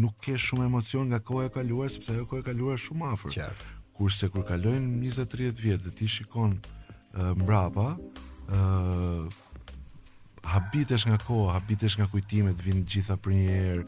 nuk 0.00 0.16
ke 0.22 0.34
shumë 0.40 0.66
emocion 0.66 1.08
nga 1.12 1.20
koha 1.22 1.46
e 1.48 1.52
kaluar 1.54 1.90
sepse 1.92 2.14
ajo 2.14 2.26
koha 2.30 2.42
e 2.42 2.46
kaluar 2.48 2.78
shumë 2.82 3.10
afër. 3.14 3.36
Qartë. 3.38 3.72
Kurse 3.94 4.28
kur 4.34 4.42
kalojnë 4.46 4.98
20-30 5.06 5.60
vjet 5.62 5.84
dhe 5.86 5.92
ti 5.98 6.08
shikon 6.10 6.56
uh, 6.58 7.30
mbrapa, 7.38 7.86
ë 8.48 8.58
uh, 8.58 9.42
habitesh 10.44 11.06
nga 11.08 11.18
koha, 11.22 11.54
habitesh 11.56 11.94
nga 12.00 12.08
kujtimet, 12.12 12.58
vinë 12.60 12.82
gjitha 12.90 13.16
për 13.22 13.36
një 13.36 13.44
herë, 13.54 13.84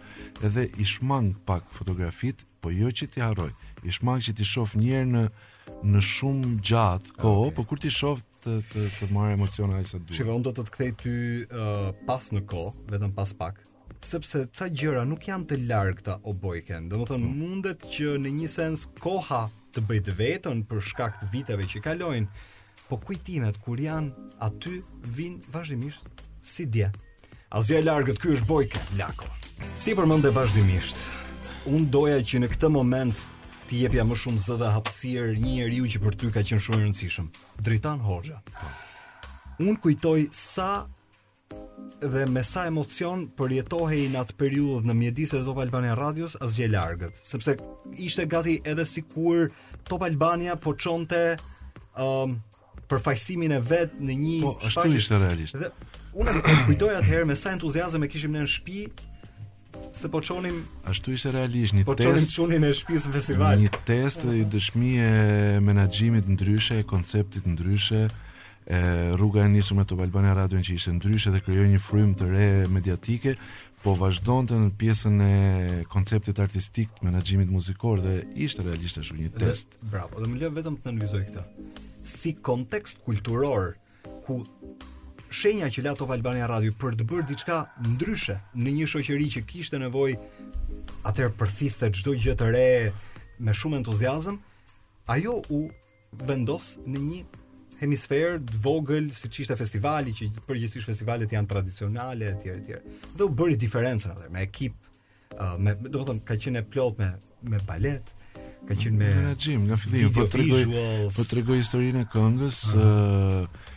edhe 0.49 0.69
i 0.79 0.87
shmang 0.89 1.33
pak 1.47 1.67
fotografit, 1.75 2.47
po 2.63 2.71
jo 2.73 2.89
që 2.89 3.11
ti 3.17 3.21
harroj, 3.25 3.51
i 3.85 3.93
shmang 3.93 4.23
që 4.25 4.37
ti 4.39 4.47
shof 4.47 4.77
një 4.79 4.95
herë 4.95 5.11
në 5.17 5.27
në 5.91 6.01
shumë 6.07 6.51
gjatë 6.65 7.17
kohë, 7.19 7.49
okay. 7.49 7.53
po 7.59 7.63
kur 7.73 7.81
ti 7.83 7.91
shof 7.91 8.23
të 8.45 8.61
të, 8.71 8.85
të 9.01 9.09
marr 9.11 9.35
ai 9.35 9.85
sa 9.91 9.99
duhet. 9.99 10.15
Shiva, 10.15 10.39
unë 10.39 10.47
do 10.47 10.53
të 10.61 10.65
të 10.69 10.75
kthej 10.77 10.93
ty 11.03 11.15
uh, 11.51 11.89
pas 12.09 12.31
në 12.31 12.45
kohë, 12.53 12.77
vetëm 12.95 13.11
pas 13.19 13.33
pak, 13.43 13.59
sepse 14.01 14.47
ca 14.53 14.69
gjëra 14.75 15.05
nuk 15.09 15.25
janë 15.29 15.47
të 15.51 15.59
largëta 15.69 16.19
o 16.29 16.35
bojken. 16.37 16.89
Domethënë 16.91 17.23
mm. 17.23 17.39
mundet 17.41 17.87
që 17.93 18.17
në 18.23 18.33
një 18.41 18.51
sens 18.51 18.87
koha 19.01 19.47
të 19.75 19.85
bëj 19.87 20.01
vetën 20.19 20.63
për 20.69 20.85
shkak 20.91 21.21
të 21.21 21.31
viteve 21.33 21.67
që 21.69 21.83
kalojnë, 21.85 22.45
po 22.89 22.99
kujtimet 23.03 23.59
kur 23.65 23.81
janë 23.83 24.29
aty 24.47 24.81
vijnë 25.17 25.51
vazhdimisht 25.53 26.25
si 26.47 26.69
dje. 26.71 26.91
Azja 27.57 27.81
e 27.81 27.85
largët 27.87 28.19
këtu 28.21 28.37
është 28.39 28.49
bojke, 28.49 28.83
lako. 28.99 29.29
Ti 29.85 29.95
përmend 29.97 30.27
e 30.29 30.33
vazhdimisht. 30.35 30.99
Un 31.67 31.89
doja 31.91 32.21
që 32.23 32.43
në 32.45 32.51
këtë 32.53 32.71
moment 32.71 33.23
ti 33.67 33.81
jepja 33.85 34.05
më 34.07 34.19
shumë 34.23 34.43
zë 34.47 34.59
dhe 34.61 34.73
hapësirë 34.77 35.33
një 35.43 35.55
njeriu 35.59 35.89
që 35.93 36.03
për 36.05 36.19
ty 36.21 36.33
ka 36.35 36.43
qenë 36.47 36.63
shumë 36.67 36.83
i 36.83 36.85
rëndësishëm, 36.85 37.31
Dritan 37.67 38.05
Hoxha. 38.07 38.41
Po. 38.53 38.69
Un 39.67 39.79
kujtoj 39.83 40.29
sa 40.37 40.71
dhe 42.01 42.27
me 42.31 42.43
sa 42.45 42.67
emocion 42.71 43.25
përjetohej 43.39 44.07
në 44.13 44.21
atë 44.25 44.37
periudhë 44.41 44.91
në 44.91 44.97
mjedis 45.01 45.33
e 45.39 45.43
Top 45.47 45.61
Albania 45.63 45.95
Radios 45.99 46.35
asgjë 46.43 46.65
gjë 46.67 46.73
largët, 46.75 47.21
sepse 47.27 47.55
ishte 48.07 48.27
gati 48.33 48.59
edhe 48.73 48.85
sikur 48.89 49.49
Top 49.89 50.05
Albania 50.07 50.57
po 50.61 50.75
çonte 50.77 51.37
um, 51.97 52.39
e 52.87 53.61
vet 53.71 53.99
në 53.99 54.17
një 54.25 54.41
Po 54.43 54.57
ashtu 54.67 54.89
ishte 55.01 55.19
realisht. 55.19 55.57
Dhe 55.57 55.71
unë 56.17 56.37
e 56.39 56.57
kujtoj 56.69 56.93
atëherë 57.01 57.29
me 57.33 57.37
sa 57.37 57.53
entuziazëm 57.57 58.05
e 58.07 58.11
kishim 58.13 58.37
në 58.37 58.45
shtëpi 58.45 58.85
se 59.97 60.09
po 60.13 60.21
çonim 60.21 60.61
ashtu 60.91 61.13
ishte 61.17 61.33
realisht 61.35 61.75
një 61.75 61.85
po 61.89 61.97
test. 61.97 62.13
Po 62.13 62.13
çonim 62.15 62.37
çunin 62.37 62.65
në 62.67 62.73
shtëpi 62.79 63.17
festival. 63.17 63.63
Një 63.65 63.83
test 63.89 64.27
i 64.31 64.43
dëshmi 64.55 64.95
e 65.07 65.13
menaxhimit 65.67 66.29
ndryshe, 66.37 66.83
e 66.85 66.87
konceptit 66.93 67.47
ndryshe 67.49 68.07
e 68.69 69.15
rruga 69.17 69.45
e 69.45 69.49
nisur 69.49 69.77
me 69.77 69.85
Top 69.87 70.01
Albania 70.03 70.35
Radio 70.35 70.59
që 70.59 70.75
ishte 70.75 70.93
ndryshe 70.97 71.31
dhe 71.31 71.41
krijoi 71.45 71.69
një 71.71 71.79
frym 71.79 72.15
të 72.19 72.27
re 72.33 72.47
mediatike, 72.75 73.37
po 73.85 73.93
vazhdonte 73.95 74.59
në 74.59 74.73
pjesën 74.81 75.21
e 75.23 75.85
konceptit 75.93 76.39
artistik, 76.43 76.91
menaxhimit 77.07 77.51
muzikor 77.55 78.03
dhe 78.03 78.17
ishte 78.43 78.65
realisht 78.67 78.99
ashtu 78.99 79.21
një 79.21 79.31
test. 79.39 79.77
Bravo, 79.93 80.19
dhe 80.19 80.33
më 80.33 80.41
lë 80.43 80.51
vetëm 80.59 80.81
të 80.83 80.91
analizoj 80.97 81.23
këtë. 81.29 81.45
Si 82.03 82.35
kontekst 82.49 83.05
kulturor 83.07 83.77
ku 84.27 84.41
shenja 85.31 85.71
që 85.71 85.87
la 85.87 85.95
Top 85.95 86.11
Albania 86.11 86.51
Radio 86.51 86.75
për 86.75 86.99
të 86.99 87.07
bërë 87.07 87.29
diçka 87.31 87.61
ndryshe 87.93 88.41
në 88.59 88.75
një 88.83 88.91
shoqëri 88.91 89.31
që 89.39 89.45
kishte 89.47 89.79
nevojë 89.79 90.19
atëherë 91.07 91.39
përfithë 91.39 91.93
çdo 92.01 92.19
gjë 92.19 92.35
të 92.43 92.51
re 92.51 92.67
me 93.47 93.55
shumë 93.55 93.79
entuziazëm, 93.85 94.43
ajo 95.15 95.39
u 95.55 95.63
vendos 96.27 96.75
në 96.87 97.07
një 97.09 97.23
hemisfer 97.81 98.39
të 98.41 98.61
vogël 98.65 99.09
siç 99.17 99.43
ishte 99.45 99.57
festivali 99.59 100.13
që 100.17 100.31
përgjithsisht 100.49 100.89
festivalet 100.89 101.33
janë 101.35 101.51
tradicionale 101.51 102.31
etj 102.35 102.51
etj. 102.53 102.79
Dhe 103.17 103.25
u 103.27 103.33
bëri 103.37 103.57
diferenca 103.61 104.15
atë 104.15 104.31
me 104.33 104.45
ekip 104.47 104.75
uh, 104.89 105.57
me 105.61 105.75
do 105.77 106.01
të 106.03 106.07
them 106.11 106.23
ka 106.29 106.39
qenë 106.47 106.65
plot 106.73 107.01
me 107.03 107.11
me 107.53 107.61
balet, 107.69 108.13
ka 108.69 108.75
qenë 108.75 109.01
me 109.01 109.13
nga 109.13 109.59
nga 109.69 109.81
fillimi 109.83 110.13
po 110.15 110.25
tregoj 110.33 110.65
po 111.17 111.27
tregoj 111.33 111.61
historinë 111.61 112.07
e 112.07 112.11
këngës 112.15 112.63
ah. 112.77 112.89
uh, 112.89 113.77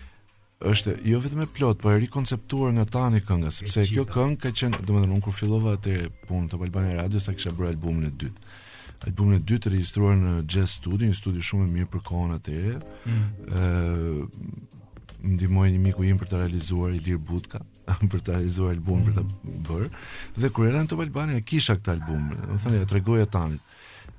është 0.69 0.95
jo 1.07 1.19
vetëm 1.23 1.43
e 1.45 1.49
plot, 1.55 1.77
po 1.83 1.91
e 1.93 1.99
rikonceptuar 2.03 2.73
nga 2.75 2.83
tani 2.95 3.21
kënga, 3.23 3.51
sepse 3.55 3.85
kjo 3.87 4.03
këngë 4.11 4.39
ka 4.43 4.49
qenë, 4.61 4.81
domethënë 4.89 5.15
un 5.15 5.21
kur 5.23 5.35
fillova 5.37 5.77
atë 5.77 5.93
punë 6.27 6.51
të 6.51 6.59
Albanian 6.65 6.97
Radio 6.99 7.21
sa 7.23 7.31
kisha 7.35 7.53
bërë 7.55 7.77
albumin 7.77 8.09
e 8.09 8.15
dytë. 8.23 8.49
Albumin 9.07 9.39
e 9.39 9.43
dytë 9.47 9.61
të 9.65 9.71
registruar 9.75 10.17
në 10.19 10.33
Jazz 10.51 10.73
Studio 10.79 11.07
Një 11.07 11.17
studio 11.19 11.43
shumë 11.49 11.67
e 11.67 11.71
mirë 11.77 11.89
për 11.93 12.01
kohën 12.09 12.33
atere 12.35 12.73
mm. 13.05 14.47
Më 15.23 15.35
dimoj 15.43 15.65
një 15.73 15.79
miku 15.83 16.05
im 16.07 16.19
për 16.21 16.29
të 16.31 16.37
realizuar 16.41 16.93
I 16.95 16.99
Lirë 17.05 17.21
Butka 17.29 17.61
Për 18.11 18.19
të 18.23 18.35
realizuar 18.35 18.73
album 18.75 19.03
mm. 19.03 19.07
për 19.07 19.15
të 19.15 19.57
bërë 19.69 19.89
Dhe 20.45 20.51
kur 20.55 20.67
e 20.67 20.73
rëndë 20.75 20.91
të 20.93 20.99
Balbani 20.99 21.39
kisha 21.47 21.77
këtë 21.79 21.95
album 21.97 22.27
më 22.33 22.59
thënë 22.65 22.81
e 22.83 22.89
të 22.91 22.97
regoja 22.99 23.29
tanit 23.31 23.75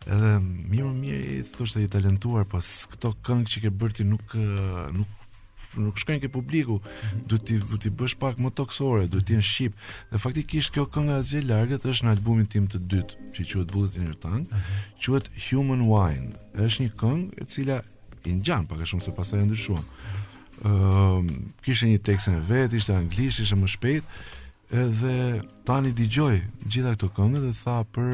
Edhe 0.08 0.34
mirë 0.44 0.88
më 0.88 0.94
mirë 0.96 1.22
i 1.36 1.38
thështë 1.54 1.82
e 1.82 1.86
i 1.88 1.92
talentuar 1.94 2.48
Pas 2.48 2.72
këto 2.94 3.12
këngë 3.28 3.52
që 3.54 3.64
ke 3.66 3.74
bërti 3.84 4.08
nuk, 4.08 4.36
nuk 4.96 5.16
nuk 5.78 5.98
shkojnë 6.00 6.22
ke 6.24 6.30
publiku, 6.32 6.78
do 7.28 7.38
ti 7.38 7.58
do 7.62 7.78
ti 7.80 7.90
bësh 7.92 8.16
pak 8.20 8.40
më 8.42 8.50
toksore, 8.58 9.06
do 9.10 9.20
t'i 9.22 9.36
në 9.38 9.44
shqip. 9.46 9.76
Dhe 10.10 10.18
faktikisht 10.20 10.74
kjo 10.74 10.86
këngë 10.92 11.18
azje 11.20 11.42
largët 11.46 11.84
është 11.90 12.06
në 12.08 12.14
albumin 12.16 12.48
tim 12.50 12.66
të 12.70 12.80
dytë, 12.90 13.30
që 13.36 13.46
quhet 13.52 13.74
Bullet 13.74 13.98
in 14.00 14.08
Your 14.08 14.18
Tank, 14.22 14.50
quhet 15.04 15.28
Human 15.48 15.84
Wine. 15.90 16.32
Është 16.58 16.86
një 16.86 16.94
këngë 17.02 17.40
e 17.44 17.48
cila 17.52 17.80
i 18.26 18.34
ngjan 18.38 18.66
pak 18.68 18.82
a 18.84 18.88
shumë 18.90 19.06
se 19.06 19.14
pastaj 19.16 19.44
e 19.44 19.48
ndryshuan. 19.50 19.86
Ëm 20.60 20.78
uh, 20.82 21.34
kishte 21.64 21.88
një 21.88 22.02
tekstën 22.04 22.36
e 22.36 22.42
vet, 22.48 22.74
ishte 22.76 22.96
anglisht, 22.98 23.40
ishte 23.46 23.56
më 23.56 23.68
shpejt 23.74 24.16
edhe 24.80 25.12
tani 25.66 25.90
dëgjoj 25.96 26.34
gjitha 26.70 26.92
këto 26.94 27.08
këngë 27.16 27.40
dhe 27.46 27.54
tha 27.64 27.78
për 27.94 28.10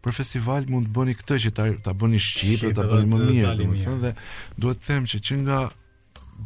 për 0.00 0.14
festival 0.16 0.68
mund 0.70 0.86
të 0.88 0.92
bëni 0.96 1.14
këtë 1.18 1.38
që 1.44 1.50
ta 1.56 1.64
ta 1.88 1.94
bëni 2.02 2.20
shqip, 2.20 2.68
ta 2.76 2.84
bëni 2.92 3.08
më 3.08 3.18
mirë, 3.30 3.54
domethënë 3.58 4.00
dhe 4.04 4.12
duhet 4.60 4.80
të 4.84 4.92
them 4.92 5.08
që 5.12 5.18
që 5.26 5.38
nga 5.44 5.58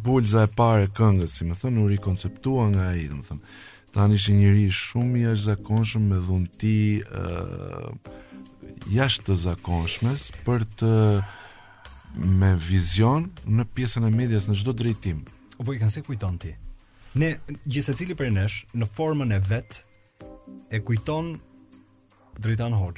bulza 0.03 0.45
e 0.47 0.51
parë 0.57 0.88
e 0.88 0.90
këngës, 0.97 1.34
si 1.38 1.47
më 1.47 1.57
thënë, 1.61 1.82
u 1.82 1.86
rikonceptua 1.92 2.64
nga 2.72 2.88
ai, 2.92 3.07
më 3.14 3.24
thënë. 3.28 3.55
Ta 3.95 4.09
një 4.11 4.18
shë 4.20 4.34
njëri 4.40 4.64
shumë 4.74 5.20
i 5.30 5.34
zakonshëm 5.38 6.09
me 6.11 6.18
dhunti 6.18 6.78
uh, 7.05 7.95
jashtë 8.90 9.26
të 9.30 9.36
zakonshmes 9.45 10.24
për 10.47 10.64
të 10.80 10.90
me 12.40 12.51
vizion 12.64 13.28
në 13.47 13.66
pjesën 13.74 14.07
e 14.07 14.11
medias 14.14 14.49
në 14.51 14.59
gjdo 14.61 14.74
drejtim. 14.82 15.24
po 15.64 15.72
i 15.72 15.78
kanë 15.78 15.90
se 15.92 16.03
kujton 16.03 16.38
ti? 16.42 16.51
Ne 17.14 17.36
gjithse 17.66 17.95
cili 17.95 18.16
për 18.18 18.32
nesh, 18.34 18.64
në 18.74 18.88
formën 18.90 19.30
e 19.36 19.40
vet, 19.49 19.84
e 20.70 20.80
kujton 20.80 21.36
drejta 22.38 22.66
në 22.68 22.92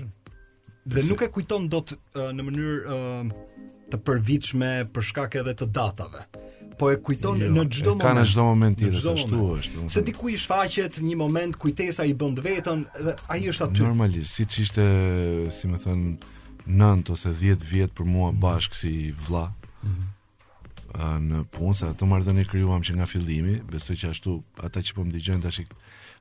Dhe 0.86 1.02
nuk 1.02 1.22
e 1.22 1.26
kujton 1.34 1.66
do 1.68 1.80
të 1.82 1.94
uh, 1.98 2.30
në 2.32 2.42
mënyrë 2.46 2.96
uh, 2.96 3.30
të 3.90 3.98
përvitshme 4.06 4.68
për 4.94 5.02
shkak 5.08 5.34
edhe 5.42 5.54
të 5.58 5.66
datave 5.66 6.22
po 6.78 6.90
e 6.92 6.96
kujton 7.02 7.38
jo, 7.40 7.48
në 7.52 7.64
çdo 7.72 7.94
moment. 7.94 8.04
Ka 8.06 8.12
në 8.16 8.24
çdo 8.30 8.46
moment 8.46 8.78
tjetër 8.80 9.02
se 9.04 9.12
ashtu 9.12 9.44
është. 9.58 9.84
Se, 9.86 9.92
se 9.96 10.02
diku 10.06 10.30
i 10.32 10.36
shfaqet 10.40 10.98
një 11.06 11.18
moment 11.20 11.58
kujtesa 11.60 12.04
i 12.08 12.14
bën 12.18 12.34
vetën 12.46 12.82
dhe 13.06 13.14
ai 13.32 13.40
është 13.52 13.68
aty. 13.68 13.82
Normalisht, 13.84 14.32
siç 14.34 14.58
ishte, 14.66 14.86
si 15.56 15.70
më 15.70 15.80
thon, 15.84 16.02
9 16.66 17.12
ose 17.14 17.30
10 17.38 17.62
vjet 17.70 17.94
për 17.94 18.08
mua 18.10 18.32
mhm. 18.32 18.40
bashk 18.42 18.74
si 18.78 18.94
vlla. 19.28 19.48
Mm 19.84 19.88
-hmm. 19.90 20.12
Në 21.28 21.42
punë 21.52 21.74
sa 21.76 21.86
të 21.92 22.06
marrën 22.08 22.38
e 22.40 22.44
krijuam 22.48 22.80
që 22.80 22.94
nga 22.96 23.06
fillimi, 23.06 23.58
besoj 23.72 23.96
që 24.00 24.10
ashtu 24.10 24.40
ata 24.64 24.80
që 24.80 24.94
po 24.96 25.04
më 25.04 25.12
dëgjojnë 25.14 25.42
tash 25.42 25.60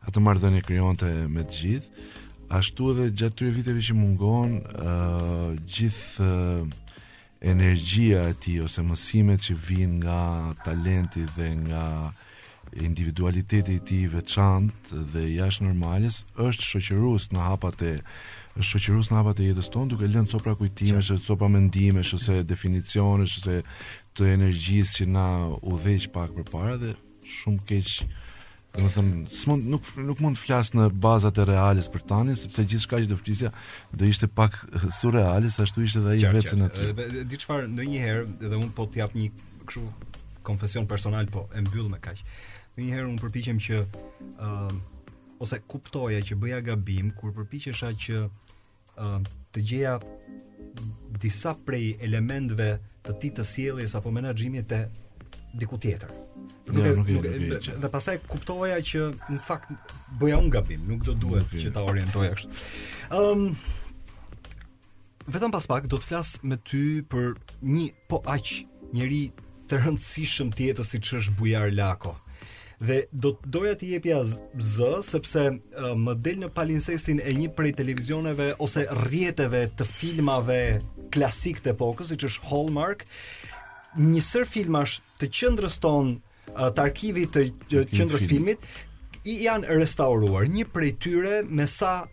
atë 0.07 0.19
marrën 0.23 0.57
e 0.57 0.61
krijonte 0.61 1.07
me 1.29 1.41
të 1.43 1.53
gjithë. 1.61 1.89
Ashtu 2.49 2.91
edhe 2.91 3.09
gjatë 3.11 3.33
këtyre 3.33 3.51
viteve 3.55 3.79
që 3.81 3.93
mungon, 3.93 4.49
ëh 4.61 4.87
uh, 4.87 5.53
gjithë 5.65 6.25
uh, 6.25 6.67
energjia 7.45 8.23
e 8.29 8.35
tij 8.41 8.57
ose 8.65 8.81
mësimet 8.87 9.43
që 9.45 9.53
vijnë 9.67 9.97
nga 10.01 10.21
talenti 10.65 11.21
dhe 11.35 11.47
nga 11.65 11.83
individualiteti 12.85 13.75
i 13.77 13.83
tij 13.89 14.07
veçantë 14.15 15.03
dhe 15.11 15.23
jashtë 15.35 15.67
normales 15.67 16.17
është 16.47 16.65
shoqërues 16.71 17.27
në 17.35 17.43
hapat 17.45 17.85
e 17.91 17.93
shoqërues 18.71 19.11
në 19.11 19.19
hapat 19.19 19.43
e 19.43 19.51
jetës 19.51 19.69
tonë 19.75 19.91
duke 19.93 20.09
lënë 20.09 20.31
copa 20.33 20.55
kujtimesh, 20.59 21.13
copa 21.27 21.51
mendimesh 21.55 22.15
ose 22.17 22.41
definicionesh 22.49 23.37
ose 23.43 23.59
të 24.15 24.31
energjisë 24.39 24.95
që 24.97 25.09
na 25.13 25.27
udhëheq 25.61 26.09
pak 26.17 26.33
përpara 26.39 26.79
dhe 26.81 26.95
shumë 27.37 27.67
keq 27.69 27.93
unë 28.75 29.29
s'mund 29.31 29.67
nuk 29.71 29.87
nuk 30.03 30.21
mund 30.23 30.35
të 30.37 30.41
flas 30.45 30.71
në 30.75 30.87
bazat 31.03 31.39
e 31.41 31.45
reales 31.49 31.87
për 31.91 32.03
tani 32.09 32.35
sepse 32.37 32.65
gjithçka 32.67 32.99
që 33.03 33.09
do 33.11 33.15
të 33.17 33.23
flisja 33.23 33.51
do 34.01 34.07
ishte 34.09 34.27
pak 34.37 34.57
surrealis 34.99 35.59
ashtu 35.63 35.85
ishte 35.87 36.03
dhe 36.05 36.15
ai 36.15 36.33
vetë 36.35 36.57
aty. 36.67 36.89
Dhe 36.95 37.27
di 37.31 37.39
çfarë, 37.41 37.69
ndonjëherë 37.71 38.25
edhe 38.49 38.59
un 38.59 38.71
po 38.77 38.87
t'jap 38.93 39.15
një 39.17 39.29
kështu 39.65 39.85
konfesion 40.45 40.85
personal, 40.85 41.25
po 41.33 41.47
e 41.57 41.63
mbyll 41.65 41.87
me 41.89 41.99
kaq. 42.03 42.19
Njëherë 42.77 43.07
un 43.09 43.19
përpiqem 43.21 43.61
që 43.65 43.79
uh, 43.85 44.73
ose 45.41 45.61
kuptoja 45.71 46.19
që 46.27 46.37
bëja 46.43 46.59
gabim 46.67 47.09
kur 47.17 47.31
përpiqesha 47.37 47.93
që 48.05 48.19
uh, 48.27 49.21
të 49.55 49.63
gjeja 49.71 49.95
disa 51.23 51.55
prej 51.65 51.95
elementve 52.03 52.75
të 53.05 53.15
ti 53.21 53.31
të 53.37 53.45
sjelljes 53.47 53.95
apo 53.95 54.11
menaxhimit 54.17 54.67
të 54.69 54.83
diku 55.55 55.79
tjetër. 55.79 56.11
Nuk, 56.65 56.81
ja, 56.81 56.91
nuk, 56.97 57.07
nuk, 57.07 57.25
nuk 57.25 57.69
dhe 57.83 57.89
pastaj 57.93 58.17
kuptoja 58.27 58.77
që 58.89 59.03
në 59.33 59.39
fakt 59.45 59.93
bëja 60.19 60.39
un 60.41 60.49
gabim, 60.53 60.81
nuk 60.89 61.03
do 61.05 61.13
duhet 61.21 61.51
që 61.61 61.71
ta 61.75 61.83
orientoja 61.85 62.33
kështu. 62.35 62.59
Ëm 63.13 63.21
ehm, 63.21 63.47
um, 63.53 65.31
vetëm 65.35 65.53
pas 65.53 65.69
pak 65.69 65.87
do 65.89 65.99
të 66.01 66.07
flas 66.09 66.35
me 66.45 66.57
ty 66.69 66.83
për 67.09 67.33
një 67.69 67.87
po 68.11 68.19
aq 68.35 68.51
njëri 68.93 69.23
të 69.69 69.79
rëndësishëm 69.85 70.51
të 70.57 70.67
jetës 70.71 70.91
siç 70.95 71.13
është 71.21 71.35
Bujar 71.39 71.71
Lako. 71.73 72.15
Dhe 72.85 73.05
do 73.15 73.31
të 73.37 73.53
doja 73.55 73.73
të 73.79 73.93
jepja 73.93 74.19
z, 74.67 74.91
sepse 75.07 75.45
uh, 75.55 75.93
më 75.95 76.17
del 76.25 76.41
në 76.43 76.49
palinsestin 76.57 77.21
e 77.23 77.31
një 77.39 77.53
prej 77.57 77.71
televizioneve 77.77 78.51
ose 78.61 78.83
rrjeteve 79.07 79.63
të 79.79 79.87
filmave 79.87 80.61
klasik 81.15 81.61
të 81.63 81.71
epokës, 81.71 82.11
siç 82.11 82.27
është 82.27 82.49
Hallmark, 82.49 83.05
një 83.99 84.21
sër 84.23 84.47
filmash 84.47 84.97
të 85.21 85.29
qendrës 85.31 85.77
ton 85.83 86.15
uh, 86.19 86.69
të 86.75 86.83
arkivit 86.89 87.33
të 87.35 87.85
qendrës 87.95 88.25
filmit 88.27 88.65
i 89.25 89.39
janë 89.47 89.77
restauruar 89.81 90.47
një 90.51 90.67
prej 90.73 90.93
tyre 91.01 91.37
me 91.47 91.65
sa 91.71 92.03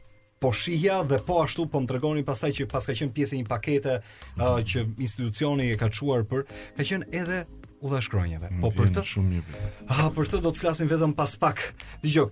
po 0.42 0.50
shihja 0.54 1.02
dhe 1.10 1.20
po 1.26 1.42
ashtu 1.44 1.66
po 1.70 1.82
më 1.82 1.90
tregoni 1.92 2.22
pastaj 2.26 2.52
që 2.58 2.68
paska 2.72 2.94
qen 2.98 3.12
pjesë 3.14 3.40
një 3.40 3.48
pakete 3.50 3.98
uh, 3.98 4.04
mhm. 4.36 4.68
që 4.70 4.84
institucioni 5.06 5.70
e 5.74 5.78
ka 5.80 5.90
çuar 5.90 6.24
për 6.28 6.46
ka 6.78 6.86
qen 6.88 7.04
edhe 7.10 7.44
udha 7.82 7.98
shkronjave. 8.02 8.48
Po 8.62 8.70
për 8.70 8.92
të 8.94 9.02
shumë 9.10 9.28
mirë. 9.28 9.68
Ah, 9.90 10.06
për 10.14 10.28
të 10.30 10.38
do 10.44 10.52
të 10.54 10.60
flasim 10.62 10.86
vetëm 10.90 11.16
pas 11.18 11.32
pak. 11.42 11.58
Dgjoj, 12.04 12.28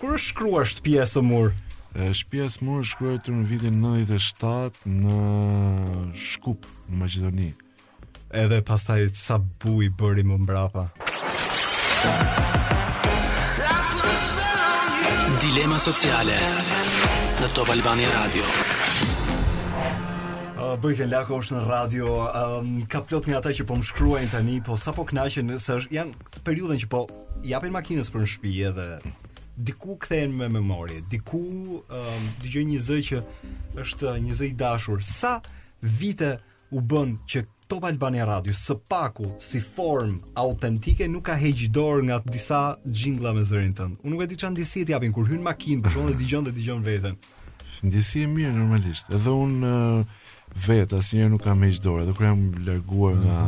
kur 0.00 0.14
është 0.16 0.30
shkruar 0.30 0.70
shtëpia 0.70 1.02
e 1.04 1.08
Somur? 1.10 1.50
Shtëpia 1.92 2.46
e 2.48 2.52
Somur 2.54 2.80
është 2.80 2.92
shkruar 2.94 3.28
në 3.36 3.44
vitin 3.50 3.76
97 3.84 4.88
në 4.88 5.18
Shkup, 6.24 6.64
në 6.88 7.02
Maqedoni. 7.02 7.50
Ëh 7.52 7.63
edhe 8.34 8.60
pastaj 8.66 9.08
sa 9.16 9.38
buj 9.38 9.88
bëri 9.94 10.24
më 10.26 10.36
mbrapa. 10.42 10.84
Dilema 15.44 15.78
sociale 15.78 16.34
në 17.38 17.48
Top 17.56 17.70
Albania 17.72 18.10
Radio. 18.12 18.44
Uh, 20.54 21.06
lako 21.06 21.38
është 21.42 21.54
në 21.58 21.62
radio 21.68 22.08
um, 22.24 22.68
Ka 22.90 23.02
plot 23.06 23.26
nga 23.28 23.36
ata 23.38 23.52
që 23.54 23.66
po 23.68 23.76
më 23.76 23.84
shkruajnë 23.84 24.30
tani 24.32 24.54
Po 24.64 24.74
sa 24.80 24.94
po 24.96 25.04
knaqen 25.06 25.44
nëse 25.50 25.76
është 25.78 25.92
Janë 25.92 26.38
periudën 26.46 26.78
që 26.80 26.88
po 26.90 27.02
japin 27.46 27.74
makinës 27.74 28.08
për 28.10 28.22
në 28.24 28.28
shpije 28.32 28.70
Edhe 28.70 28.86
diku 29.58 29.98
kthehen 30.02 30.32
me 30.34 30.48
memorie, 30.50 31.02
diku 31.12 31.38
um, 31.42 32.22
dëgjoj 32.42 32.64
një 32.72 32.78
zë 32.86 32.96
që 33.10 33.20
është 33.84 34.14
një 34.24 34.34
zë 34.38 34.46
i 34.48 34.54
dashur. 34.58 35.04
Sa 35.06 35.36
vite 35.84 36.32
u 36.74 36.80
bën 36.82 37.18
që 37.26 37.44
Top 37.70 37.84
Albania 37.86 38.24
Radio 38.26 38.52
së 38.52 38.74
paku 38.88 39.28
si 39.40 39.60
form 39.62 40.16
autentike 40.38 41.06
nuk 41.08 41.24
ka 41.30 41.36
heqë 41.38 41.70
dorë 41.72 42.02
nga 42.08 42.18
disa 42.34 42.58
xhingla 42.84 43.30
me 43.36 43.44
zërin 43.46 43.72
tën. 43.78 43.94
Unë 44.04 44.12
nuk 44.14 44.24
e 44.24 44.26
di 44.32 44.38
çan 44.42 44.56
disi 44.58 44.82
ti 44.84 44.92
japin 44.92 45.14
kur 45.14 45.28
hyn 45.30 45.44
makinë, 45.46 45.84
por 45.86 45.96
unë 46.02 46.16
dëgjon 46.18 46.44
dhe 46.48 46.52
dëgjon 46.58 46.82
veten. 46.84 47.16
Ndjesi 47.86 48.24
e 48.26 48.30
mirë 48.34 48.52
normalisht. 48.58 49.08
Edhe 49.16 49.30
un 49.32 49.54
vet 50.66 50.92
asnjëherë 50.98 51.32
nuk 51.32 51.44
kam 51.46 51.62
heqë 51.64 51.82
dorë, 51.86 52.04
do 52.10 52.16
kur 52.18 52.28
jam 52.28 52.44
larguar 52.66 53.16
nga 53.24 53.40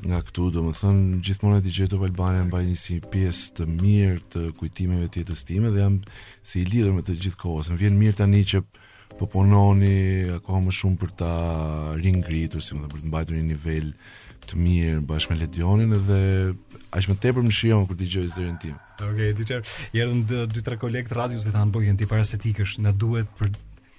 nga 0.00 0.18
këtu, 0.24 0.46
do 0.54 0.62
më 0.64 0.72
thënë 0.80 1.18
gjithmonë 1.26 1.58
e 1.58 1.64
dëgjoj 1.66 1.88
Top 1.92 2.06
Albania 2.06 2.46
mbaj 2.48 2.62
një 2.70 2.76
si 2.82 2.94
pjesë 3.12 3.50
të 3.58 3.66
mirë 3.74 4.22
të 4.32 4.44
kujtimeve 4.56 5.10
të 5.12 5.20
jetës 5.24 5.42
time 5.50 5.68
dhe 5.74 5.82
jam 5.82 5.98
si 6.46 6.62
i 6.62 6.68
lidhur 6.72 6.94
me 6.96 7.04
të 7.04 7.18
gjithë 7.20 7.40
kohën. 7.42 7.76
Vjen 7.82 8.00
mirë 8.00 8.16
tani 8.22 8.40
që 8.54 8.62
po 9.18 9.26
punoni 9.30 10.30
akoma 10.36 10.68
më 10.68 10.74
shumë 10.76 10.98
për 11.00 11.10
ta 11.22 11.30
ringritur, 12.00 12.62
si 12.62 12.74
më 12.76 12.84
dhe 12.86 12.92
për 12.92 13.00
të 13.02 13.10
mbajtur 13.10 13.36
një 13.38 13.46
nivel 13.50 13.90
të 14.46 14.58
mirë 14.58 15.00
bashkë 15.08 15.32
me 15.34 15.40
Ledionin 15.42 15.94
dhe 16.06 16.20
aq 16.96 17.10
më 17.10 17.16
tepër 17.24 17.44
më 17.44 17.54
shijon 17.54 17.86
kur 17.86 17.98
dëgjoj 18.00 18.28
zërin 18.36 18.58
tim. 18.62 18.76
Okej, 19.00 19.32
okay, 19.32 19.62
ti 19.62 20.00
erdhën 20.02 20.22
dy 20.54 20.62
tre 20.64 20.78
kolekt 20.80 21.10
të 21.12 21.18
radios 21.18 21.44
dhe 21.44 21.52
thanë 21.56 21.74
bojën 21.74 21.98
ti 22.00 22.08
para 22.08 22.24
se 22.26 22.38
ti 22.40 22.54
kësh, 22.56 22.78
na 22.84 22.92
duhet 22.92 23.28
për 23.38 23.50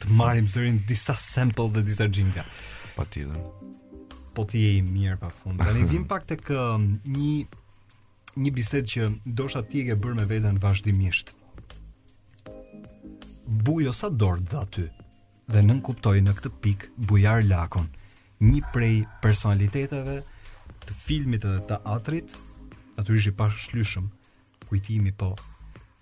të 0.01 0.13
marrim 0.17 0.47
zërin 0.49 0.79
disa 0.89 1.13
sample 1.17 1.67
dhe 1.75 1.83
disa 1.85 2.07
jingle. 2.09 2.45
Patjetër. 2.95 3.43
Po 4.33 4.45
ti 4.47 4.61
je 4.63 4.71
i 4.79 4.81
mirë 4.87 5.19
pafund. 5.21 5.61
Tani 5.61 5.85
vim 5.91 6.07
pak 6.09 6.25
tek 6.29 6.49
um, 6.55 6.95
një 7.05 8.39
një 8.41 8.51
bisedë 8.55 8.87
që 8.87 9.07
ndoshta 9.27 9.61
ti 9.67 9.81
e 9.83 9.89
ke 9.89 9.97
bërë 10.01 10.21
me 10.21 10.25
veten 10.29 10.57
vazhdimisht. 10.63 11.33
Bujo 13.67 13.91
sa 13.93 14.07
dorë 14.07 14.45
dha 14.53 14.63
ty? 14.71 14.87
dhe 15.49 15.61
nën 15.61 15.79
në 15.81 16.33
këtë 16.35 16.49
pikë 16.61 16.87
Bujar 17.07 17.41
Lakun, 17.43 17.87
një 18.41 18.61
prej 18.73 19.01
personaliteteve 19.21 20.21
të 20.85 20.93
filmit 20.97 21.45
edhe 21.45 21.61
të 21.71 21.81
atrit, 21.85 22.35
natyrisht 22.97 23.27
i 23.27 23.31
pashlyshëm. 23.37 24.07
Kujtimi 24.71 25.11
po. 25.11 25.33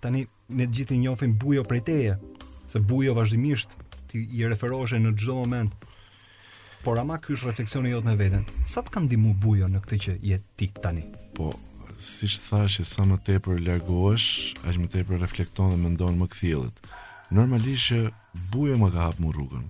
Tani 0.00 0.24
ne 0.54 0.64
të 0.66 0.70
gjithë 0.76 0.94
i 0.94 0.98
njohim 1.02 1.32
Bujo 1.38 1.64
prej 1.66 1.80
teje, 1.84 2.12
se 2.70 2.78
Bujo 2.78 3.14
vazhdimisht 3.16 3.72
ti 4.08 4.22
i 4.30 4.46
referohesh 4.48 4.94
në 5.02 5.10
çdo 5.18 5.34
moment. 5.40 5.72
Por 6.84 6.96
ama 7.02 7.18
ky 7.20 7.34
është 7.34 7.48
refleksioni 7.50 7.90
jot 7.92 8.04
me 8.06 8.14
veten. 8.16 8.46
Sa 8.68 8.78
të 8.80 8.92
ka 8.94 9.02
ndihmuar 9.04 9.34
Bujo 9.42 9.66
në 9.68 9.80
këtë 9.84 9.98
që 10.04 10.14
je 10.22 10.38
ti 10.56 10.70
tani? 10.80 11.02
Po 11.34 11.50
si 12.00 12.30
që 12.30 12.38
thash 12.46 12.78
e 12.80 12.86
sa 12.86 13.02
më 13.04 13.18
tepër 13.26 13.58
largohesh, 13.66 14.54
aq 14.64 14.78
më 14.80 14.86
tepër 14.94 15.18
reflekton 15.20 15.74
dhe 15.74 15.80
më 15.82 15.92
ndonë 15.98 16.20
më 16.22 16.30
këthilët. 16.32 16.80
Normalisht 17.36 17.90
që 17.90 18.00
buje 18.50 18.76
më 18.78 18.90
ka 18.94 19.00
hapë 19.08 19.20
mu 19.24 19.32
rrugën 19.34 19.66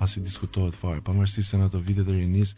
pasi 0.00 0.22
diskutohet 0.24 0.74
fare 0.74 1.02
pa 1.04 1.14
mërësi 1.14 1.42
se 1.46 1.58
në 1.60 1.68
ato 1.68 1.78
vitet 1.78 2.08
e 2.10 2.16
rinis 2.16 2.54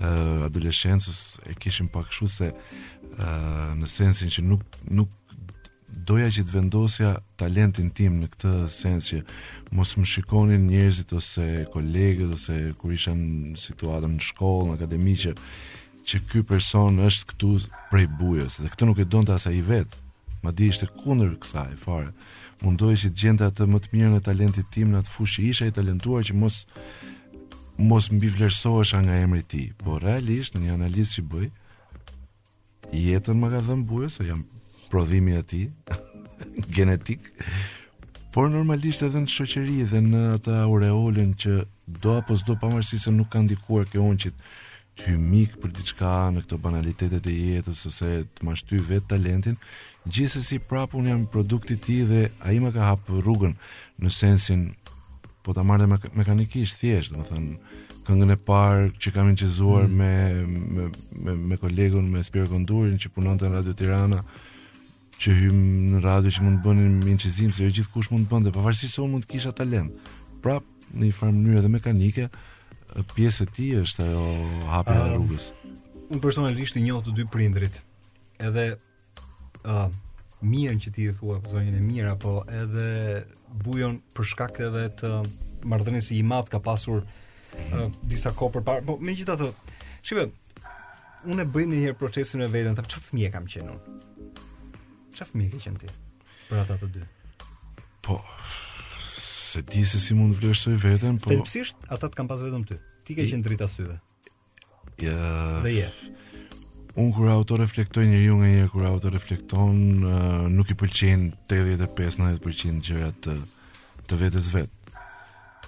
uh, 0.00 1.48
e 1.50 1.54
kishim 1.60 1.88
pak 1.88 2.12
shu 2.12 2.28
se 2.28 2.52
uh, 2.52 3.70
në 3.76 3.86
sensin 3.86 4.28
që 4.30 4.44
nuk, 4.44 4.62
nuk 4.90 5.08
doja 6.06 6.30
që 6.30 6.44
të 6.46 6.52
vendosja 6.54 7.10
talentin 7.38 7.90
tim 7.90 8.20
në 8.22 8.28
këtë 8.32 8.54
sens 8.70 9.08
që 9.12 9.20
mos 9.76 9.96
më 9.98 10.06
shikonin 10.06 10.66
njerëzit 10.70 11.12
ose 11.12 11.46
kolegët 11.74 12.32
ose 12.36 12.58
kur 12.78 12.92
isha 12.94 13.12
në 13.16 13.56
situatën 13.60 14.14
në 14.16 14.26
shkollë, 14.28 14.70
në 14.70 14.76
akademi 14.78 15.16
që 15.24 15.34
që 16.08 16.20
ky 16.30 16.42
person 16.48 16.96
është 17.04 17.28
këtu 17.34 17.50
prej 17.90 18.06
bujës 18.18 18.62
dhe 18.62 18.70
këtu 18.72 18.88
nuk 18.88 18.98
e 18.98 19.04
donë 19.04 19.28
të 19.28 19.36
vet. 19.36 19.56
i 19.60 19.62
vetë 19.72 19.98
ma 20.42 20.54
di 20.56 20.70
ishte 20.72 20.86
kunder 21.02 21.34
kësaj 21.42 21.74
fare 21.76 22.14
mundohi 22.62 22.96
që 23.00 23.10
të 23.10 23.20
gjente 23.22 23.46
atë 23.48 23.66
më 23.72 23.80
të 23.84 23.90
mirën 23.94 24.16
e 24.18 24.22
talentit 24.26 24.68
tim 24.74 24.90
në 24.92 25.00
atë 25.02 25.12
fushë 25.14 25.38
që 25.40 25.46
isha 25.50 25.68
i 25.70 25.74
talentuar 25.78 26.24
që 26.28 26.36
mos 26.36 26.60
mos 27.80 28.10
mbi 28.12 28.28
vlerësohesha 28.34 29.00
nga 29.04 29.18
emri 29.24 29.40
i 29.40 29.46
tij. 29.50 29.68
Por 29.80 30.02
realisht 30.04 30.54
në 30.56 30.66
një 30.66 30.74
analizë 30.76 31.14
që 31.20 31.26
bëj, 31.32 31.46
jetën 33.00 33.38
më 33.40 33.48
ka 33.54 33.60
dhënë 33.68 33.86
bujë 33.88 34.08
se 34.12 34.26
jam 34.28 34.42
prodhimi 34.92 35.36
i 35.38 35.42
tij 35.42 35.68
genetik. 36.76 37.30
Por 38.34 38.50
normalisht 38.52 39.02
edhe 39.06 39.24
në 39.24 39.32
shoqëri 39.36 39.80
dhe 39.92 40.02
në 40.04 40.20
atë 40.38 40.58
aureolën 40.66 41.32
që 41.42 41.56
do 42.04 42.18
apo 42.20 42.36
s'do 42.38 42.58
pavarësisht 42.60 43.08
se 43.08 43.14
nuk 43.16 43.32
ka 43.32 43.40
ndikuar 43.42 43.88
ke 43.90 43.98
unçit 43.98 44.36
ty 45.00 45.16
mik 45.16 45.56
për 45.62 45.72
diçka 45.78 46.10
në 46.34 46.44
këto 46.44 46.58
banalitetet 46.60 47.26
e 47.26 47.32
jetës 47.56 47.80
ose 47.88 48.10
të 48.36 48.44
mashtyj 48.46 48.82
vetë 48.90 49.08
talentin, 49.14 49.56
gjithsesi 50.08 50.58
prapë 50.64 50.96
un 51.00 51.08
jam 51.10 51.24
produkti 51.30 51.74
i 51.76 51.82
tij 51.82 52.04
dhe 52.08 52.22
ai 52.48 52.58
më 52.62 52.70
ka 52.74 52.86
hapur 52.92 53.20
rrugën 53.20 53.52
në 54.00 54.12
sensin 54.14 54.70
po 55.44 55.52
ta 55.56 55.64
marrë 55.66 55.88
mekanikisht 56.16 56.80
thjesht, 56.80 57.12
do 57.14 57.24
thënë 57.24 58.06
këngën 58.06 58.32
e 58.34 58.38
parë 58.46 58.86
që 59.00 59.12
kam 59.14 59.28
incizuar 59.32 59.84
mm. 59.88 59.96
me 59.96 60.14
me 60.44 60.88
me, 61.20 61.34
me 61.52 61.56
kolegun 61.60 62.08
me 62.10 62.22
Spiro 62.24 62.48
Gondurin 62.48 62.96
që 62.98 63.12
punonte 63.14 63.44
në 63.48 63.54
Radio 63.60 63.74
Tirana 63.76 64.22
që 65.20 65.34
hymë 65.36 65.92
në 65.94 66.00
radio 66.04 66.32
që 66.32 66.46
mund 66.46 66.60
të 66.62 66.68
bënin 66.68 67.08
incizim 67.12 67.52
se 67.52 67.66
jo 67.66 67.70
gjithkush 67.78 68.12
mund 68.12 68.24
të 68.28 68.32
bënte, 68.32 68.54
pavarësisht 68.56 68.96
se 68.96 69.02
unë 69.04 69.12
mund 69.14 69.26
të 69.26 69.34
kisha 69.34 69.52
talent. 69.52 69.92
Prap 70.40 70.64
në 70.96 71.10
një 71.10 71.16
farë 71.18 71.34
mënyrë 71.36 71.64
dhe 71.66 71.72
mekanike 71.76 72.30
pjesë 73.12 73.44
e 73.44 73.50
tij 73.56 73.76
është 73.82 74.06
ajo 74.06 74.24
hapja 74.72 74.96
e 75.02 75.10
rrugës. 75.12 75.50
Un 76.10 76.22
personalisht 76.24 76.80
i 76.80 76.86
njoh 76.86 77.04
të 77.04 77.12
dy 77.18 77.26
prindrit. 77.30 77.82
Edhe 78.40 78.72
mirën 80.40 80.80
që 80.80 80.92
ti 80.94 81.04
i 81.08 81.12
thua 81.12 81.40
zonjën 81.44 81.76
e 81.76 81.82
mirë 81.84 82.12
apo 82.14 82.38
edhe 82.48 83.24
bujon 83.62 83.98
për 84.16 84.24
shkak 84.30 84.54
të 84.56 84.68
edhe 84.70 84.86
të 84.96 85.10
marrëdhënies 85.68 86.12
i 86.16 86.22
madh 86.24 86.48
ka 86.52 86.60
pasur 86.64 87.02
uh, 87.04 87.88
disa 88.08 88.32
kohë 88.32 88.58
përpara. 88.58 88.82
Po 88.86 88.96
megjithatë, 89.04 89.50
shikoj, 90.06 90.30
unë 91.28 91.44
e 91.44 91.50
bëj 91.52 91.66
një 91.74 91.80
herë 91.84 91.98
procesin 92.00 92.40
e 92.40 92.48
veten, 92.48 92.74
ta 92.78 92.82
çfarë 92.86 93.06
fëmijë 93.10 93.32
kam 93.34 93.46
qenë 93.52 93.74
unë. 93.74 94.00
Çfarë 95.18 95.30
fëmijë 95.34 95.52
ke 95.58 95.62
qenë 95.66 95.82
ti? 95.84 95.92
Për 96.48 96.62
ata 96.62 96.78
të 96.80 96.88
dy. 96.96 97.04
Po, 98.00 98.16
se 99.04 99.60
ti 99.68 99.84
se 99.84 100.00
si 100.00 100.16
mund 100.16 100.38
vlerësoj 100.40 100.78
veten, 100.82 101.20
po. 101.20 101.34
Thelpsisht 101.34 101.84
ata 101.92 102.08
të 102.08 102.16
kanë 102.22 102.32
pas 102.32 102.46
vetëm 102.48 102.64
ty. 102.70 102.80
Ti 103.04 103.18
ke 103.18 103.28
qenë 103.28 103.44
drita 103.44 103.68
syve. 103.68 104.00
Ja. 105.00 105.20
Dhe 105.64 105.74
je. 105.76 105.84
Ja 105.86 106.09
un 106.94 107.12
kur 107.12 107.28
auto 107.28 107.56
njëri 107.58 107.86
njeriu 108.06 108.36
nga 108.36 108.46
njeriu 108.46 108.68
kur 108.70 108.84
auto 108.84 109.08
uh, 109.12 109.72
nuk 110.50 110.70
i 110.70 110.74
pëlqejn 110.74 111.30
85 111.48 112.18
90% 112.18 112.80
gjërat 112.86 113.20
të, 113.26 113.36
të 114.08 114.16
vetes 114.18 114.48
vetë 114.54 114.76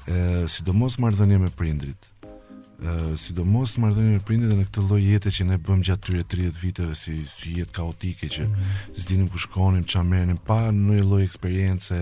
ë 0.03 0.47
sidomos 0.51 0.97
marrdhënia 0.99 1.39
me 1.39 1.51
prindrit. 1.57 2.09
ë 2.83 2.91
uh, 2.91 3.13
sidomos 3.19 3.77
marrdhënia 3.79 4.17
me 4.19 4.23
prindrit 4.27 4.51
dhe 4.51 4.59
në 4.59 4.65
këtë 4.67 4.83
lloj 4.89 5.03
jete 5.05 5.31
që 5.37 5.43
ne 5.47 5.59
bëm 5.63 5.85
gjatë 5.87 6.03
tyre 6.07 6.25
30 6.25 6.61
viteve 6.63 6.95
si 6.99 7.15
si 7.37 7.53
jetë 7.61 7.73
kaotike 7.77 8.27
që 8.29 8.49
mm. 8.49 8.73
s'dinim 8.99 9.29
ku 9.31 9.39
shkonim, 9.39 9.85
çfarë 9.87 10.35
pa 10.45 10.59
ndonjë 10.75 11.05
lloj 11.07 11.23
eksperience 11.25 11.99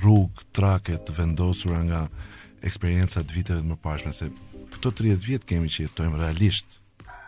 rrug, 0.01 0.31
trake 0.53 0.97
të 0.99 1.13
vendosura 1.15 1.83
nga 1.85 2.01
eksperiencat 2.69 3.29
viteve 3.35 3.61
të 3.61 3.69
mëparshme 3.75 4.11
se 4.17 4.33
këto 4.77 4.91
30 5.05 5.27
vjet 5.27 5.45
kemi 5.49 5.69
që 5.71 5.87
jetojmë 5.87 6.21
realisht 6.21 6.79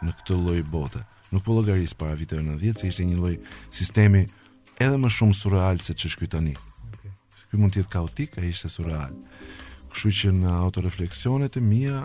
në 0.05 0.15
këtë 0.21 0.37
lloj 0.39 0.61
bote. 0.73 1.03
Nuk 1.33 1.45
po 1.45 1.55
llogaris 1.57 1.95
para 1.99 2.17
viteve 2.19 2.43
90 2.47 2.81
se 2.85 2.89
ishte 2.93 3.07
një 3.09 3.19
lloj 3.21 3.35
sistemi 3.75 4.25
edhe 4.83 4.97
më 5.01 5.11
shumë 5.17 5.37
surreal 5.39 5.81
se 5.83 5.95
ç'është 5.97 6.23
ky 6.23 6.29
tani. 6.37 6.55
Okay. 6.95 7.11
Ky 7.51 7.61
mund 7.63 7.75
të 7.75 7.83
jetë 7.83 7.95
kaotik, 7.97 8.39
ai 8.41 8.51
ishte 8.53 8.71
surreal. 8.73 9.15
Kështu 9.95 10.13
që 10.21 10.33
në 10.43 10.55
autorefleksionet 10.61 11.59
e 11.61 11.65
mia, 11.65 12.01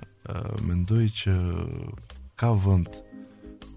mendoj 0.67 1.05
që 1.21 1.37
ka 2.39 2.55
vend 2.65 3.05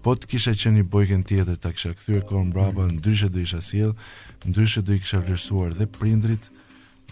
Po 0.03 0.11
të 0.19 0.27
kisha 0.33 0.51
qenë 0.59 0.81
një 0.81 0.89
bojken 0.91 1.21
tjetër, 1.29 1.55
ta 1.63 1.69
kisha 1.71 1.93
këthyre 1.95 2.25
kohën 2.27 2.49
braba, 2.51 2.89
mm. 2.89 2.97
ndryshe 2.97 3.29
dhe 3.31 3.45
isha 3.45 3.61
siel, 3.63 3.93
ndryshe 4.49 4.81
dhe 4.83 4.97
i 4.97 4.99
kisha 4.99 5.21
vlerësuar 5.23 5.71
dhe 5.79 5.87
prindrit, 5.95 6.49
mm 6.51 6.62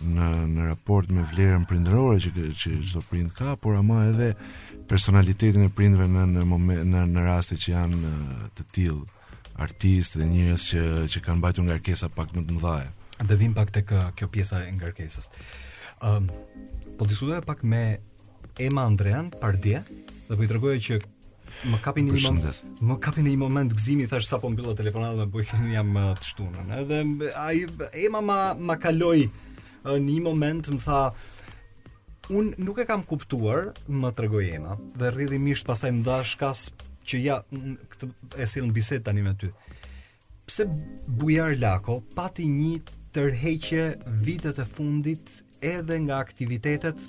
në 0.01 0.29
në 0.49 0.65
raport 0.71 1.09
me 1.13 1.23
vlerën 1.29 1.65
prindërore 1.69 2.19
që 2.19 2.49
që 2.57 2.73
çdo 2.89 3.01
prind 3.09 3.33
ka, 3.37 3.53
por 3.55 3.77
ama 3.77 4.03
edhe 4.09 4.31
personalitetin 4.89 5.67
e 5.67 5.71
prindve 5.73 6.07
në 6.09 6.25
në 6.35 6.45
moment 6.49 6.87
në 6.93 7.03
në 7.13 7.25
raste 7.25 7.55
që 7.61 7.71
janë 7.71 8.15
të 8.57 8.65
tillë 8.75 9.59
artistë 9.61 10.21
dhe 10.21 10.27
njerëz 10.31 10.67
që 10.73 10.83
që 11.13 11.23
kanë 11.25 11.39
mbajtur 11.43 11.67
ngarkesa 11.69 12.09
pak 12.17 12.33
më 12.35 12.45
të 12.47 12.57
mëdha. 12.57 12.75
Dhe 13.29 13.37
vim 13.37 13.53
pak 13.53 13.73
tek 13.75 13.91
kjo 14.17 14.27
pjesa 14.33 14.63
e 14.65 14.71
ngarkesës. 14.73 15.27
Ëm 16.01 16.23
um, 16.23 16.29
po 16.97 17.05
diskutoj 17.09 17.43
pak 17.45 17.61
me 17.63 17.83
Emma 18.59 18.85
Andrean 18.89 19.29
Pardie 19.41 19.83
dhe 19.85 20.33
po 20.35 20.43
i 20.43 20.49
tregoj 20.49 20.77
që 20.89 21.01
Më 21.67 21.77
kapi 21.83 22.01
një 22.01 22.13
moment, 22.23 22.59
më 22.89 22.95
kapi 23.03 23.21
një 23.21 23.31
moment 23.37 23.73
gëzimi 23.75 24.05
thash 24.09 24.25
sapo 24.31 24.49
mbylla 24.49 24.71
telefonata 24.73 25.19
me 25.19 25.25
bojën 25.29 25.59
po 25.59 25.67
jam 25.69 25.89
të 25.93 26.23
shtunën. 26.25 26.71
Edhe 26.79 27.01
ai 27.37 27.59
Emma 28.05 28.21
ma 28.25 28.37
ma 28.55 28.77
kaloi 28.81 29.27
një 29.88 30.21
moment 30.21 30.67
më 30.69 30.82
tha 30.84 31.11
un 32.32 32.53
nuk 32.63 32.79
e 32.79 32.86
kam 32.88 33.01
kuptuar 33.03 33.71
më 33.88 34.11
tregoj 34.15 34.45
ena 34.55 34.75
dhe 34.95 35.09
rrjedhimisht 35.11 35.65
pastaj 35.67 35.91
më 35.91 36.03
dha 36.05 36.19
shkas 36.23 36.67
që 37.05 37.17
ja 37.21 37.39
këtë 37.49 38.09
e 38.38 38.45
sill 38.47 38.67
në 38.69 38.73
bisedë 38.75 39.05
tani 39.05 39.21
me 39.25 39.34
ty 39.36 39.49
pse 40.45 40.65
bujar 41.19 41.55
lako 41.59 42.01
pati 42.15 42.45
një 42.47 42.82
tërheqje 43.15 43.88
vitet 44.23 44.59
e 44.59 44.65
fundit 44.65 45.39
edhe 45.61 45.97
nga 46.05 46.19
aktivitetet 46.23 47.01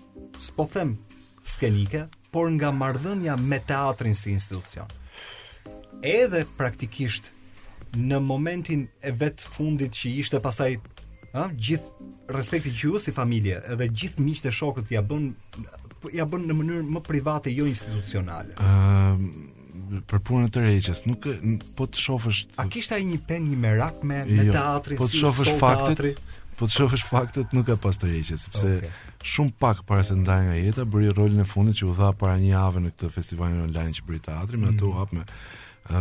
s'po 0.42 0.66
them 0.72 0.96
skenike 1.44 2.06
por 2.32 2.48
nga 2.56 2.72
marrëdhënia 2.72 3.36
me 3.40 3.60
teatrin 3.68 4.16
si 4.16 4.32
institucion 4.34 4.88
edhe 6.02 6.44
praktikisht 6.56 7.28
në 7.92 8.22
momentin 8.24 8.86
e 9.04 9.12
vetë 9.12 9.44
fundit 9.52 9.92
që 9.92 10.14
ishte 10.22 10.40
pasaj 10.40 10.78
ha, 11.36 11.46
gjithë 11.68 12.34
respekti 12.36 12.72
që 12.76 12.90
ju 12.92 13.00
si 13.02 13.14
familje 13.16 13.58
edhe 13.72 13.86
gjithë 13.90 14.24
miqtë 14.24 14.50
e 14.50 14.56
shokët 14.58 14.92
ja 14.92 15.02
bën 15.06 15.30
ja 16.16 16.26
bën 16.28 16.44
në 16.48 16.56
mënyrë 16.58 16.88
më 16.96 17.02
private 17.06 17.52
jo 17.54 17.64
institucionale. 17.70 18.56
Ëm 18.58 19.06
ehm, 19.12 19.46
uh, 19.94 20.00
për 20.10 20.22
punën 20.26 20.48
e 20.48 20.52
të 20.56 20.62
rregjës, 20.64 21.04
nuk 21.06 21.26
po 21.78 21.86
të 21.86 22.00
shofësh 22.02 22.40
A 22.62 22.66
kishte 22.74 22.96
ai 22.96 23.04
një 23.08 23.18
pen 23.28 23.46
një 23.48 23.58
merak 23.64 24.00
me 24.02 24.22
me 24.28 24.46
jo, 24.48 24.52
teatrin? 24.56 24.98
Po 25.00 25.06
të 25.08 25.20
shofësh 25.20 25.52
si, 25.52 25.56
faktet. 25.60 26.22
Po 26.58 26.66
të 26.68 26.74
shofësh 26.76 27.04
faktet 27.08 27.54
nuk 27.56 27.70
e 27.70 27.78
pas 27.86 27.96
të 28.02 28.10
rregjës, 28.10 28.48
sepse 28.48 28.72
okay. 28.82 28.90
shumë 29.36 29.54
pak 29.62 29.84
para 29.88 30.02
se 30.08 30.16
ndaj 30.18 30.42
nga 30.48 30.58
jeta 30.58 30.88
bëri 30.90 31.14
rolin 31.16 31.44
e 31.44 31.48
fundit 31.52 31.78
që 31.80 31.88
u 31.88 31.94
dha 32.00 32.10
para 32.18 32.34
një 32.42 32.50
javë 32.56 32.82
në 32.84 32.92
këtë 32.96 33.12
festivalin 33.20 33.62
online 33.68 33.96
që 34.00 34.06
bëri 34.10 34.24
teatri, 34.26 34.58
mm. 34.58 34.62
më 34.66 34.74
ato 34.74 34.90
mhm. 34.92 34.98
hap 34.98 35.16
me 35.20 35.28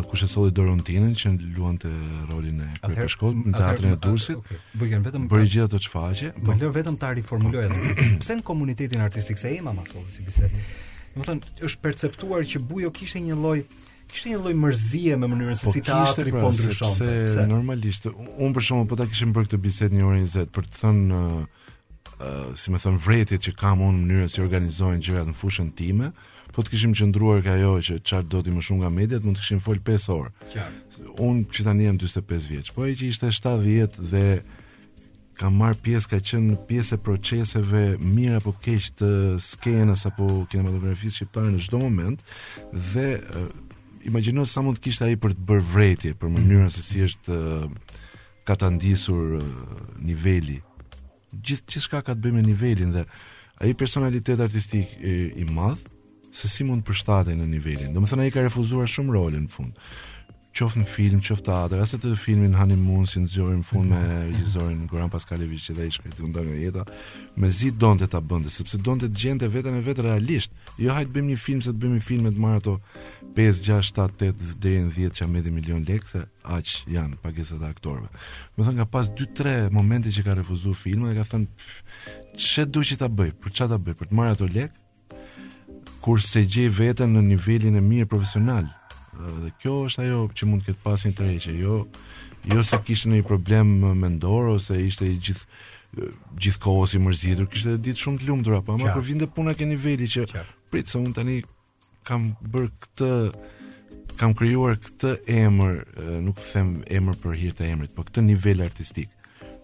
kush 0.10 0.24
e 0.24 0.28
solli 0.28 0.52
Dorontinën 0.54 1.12
që 1.18 1.32
luante 1.58 1.90
rolin 2.30 2.62
e 2.66 2.70
kryepeshkut 2.84 3.38
në 3.50 3.54
teatrin 3.58 3.96
e 3.96 4.00
Durrësit. 4.00 4.50
Bëjën 4.78 5.06
vetëm 5.06 5.26
për 5.32 5.46
gjithë 5.46 5.66
ato 5.68 5.80
çfaqe. 5.82 6.30
Po 6.46 6.54
lë 6.56 6.70
vetëm 6.78 6.98
ta 7.02 7.10
riformuloj 7.18 7.64
po- 7.64 7.80
atë. 7.82 8.10
Pse 8.22 8.38
në 8.40 8.46
komunitetin 8.46 9.02
artistik 9.02 9.42
se 9.42 9.56
ema 9.58 9.74
ma 9.74 9.82
thonë 9.88 10.12
si 10.14 10.26
bisedë. 10.28 10.62
Do 11.16 11.26
thonë 11.28 11.66
është 11.66 11.82
perceptuar 11.82 12.46
që 12.48 12.62
Bujo 12.68 12.92
kishte 12.96 13.24
një 13.26 13.38
lloj 13.42 13.64
kishte 14.12 14.34
një 14.36 14.42
lloj 14.44 14.54
mërzie 14.60 15.18
me 15.18 15.30
mënyrën 15.32 15.58
se 15.60 15.66
po 15.70 15.74
si 15.74 15.82
teatri 15.88 16.34
pra, 16.36 16.42
po 16.44 16.54
ndryshon. 16.54 16.96
Sepse, 16.98 17.46
normalisht 17.50 18.10
unë 18.12 18.52
për 18.56 18.66
shkakun 18.66 18.90
po 18.92 19.00
ta 19.00 19.08
kishim 19.10 19.34
bërë 19.36 19.50
këtë 19.54 19.62
bisedë 19.66 19.98
një 19.98 20.08
orë 20.08 20.22
20 20.28 20.56
për 20.56 20.70
të 20.70 20.82
thënë 20.84 21.22
uh, 21.22 21.46
si 22.60 22.76
më 22.76 22.84
thon 22.84 23.00
vretit 23.00 23.48
që 23.48 23.56
kam 23.64 23.82
unë 23.88 24.04
mënyrën 24.04 24.34
si 24.34 24.44
organizojnë 24.44 25.02
gjërat 25.08 25.32
në 25.32 25.38
fushën 25.42 25.72
time. 25.80 26.12
Uh, 26.12 26.31
po 26.52 26.64
të 26.66 26.72
kishim 26.74 26.94
qëndruar 26.98 27.42
ka 27.46 27.54
jo 27.60 27.76
që 27.84 27.98
qartë 28.08 28.30
do 28.34 28.42
ti 28.44 28.52
më 28.54 28.64
shumë 28.68 28.84
nga 28.84 28.90
mediat, 28.94 29.24
mund 29.26 29.38
të 29.38 29.44
kishim 29.44 29.60
fol 29.64 29.80
5 29.92 30.08
orë. 30.16 30.66
Unë 31.24 31.46
që 31.56 31.66
tani 31.68 31.88
jam 31.88 32.00
25 32.02 32.50
vjeç, 32.52 32.72
po 32.76 32.86
e 32.90 32.96
që 33.00 33.08
ishte 33.14 33.32
70 33.36 34.00
dhe 34.12 34.26
ka 35.40 35.50
marr 35.50 35.78
pjesë 35.86 36.12
ka 36.12 36.20
qenë 36.32 36.50
në 36.52 36.58
pjesë 36.70 37.00
proceseve 37.06 37.84
mirë 38.04 38.42
apo 38.42 38.54
keq 38.66 38.90
të 39.00 39.12
skenës 39.42 40.04
apo 40.12 40.28
kinematografisë 40.52 41.22
shqiptare 41.22 41.54
në 41.56 41.62
çdo 41.66 41.80
moment 41.82 42.20
dhe 42.92 43.08
uh, 43.18 43.48
imagjino 44.10 44.44
sa 44.50 44.62
mund 44.66 44.78
të 44.78 44.86
kishte 44.90 45.08
ai 45.08 45.16
për 45.24 45.34
të 45.40 45.48
bërë 45.50 45.66
vretje 45.72 46.14
për 46.22 46.34
mënyrën 46.36 46.68
mm. 46.68 46.76
se 46.76 46.84
si 46.86 47.02
është 47.08 47.38
uh, 47.38 47.64
ka 48.46 48.60
ta 48.60 48.70
ndisur 48.76 49.40
uh, 49.40 49.56
niveli 50.06 50.60
gjithë 51.34 51.88
ka 51.96 52.04
të 52.12 52.20
bëjë 52.22 52.38
me 52.38 52.46
nivelin 52.50 52.94
dhe 52.94 53.08
ai 53.66 53.74
personalitet 53.78 54.42
artistik 54.46 54.94
i, 55.06 55.16
i 55.42 55.48
madh 55.50 55.88
se 56.32 56.48
si 56.50 56.64
mund 56.66 56.84
përshtatej 56.88 57.36
në 57.36 57.48
nivelin. 57.52 57.92
Domethënë 57.96 58.26
ai 58.28 58.32
ka 58.34 58.46
refuzuar 58.46 58.90
shumë 58.90 59.16
rolin 59.16 59.46
në 59.50 59.54
fund. 59.54 59.82
Qoftë 60.52 60.82
në 60.82 60.86
film, 60.92 61.20
qoftë 61.24 61.46
teatr, 61.48 61.80
asë 61.80 61.98
të 62.04 62.10
filmin 62.20 62.58
Honeymoon 62.60 63.06
si 63.08 63.22
nxjorrin 63.24 63.62
në 63.62 63.68
fund 63.70 63.88
me 63.88 64.00
regjisorin 64.10 64.82
Goran 64.92 65.08
Paskalevich 65.14 65.64
që 65.64 65.76
dhe 65.78 65.86
i 65.88 65.94
shkriti 65.96 66.26
undar 66.28 66.44
nga 66.44 66.58
jeta, 66.60 66.84
mezi 67.40 67.70
donte 67.80 68.10
ta 68.12 68.20
bënte 68.20 68.52
sepse 68.52 68.76
donte 68.84 69.08
të 69.08 69.22
gjente 69.24 69.48
veten 69.54 69.78
e 69.80 69.84
vet 69.86 70.02
realisht. 70.04 70.52
Jo 70.76 70.92
hajt 70.98 71.14
bëjmë 71.16 71.32
një 71.32 71.38
film 71.40 71.62
se 71.64 71.72
të 71.72 71.82
bëjmë 71.86 72.02
një 72.02 72.06
film 72.10 72.28
të 72.34 72.44
marr 72.44 72.60
ato 72.60 72.74
5, 73.38 73.62
6, 73.62 73.94
7, 73.94 74.04
8 74.36 74.52
deri 74.68 74.84
në 74.84 74.92
10 74.98 75.16
çamë 75.22 75.46
milion 75.56 75.88
lekë 75.88 76.12
se 76.18 76.26
aq 76.58 76.76
janë 76.98 77.22
pagesat 77.24 77.64
e 77.64 77.72
aktorëve. 77.72 78.12
Domethënë 78.12 78.74
thënë 78.74 78.82
nga 78.84 78.90
pas 78.98 79.08
2-3 79.08 79.72
momente 79.72 80.12
që 80.12 80.28
ka 80.28 80.36
refuzuar 80.44 80.76
filmin 80.84 81.14
dhe 81.14 81.18
ka 81.22 81.30
thënë 81.32 82.36
çe 82.44 82.68
duhet 82.68 83.00
ta 83.00 83.08
bëj, 83.08 83.38
për 83.40 83.56
çfarë 83.56 83.72
ta 83.72 83.80
bëj, 83.88 83.98
për 84.04 84.12
të 84.12 84.20
marr 84.20 84.36
ato 84.36 84.52
lekë, 84.52 84.81
kur 86.02 86.20
se 86.22 86.42
gjej 86.42 86.70
veten 86.78 87.14
në 87.16 87.22
nivelin 87.32 87.76
e 87.78 87.82
mirë 87.86 88.08
profesional. 88.10 88.66
Dhe 89.14 89.52
kjo 89.62 89.74
është 89.90 90.04
ajo 90.06 90.22
që 90.38 90.48
mund 90.50 90.64
të 90.64 90.72
ketë 90.74 90.84
pasin 90.86 91.14
të 91.16 91.28
rëqe, 91.30 91.54
jo 91.60 91.78
jo 92.52 92.64
se 92.66 92.78
kishte 92.86 93.10
një 93.12 93.22
problem 93.28 93.68
mendor 94.02 94.48
ose 94.56 94.80
ishte 94.82 95.06
i 95.06 95.20
gjithë 95.20 96.10
gjithkohës 96.42 96.94
i 96.96 97.02
mërzitur, 97.04 97.50
kishte 97.52 97.74
ditë 97.86 98.00
shumë 98.02 98.22
të 98.22 98.30
lumtura, 98.30 98.62
po 98.66 98.78
ama 98.78 98.94
kur 98.96 99.04
vinte 99.06 99.28
puna 99.28 99.52
ke 99.54 99.68
niveli 99.68 100.08
që 100.10 100.24
prit 100.72 100.88
se 100.88 100.98
un 100.98 101.12
tani 101.14 101.42
kam 102.08 102.32
bër 102.42 102.70
këtë 102.82 103.10
kam 104.18 104.34
krijuar 104.38 104.80
këtë 104.82 105.12
emër, 105.44 105.76
nuk 106.24 106.40
them 106.40 106.74
emër 106.88 107.18
për 107.22 107.38
hir 107.44 107.54
të 107.60 107.68
emrit, 107.76 107.94
po 107.96 108.06
këtë 108.08 108.24
nivel 108.30 108.64
artistik. 108.66 109.12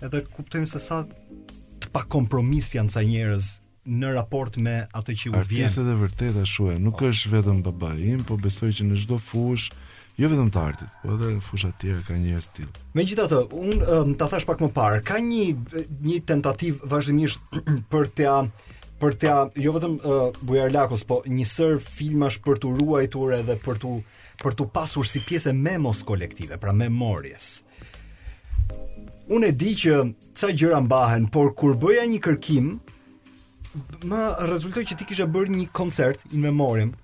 edhe 0.06 0.24
kuptojmë 0.36 0.66
se 0.72 0.80
sa 0.82 1.04
të 1.04 1.88
pa 1.94 2.02
kompromis 2.16 2.74
janë 2.74 2.92
ca 2.94 3.02
njerëz 3.06 3.46
në 4.00 4.14
raport 4.18 4.56
me 4.58 4.76
atë 4.98 5.12
që 5.20 5.28
u 5.30 5.34
vjen. 5.36 5.42
Artistët 5.44 5.90
e 5.92 5.96
vërtetë 6.02 6.42
ashtu 6.42 6.70
janë, 6.72 6.84
nuk 6.88 6.98
po. 6.98 7.06
është 7.10 7.30
vetëm 7.34 7.60
babai 7.70 7.98
im, 8.14 8.24
po 8.28 8.34
besoj 8.46 8.72
që 8.76 8.84
në 8.90 8.96
çdo 9.04 9.16
fushë 9.30 9.70
Jo 10.16 10.30
vetëm 10.32 10.46
të 10.48 10.60
artit, 10.64 10.92
po 11.02 11.10
edhe 11.12 11.34
fusha 11.44 11.68
të 11.74 11.82
tjera 11.82 11.98
ka 12.06 12.14
një 12.16 12.36
ar 12.38 12.44
stil. 12.46 12.68
Megjithatë, 12.96 13.40
unë 13.52 13.88
um, 13.92 14.14
ta 14.16 14.30
thash 14.32 14.46
pak 14.48 14.62
më 14.64 14.70
parë, 14.72 15.02
ka 15.04 15.18
një 15.20 15.50
një 16.06 16.16
tentativ 16.30 16.78
vazhdimisht 16.88 17.44
për 17.92 18.08
t'ia 18.16 18.36
për 18.96 19.12
t'ia 19.20 19.34
jo 19.60 19.74
vetëm 19.74 19.98
uh, 19.98 20.22
Bujar 20.48 20.70
Lakos, 20.72 21.02
po 21.04 21.18
një 21.28 21.44
sër 21.50 21.76
filmash 21.84 22.38
për 22.46 22.62
t'u 22.62 22.72
ruajtur 22.78 23.34
edhe 23.42 23.58
për 23.60 23.82
t'u 23.82 23.98
për 24.40 24.56
t'u 24.56 24.68
pasur 24.72 25.04
si 25.08 25.20
pjesë 25.20 25.52
memos 25.52 26.00
kolektive, 26.08 26.56
pra 26.60 26.72
memories. 26.72 27.50
Unë 29.28 29.50
e 29.52 29.56
di 29.58 29.74
që 29.84 30.00
ca 30.36 30.48
gjëra 30.52 30.80
mbahen, 30.86 31.28
por 31.32 31.52
kur 31.58 31.76
bëja 31.82 32.06
një 32.08 32.22
kërkim, 32.24 32.76
më 34.08 34.22
rezultoi 34.48 34.86
që 34.88 34.96
ti 34.96 35.08
kisha 35.12 35.28
bërë 35.28 35.58
një 35.60 35.68
koncert 35.76 36.24
in 36.30 36.40
memoriam 36.48 36.94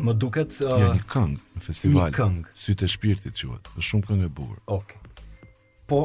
Më 0.00 0.12
duket 0.20 0.52
uh, 0.62 0.76
ja, 0.78 0.90
një 0.96 1.04
këngë 1.08 1.56
në 1.56 1.62
festival. 1.64 2.10
Një 2.10 2.16
këngë. 2.18 2.42
Sytë 2.60 2.84
e 2.84 2.90
shpirtit 2.94 3.36
quhet. 3.40 3.70
Është 3.72 3.86
shumë 3.90 4.06
këngë 4.10 4.28
e 4.28 4.30
bukur. 4.38 4.60
Okej. 4.66 4.96
Okay. 4.96 5.56
Po 5.90 6.00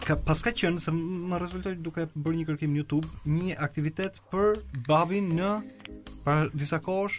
ka 0.00 0.16
paska 0.24 0.52
qenë 0.56 0.80
se 0.80 0.92
më 0.96 1.40
rezultoi 1.42 1.74
duke 1.84 2.06
bërë 2.14 2.38
një 2.38 2.44
kërkim 2.48 2.72
në 2.72 2.80
YouTube, 2.82 3.08
një 3.28 3.58
aktivitet 3.66 4.16
për 4.32 4.54
babin 4.86 5.28
në 5.36 5.50
për 6.24 6.48
disa 6.56 6.78
kohësh 6.84 7.18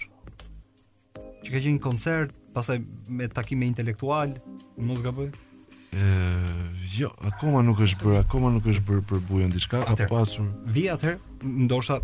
që 1.41 1.49
ka 1.51 1.59
qenë 1.59 1.75
një 1.75 1.81
koncert, 1.83 2.33
pastaj 2.55 2.79
me 3.09 3.27
takime 3.33 3.67
intelektual, 3.69 4.33
mos 4.81 5.03
gaboj. 5.05 5.29
Ëh, 5.91 6.71
jo, 6.95 7.11
akoma 7.29 7.61
nuk 7.67 7.83
është 7.85 8.01
bërë, 8.01 8.23
akoma 8.25 8.49
nuk 8.55 8.71
është 8.73 8.87
bërë 8.89 9.05
për 9.11 9.21
bujën 9.29 9.53
diçka, 9.53 9.83
ka 9.91 10.09
pasur. 10.09 10.49
Vi 10.73 10.87
atëherë, 10.89 11.21
ndoshta 11.67 11.99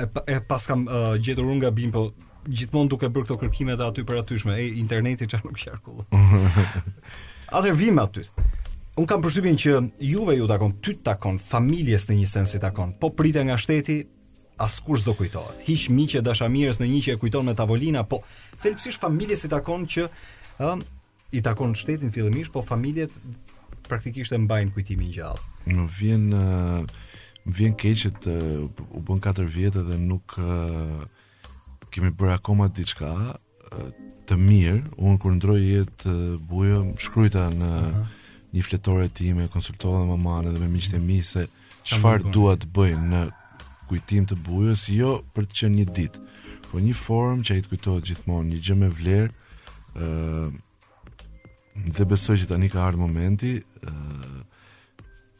e, 0.00 0.04
e 0.04 0.38
paskam 0.48 0.84
uh, 0.90 1.14
gjetur 1.24 1.48
unë 1.54 1.68
gabim, 1.70 1.92
po 1.94 2.10
gjithmonë 2.48 2.88
duke 2.90 3.08
bërë 3.12 3.26
këto 3.26 3.36
kërkime 3.40 3.74
të 3.76 3.84
aty 3.90 4.04
për 4.08 4.20
atyshme, 4.22 4.54
e 4.56 4.68
interneti 4.80 5.26
që 5.28 5.42
nuk 5.44 5.58
qarkullu. 5.60 6.06
Atër 7.56 7.74
vime 7.76 8.04
aty. 8.04 8.24
Unë 8.98 9.08
kam 9.08 9.22
përshtypin 9.24 9.58
që 9.60 9.74
juve 10.04 10.36
ju 10.38 10.46
takon, 10.50 10.72
ty 10.84 10.94
takon, 11.04 11.38
familjes 11.40 12.08
në 12.10 12.16
një 12.20 12.28
sensi 12.30 12.60
takon, 12.62 12.94
po 13.00 13.12
prite 13.16 13.44
nga 13.46 13.56
shteti, 13.60 14.00
askush 14.60 15.02
sdo 15.02 15.14
kujtohet. 15.16 15.62
Hiq 15.68 15.86
miqë 15.94 16.20
e 16.20 16.24
dashamirës 16.26 16.82
në 16.82 16.88
një 16.90 17.02
që 17.06 17.14
e 17.14 17.20
kujton 17.22 17.46
me 17.48 17.54
tavolina, 17.56 18.02
po 18.04 18.20
thelpsisht 18.60 19.00
familjes 19.00 19.46
i 19.48 19.52
takon 19.52 19.86
që 19.88 20.04
ë 20.04 20.72
uh, 20.72 20.82
i 21.32 21.40
takon 21.46 21.76
shtetin 21.78 22.10
fillimisht, 22.12 22.50
po 22.52 22.60
familjet 22.66 23.14
praktikisht 23.88 24.34
e 24.36 24.40
mbajnë 24.42 24.74
kujtimin 24.76 25.12
gjallë. 25.14 25.46
Më 25.70 25.86
vjen 25.96 26.26
uh, 26.34 27.00
vjen 27.56 27.76
keq 27.80 27.96
që 28.02 28.12
uh, 28.34 28.84
u 28.98 29.04
bën 29.06 29.22
4 29.30 29.46
vjet 29.54 29.80
dhe 29.86 29.96
nuk 30.02 30.34
uh, 30.42 31.06
kemi 31.94 32.12
bërë 32.16 32.34
akoma 32.38 32.68
diçka 32.76 33.10
të 34.28 34.36
mirë. 34.38 34.80
Unë 34.98 35.20
kur 35.22 35.36
ndroi 35.36 35.60
jetë 35.64 36.14
bujë, 36.50 36.78
shkruajta 37.02 37.48
në 37.54 37.70
Aha. 37.78 38.06
një 38.54 38.64
fletore 38.66 39.08
time, 39.16 39.48
konsultova 39.52 40.04
me 40.10 40.16
mamën 40.22 40.54
dhe 40.54 40.62
me 40.64 40.70
miqtë 40.76 41.02
mi 41.02 41.20
mhm. 41.20 41.26
se 41.32 41.46
çfarë 41.94 42.30
dua 42.34 42.56
të 42.60 42.70
bëj 42.76 42.94
në 43.12 43.24
kujtim 43.90 44.26
të 44.30 44.38
bujës, 44.46 44.86
jo 44.94 45.16
për 45.34 45.48
të 45.50 45.58
qenë 45.60 45.78
një 45.80 45.84
ditë, 45.96 46.24
po 46.70 46.78
një 46.78 46.92
forum 46.94 47.40
që 47.42 47.56
ai 47.56 47.62
të 47.64 47.72
kujtohet 47.72 48.06
gjithmonë, 48.06 48.52
një 48.52 48.60
gjë 48.66 48.76
me 48.84 48.90
vlerë. 48.96 49.30
ë 49.98 50.48
dhe 51.80 52.04
besoj 52.10 52.34
që 52.36 52.46
tani 52.50 52.68
ka 52.68 52.82
ardhur 52.82 53.00
momenti 53.06 53.50
ë 53.56 53.92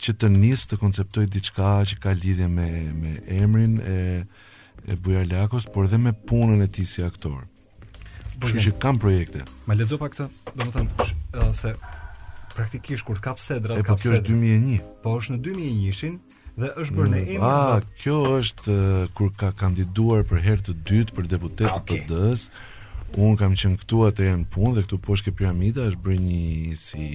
që 0.01 0.13
të 0.17 0.29
nis 0.33 0.63
të 0.65 0.79
konceptoj 0.81 1.27
diçka 1.35 1.71
që 1.91 1.99
ka 2.03 2.15
lidhje 2.17 2.47
me 2.51 2.67
me 3.03 3.11
emrin 3.43 3.75
e 3.85 3.99
e 4.87 4.95
Bujar 4.97 5.27
Lakos, 5.31 5.65
por 5.67 5.87
dhe 5.89 5.97
me 5.99 6.13
punën 6.29 6.61
e 6.65 6.69
tij 6.75 6.87
si 6.93 7.03
aktor. 7.11 7.41
Kështu 8.41 8.61
që 8.65 8.73
kam 8.83 8.99
projekte. 9.03 9.43
Ma 9.69 9.77
ledzo 9.79 9.99
pak 10.01 10.15
këtë, 10.17 10.27
domethënë 10.57 11.49
se 11.61 11.75
praktikisht 12.57 13.05
kur 13.07 13.21
kap 13.25 13.41
sedra, 13.43 13.77
po 13.81 13.85
kap 13.93 14.01
sedra. 14.03 14.23
Po 14.25 14.25
kjo 14.25 14.41
është 14.41 14.61
2001. 15.05 15.05
Po 15.05 15.15
është 15.21 15.35
në 15.37 15.41
2001-shin 15.47 16.17
dhe 16.61 16.71
është 16.83 16.97
bërë 16.99 17.13
në 17.13 17.21
mm, 17.21 17.31
emër. 17.37 17.47
Ah, 17.53 17.89
kjo 18.01 18.17
është 18.41 18.77
kur 19.17 19.33
ka 19.43 19.51
kandiduar 19.61 20.25
për 20.31 20.43
herë 20.49 20.67
të 20.71 20.75
dytë 20.89 21.17
për 21.19 21.29
deputet 21.35 21.69
ah, 21.71 21.79
të 21.81 21.87
PD-s. 22.05 22.47
Unë 23.21 23.41
kam 23.41 23.57
qenë 23.59 23.81
këtu 23.83 24.03
atë 24.09 24.33
në 24.41 24.47
punë 24.55 24.77
dhe 24.79 24.87
këtu 24.87 25.01
poshtë 25.07 25.29
ke 25.31 25.37
piramida 25.43 25.89
është 25.91 26.05
bërë 26.07 26.21
një 26.25 26.77
si 26.81 27.07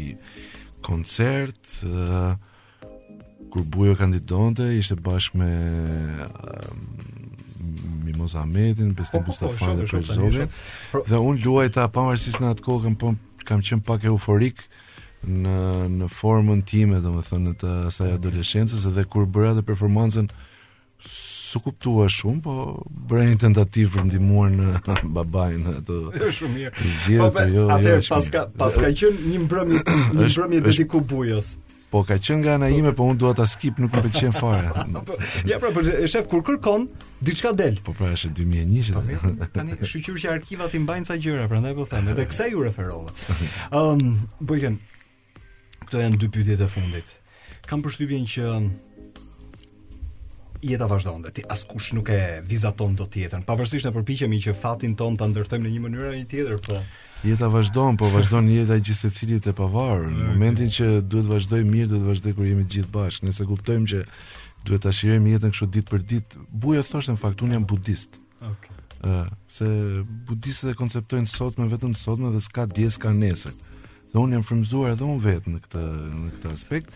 koncert 0.86 1.80
uh, 1.88 2.36
kur 3.50 3.64
Bujo 3.74 3.96
kandidonte 3.98 4.68
ishte 4.78 5.00
bashkë 5.06 5.40
me 5.42 5.50
Mimoza 8.06 8.40
Ahmetin, 8.40 8.94
Bestin 8.94 9.24
po, 9.24 9.32
po, 9.32 9.34
po, 9.40 9.48
Mustafan 9.48 9.80
dhe 9.80 9.88
për 9.90 10.04
Zove. 10.10 10.48
Dhe 11.10 11.20
unë 11.30 11.46
luaj 11.46 11.68
ta 11.78 11.88
pamërësis 11.96 12.38
në 12.42 12.52
atë 12.56 12.66
kohë, 12.66 12.94
kam, 13.00 13.20
kam 13.50 13.64
qenë 13.66 13.86
pak 13.88 14.06
euforik 14.12 14.66
në, 15.26 15.56
në 16.00 16.10
formën 16.14 16.64
time, 16.70 17.00
dhe 17.04 17.14
thënë, 17.30 17.56
të 17.62 17.72
asaj 17.92 18.12
mhm. 18.12 18.20
adoleshencës 18.20 18.88
dhe 18.98 19.08
kur 19.10 19.28
bëra 19.30 19.56
atë 19.56 19.66
performancën, 19.72 20.30
su 21.06 21.62
kuptua 21.64 22.08
shumë, 22.12 22.42
po 22.46 22.56
bëra 23.12 23.26
një 23.30 23.38
tentativë 23.46 23.94
për 23.96 24.08
ndihmuar 24.10 24.50
në 24.52 24.96
babain 25.16 25.62
në 25.66 25.76
jo, 25.90 26.32
shumë 26.42 26.56
mirë. 26.58 26.74
Gjithë 26.84 27.30
ato 27.30 27.46
jo. 27.56 27.68
Atë 27.80 27.94
jo, 27.94 28.00
paska 28.12 28.48
paska 28.62 28.92
qen 29.02 29.22
një 29.32 29.44
mbrëmje, 29.48 29.86
një 30.20 30.28
mbrëmje 30.32 30.64
deri 30.70 30.90
ku 30.96 31.02
bujos. 31.12 31.56
Po 31.92 32.02
ka 32.04 32.18
qenë 32.18 32.40
nga 32.42 32.56
ana 32.58 32.68
ime, 32.74 32.92
po 32.98 33.06
unë 33.06 33.20
dua 33.22 33.32
ta 33.38 33.46
skip, 33.48 33.78
nuk 33.82 33.94
më 33.94 34.02
pëlqen 34.08 34.34
fare. 34.36 34.72
Po, 35.08 35.18
ja 35.46 35.60
pra, 35.62 35.70
shef 36.10 36.28
kur 36.32 36.42
kërkon, 36.46 36.88
diçka 37.26 37.54
del. 37.58 37.78
Po 37.86 37.94
pra 37.96 38.10
është 38.16 38.34
2001. 38.42 38.96
Po, 38.96 39.50
tani 39.54 39.78
tani 39.78 39.92
shqyrë 39.92 40.24
që 40.24 40.32
arkivat 40.34 40.74
i 40.74 40.82
mbajnë 40.82 41.10
sa 41.12 41.20
gjëra, 41.22 41.46
prandaj 41.52 41.76
po 41.78 41.86
them, 41.92 42.10
edhe 42.14 42.26
kësaj 42.32 42.52
ju 42.56 42.66
referova. 42.66 43.14
Ëm, 43.14 43.78
um, 43.78 44.18
po, 44.42 44.52
bëjën. 44.54 44.80
këto 45.86 46.02
janë 46.02 46.18
dy 46.18 46.30
pyetjet 46.34 46.64
e 46.66 46.68
fundit. 46.72 47.12
Kam 47.70 47.84
përshtypjen 47.86 48.26
që 48.30 48.48
jeta 50.66 50.88
vazhdon 50.90 51.22
dhe 51.22 51.30
ti 51.38 51.44
askush 51.54 51.92
nuk 51.94 52.10
e 52.10 52.42
vizaton 52.42 52.96
do 52.98 53.06
tjetër. 53.06 53.44
Pavarësisht 53.46 53.86
ne 53.86 53.92
përpiqemi 53.94 54.40
që 54.42 54.56
fatin 54.58 54.96
ton 54.98 55.14
ta 55.18 55.28
ndërtojmë 55.30 55.68
në 55.68 55.74
një 55.76 55.84
mënyrë 55.84 56.08
apo 56.10 56.16
një 56.22 56.30
tjetër, 56.32 56.56
po 56.66 56.80
Jeta 57.26 57.48
vazhdon, 57.50 57.98
po 57.98 58.06
vazhdon 58.14 58.46
jeta 58.54 58.76
e 58.78 58.82
gjithë 58.86 59.00
secilit 59.02 59.46
të 59.48 59.56
pavarur. 59.58 60.12
Në 60.14 60.26
momentin 60.30 60.70
që 60.72 60.88
duhet 61.10 61.26
vazhdoj 61.26 61.64
mirë, 61.66 61.88
duhet 61.90 62.06
vazhdoj 62.12 62.34
kërë 62.38 62.50
jemi 62.52 62.66
gjithë 62.76 62.92
bashkë, 62.94 63.26
nëse 63.26 63.48
kuptojmë 63.50 63.90
që 63.92 64.02
duhet 64.68 64.84
ta 64.86 64.92
shijojmë 64.94 65.32
jetën 65.34 65.56
kështë 65.56 65.70
ditë 65.78 65.90
për 65.94 66.04
ditë. 66.12 66.44
Buja 66.66 66.84
thoshte 66.86 67.16
në 67.16 67.22
fakt 67.24 67.42
unë 67.48 67.58
jam 67.58 67.66
budist. 67.72 68.20
Okej. 68.42 68.76
Okay. 68.78 68.84
Ëh, 69.10 69.34
se 69.58 69.72
budistët 70.30 70.72
e 70.76 70.78
konceptojnë 70.80 71.30
sot 71.32 71.58
me 71.62 71.66
vetëm 71.74 71.96
sotme 71.98 72.30
dhe 72.34 72.44
s'ka 72.46 72.68
dje, 72.78 72.92
s'ka 72.94 73.12
nesër. 73.18 73.58
Dhe 74.14 74.22
unë 74.22 74.38
jam 74.38 74.46
frymzuar 74.46 74.94
edhe 74.94 75.10
unë 75.10 75.26
vetë 75.26 75.56
në 75.56 75.64
këtë 75.66 75.84
në 76.22 76.32
këtë 76.38 76.54
aspekt 76.54 76.94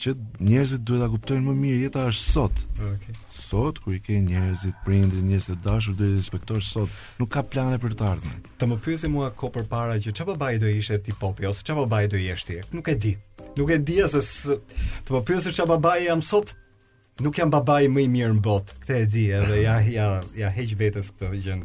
që 0.00 0.14
njerëzit 0.40 0.82
duhet 0.88 1.02
ta 1.04 1.08
kuptojnë 1.12 1.44
më 1.44 1.52
mirë 1.60 1.80
jeta 1.84 2.06
është 2.08 2.24
sot. 2.32 2.60
Okej. 2.72 2.92
Okay. 2.94 3.18
Sot 3.40 3.80
ku 3.84 3.92
i 3.94 3.98
ke 4.04 4.16
njerëzit, 4.24 4.78
prindrit, 4.86 5.26
njerëz 5.26 5.48
të 5.52 5.56
dashur, 5.66 5.96
duhet 5.98 6.14
të 6.14 6.20
respektosh 6.22 6.70
sot. 6.72 6.94
Nuk 7.20 7.30
ka 7.34 7.42
plane 7.50 7.76
për 7.82 7.96
të 8.00 8.06
ardhmen. 8.08 8.38
Të 8.60 8.68
më 8.70 8.78
pyesi 8.86 9.10
mua 9.12 9.28
ko 9.36 9.50
përpara 9.54 9.98
që 10.00 10.14
çfarë 10.14 10.28
po 10.30 10.36
babai 10.38 10.56
do 10.62 10.72
ishte 10.72 10.96
ti 11.04 11.16
popi 11.20 11.48
ose 11.50 11.64
çfarë 11.66 11.82
po 11.82 11.86
babai 11.90 12.06
do 12.14 12.20
jesh 12.20 12.46
ti? 12.48 12.56
Nuk 12.76 12.88
e 12.88 12.96
di. 13.04 13.12
Nuk 13.60 13.72
e 13.76 13.78
di 13.90 13.98
se 14.14 14.24
të 15.04 15.16
më 15.18 15.22
pyesësh 15.28 15.58
çfarë 15.58 15.68
po 15.68 15.76
babai 15.76 15.98
jam 16.06 16.24
sot, 16.30 16.54
nuk 17.20 17.36
jam 17.42 17.52
babai 17.52 17.82
më 17.92 18.06
i 18.06 18.10
mirë 18.16 18.38
në 18.38 18.44
botë. 18.48 18.78
Këtë 18.86 19.00
e 19.04 19.10
di 19.16 19.26
edhe 19.36 19.60
ja 19.66 19.76
ja 19.92 20.08
ja 20.38 20.54
heq 20.56 20.76
vetes 20.80 21.12
këtë 21.12 21.44
gjë. 21.44 21.60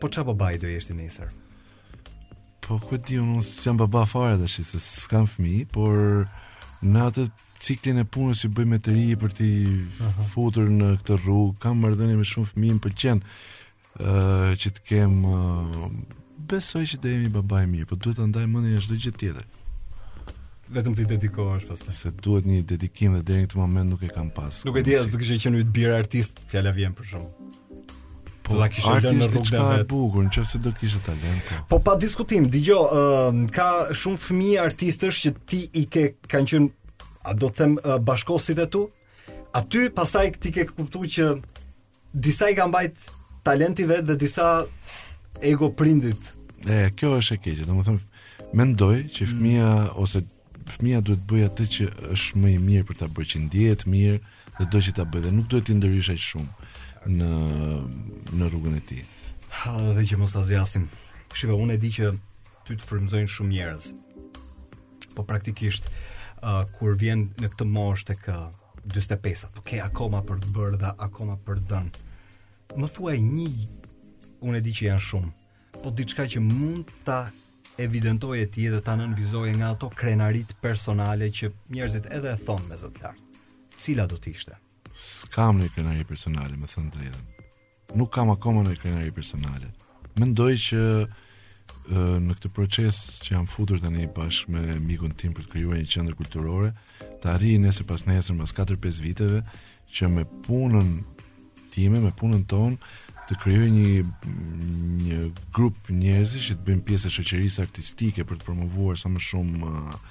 Po 0.00 0.08
çfarë 0.08 0.32
babai 0.32 0.54
do 0.64 0.72
jesh 0.72 0.88
ti 0.92 0.96
nesër? 1.02 1.36
Po 2.64 2.80
këtë 2.88 3.20
unë 3.20 3.42
s'jam 3.52 3.76
baba 3.84 4.06
fare 4.08 4.36
dashi 4.40 4.64
se 4.64 4.80
s'kam 4.84 5.28
fëmijë, 5.32 5.68
por 5.72 6.28
në 6.84 7.06
atë 7.10 7.24
ciklin 7.62 7.98
e 8.02 8.06
punës 8.06 8.44
që 8.44 8.50
bëjmë 8.54 8.78
të 8.86 8.92
ri 8.94 9.06
për 9.18 9.32
ti 9.40 9.48
futur 10.32 10.68
në 10.70 10.92
këtë 11.00 11.16
rrugë, 11.24 11.54
kam 11.62 11.80
mardhënje 11.82 12.18
me 12.20 12.26
shumë 12.30 12.50
fëmijë 12.52 12.76
më 12.78 12.82
pëlqen 12.86 13.22
uh, 13.24 14.54
që 14.54 14.72
të 14.76 14.84
kem 14.90 15.16
uh, 15.26 15.86
besoj 16.50 16.84
që 16.94 17.00
të 17.02 17.14
jemi 17.16 17.32
babaj 17.34 17.64
mirë, 17.72 17.88
po 17.90 17.98
duhet 17.98 18.20
të 18.20 18.28
ndaj 18.30 18.46
mëndin 18.52 18.78
e 18.78 18.82
çdo 18.84 18.98
gjë 19.02 19.14
tjetër. 19.18 19.50
Vetëm 20.68 20.94
ti 20.98 21.06
dedikohesh 21.08 21.64
pastaj. 21.70 21.94
Se 21.96 22.10
duhet 22.22 22.44
një 22.44 22.60
dedikim 22.74 23.14
dhe 23.16 23.22
deri 23.30 23.46
në 23.46 23.48
këtë 23.48 23.58
moment 23.62 23.88
nuk 23.88 24.04
e 24.04 24.12
kam 24.12 24.28
pas. 24.36 24.60
Nuk 24.68 24.76
e 24.76 24.82
di, 24.84 24.94
do 25.00 25.08
të 25.14 25.22
kishe 25.22 25.40
qenë 25.46 25.62
një 25.62 25.70
bir 25.74 25.94
artist, 25.96 26.42
fjala 26.52 26.74
vjen 26.76 26.92
për 26.98 27.14
shumë. 27.14 27.56
Po 28.48 28.56
la 28.64 28.68
kishë 28.72 28.96
lënë 29.04 29.18
në 29.20 29.26
rrugën 29.28 29.58
e 29.60 29.64
vet. 29.76 29.86
bukur, 29.90 30.24
nëse 30.24 30.58
do 30.64 30.70
kishte 30.78 31.00
talent. 31.04 31.48
Po, 31.52 31.76
po 31.76 31.78
pa 31.84 31.96
diskutim, 32.00 32.46
dëgjoj, 32.52 32.80
uh, 32.80 33.40
ka 33.52 33.66
shumë 33.92 34.20
fëmijë 34.22 34.62
artistësh 34.62 35.18
që 35.26 35.32
ti 35.50 35.58
i 35.76 35.84
ke 35.92 36.04
kanë 36.32 36.48
qenë 36.52 37.08
a 37.28 37.34
do 37.36 37.50
të 37.52 37.58
them 37.60 37.74
uh, 37.82 37.98
bashkosit 38.08 38.60
e 38.64 38.66
tu? 38.72 38.86
Aty 39.58 39.88
pastaj 39.98 40.30
ti 40.40 40.52
ke 40.56 40.64
kuptuar 40.70 41.12
që 41.16 41.28
disa 42.26 42.48
i 42.52 42.56
kanë 42.56 42.72
mbajt 42.72 43.06
talenti 43.44 43.86
vet 43.90 44.08
dhe 44.08 44.16
disa 44.20 44.48
ego 45.48 45.68
prindit. 45.76 46.32
E, 46.68 46.88
kjo 46.98 47.12
është 47.20 47.36
e 47.36 47.40
keqe, 47.44 47.66
domethën 47.68 47.98
mendoj 48.58 48.94
që 49.14 49.26
mm. 49.26 49.32
fëmia 49.34 49.68
mm. 49.68 49.92
ose 50.02 50.24
fëmia 50.72 51.02
duhet 51.04 51.20
bëj 51.30 51.44
atë 51.50 51.66
që 51.76 51.88
është 52.16 52.40
më 52.42 52.54
i 52.54 52.58
mirë 52.68 52.88
për 52.90 52.98
ta 53.02 53.10
bërë 53.14 53.30
që 53.32 53.42
ndihet 53.46 53.84
mirë 53.92 54.18
dhe 54.58 54.66
do 54.72 54.80
që 54.84 54.96
ta 54.98 55.04
bëj 55.08 55.22
dhe 55.26 55.36
nuk 55.36 55.46
duhet 55.52 55.68
t'i 55.68 55.76
ndërrishë 55.78 56.16
aq 56.16 56.24
shumë 56.28 56.76
në 57.08 57.88
në 58.36 58.48
rrugën 58.52 58.74
e 58.76 58.80
tij. 58.88 59.04
Ha, 59.62 59.72
dhe 59.96 60.02
që 60.04 60.18
mos 60.20 60.34
ta 60.36 60.42
zgjasim. 60.44 60.84
Shiva, 61.32 61.54
unë 61.56 61.78
e 61.78 61.80
di 61.80 61.88
që 61.94 62.10
ty 62.68 62.76
të 62.76 62.84
frymzojnë 62.84 63.30
shumë 63.32 63.52
njerëz. 63.54 63.86
Po 65.16 65.24
praktikisht 65.28 65.88
uh, 66.44 66.66
kur 66.76 66.98
vjen 67.00 67.26
në 67.40 67.48
këtë 67.54 67.68
moshë 67.72 68.08
tek 68.10 68.28
45-at, 68.28 69.54
po 69.56 69.62
okay, 69.64 69.78
ke 69.78 69.86
akoma 69.88 70.20
për 70.28 70.42
të 70.44 70.52
bërë 70.56 70.80
dhe 70.84 70.92
akoma 71.08 71.38
për 71.48 71.64
dën. 71.72 71.88
Më 72.78 72.90
thuaj 72.96 73.16
një 73.24 73.48
unë 74.44 74.60
e 74.60 74.62
di 74.68 74.76
që 74.76 74.90
janë 74.90 75.04
shumë, 75.08 75.32
po 75.80 75.92
diçka 75.96 76.28
që 76.36 76.44
mund 76.44 76.92
ta 77.08 77.22
evidentoje 77.80 78.46
ti 78.52 78.68
dhe 78.72 78.82
ta 78.84 78.94
nënvizoje 79.00 79.56
nga 79.56 79.72
ato 79.74 79.88
krenarit 79.90 80.54
personale 80.64 81.32
që 81.32 81.52
njerëzit 81.72 82.12
edhe 82.12 82.36
e 82.36 82.42
thonë 82.46 82.68
me 82.70 82.78
zot 82.84 83.00
lart. 83.04 83.40
Cila 83.78 84.06
do 84.10 84.16
të 84.20 84.34
ishte? 84.36 84.60
s'kam 84.98 85.58
një 85.62 85.68
krenari 85.74 86.04
personale, 86.08 86.56
me 86.58 86.66
thënë 86.66 86.90
drejtën. 86.94 87.48
Nuk 87.98 88.10
kam 88.16 88.30
akoma 88.34 88.64
një 88.66 88.76
krenari 88.82 89.12
personale. 89.14 89.70
Mendoj 90.18 90.54
që 90.64 90.82
në 92.28 92.34
këtë 92.34 92.50
proces 92.56 92.98
që 93.22 93.34
jam 93.36 93.46
futur 93.48 93.80
tani 93.82 94.08
bashkë 94.16 94.52
me 94.54 94.62
mikun 94.82 95.12
tim 95.20 95.34
për 95.36 95.44
të 95.46 95.54
krijuar 95.54 95.78
një 95.80 95.88
qendër 95.94 96.16
kulturore, 96.18 96.70
të 97.22 97.30
arrij 97.34 97.58
nëse 97.62 97.84
pas 97.88 98.04
nesër 98.08 98.38
mas 98.40 98.54
4-5 98.56 99.02
viteve 99.04 99.42
që 99.94 100.08
me 100.12 100.24
punën 100.46 100.88
time, 101.74 102.00
me 102.02 102.12
punën 102.20 102.42
tonë 102.50 102.80
të 103.28 103.36
krijoj 103.42 103.68
një 103.74 103.86
një 104.98 105.20
grup 105.54 105.92
njerëzish 105.92 106.50
që 106.50 106.56
të 106.58 106.64
bëjmë 106.66 106.86
pjesë 106.88 107.10
e 107.10 107.16
shoqërisë 107.18 107.62
artistike 107.66 108.24
për 108.30 108.40
të 108.40 108.48
promovuar 108.48 108.96
sa 109.00 109.10
më 109.12 109.20
shumë 109.28 109.68
uh, 109.68 110.04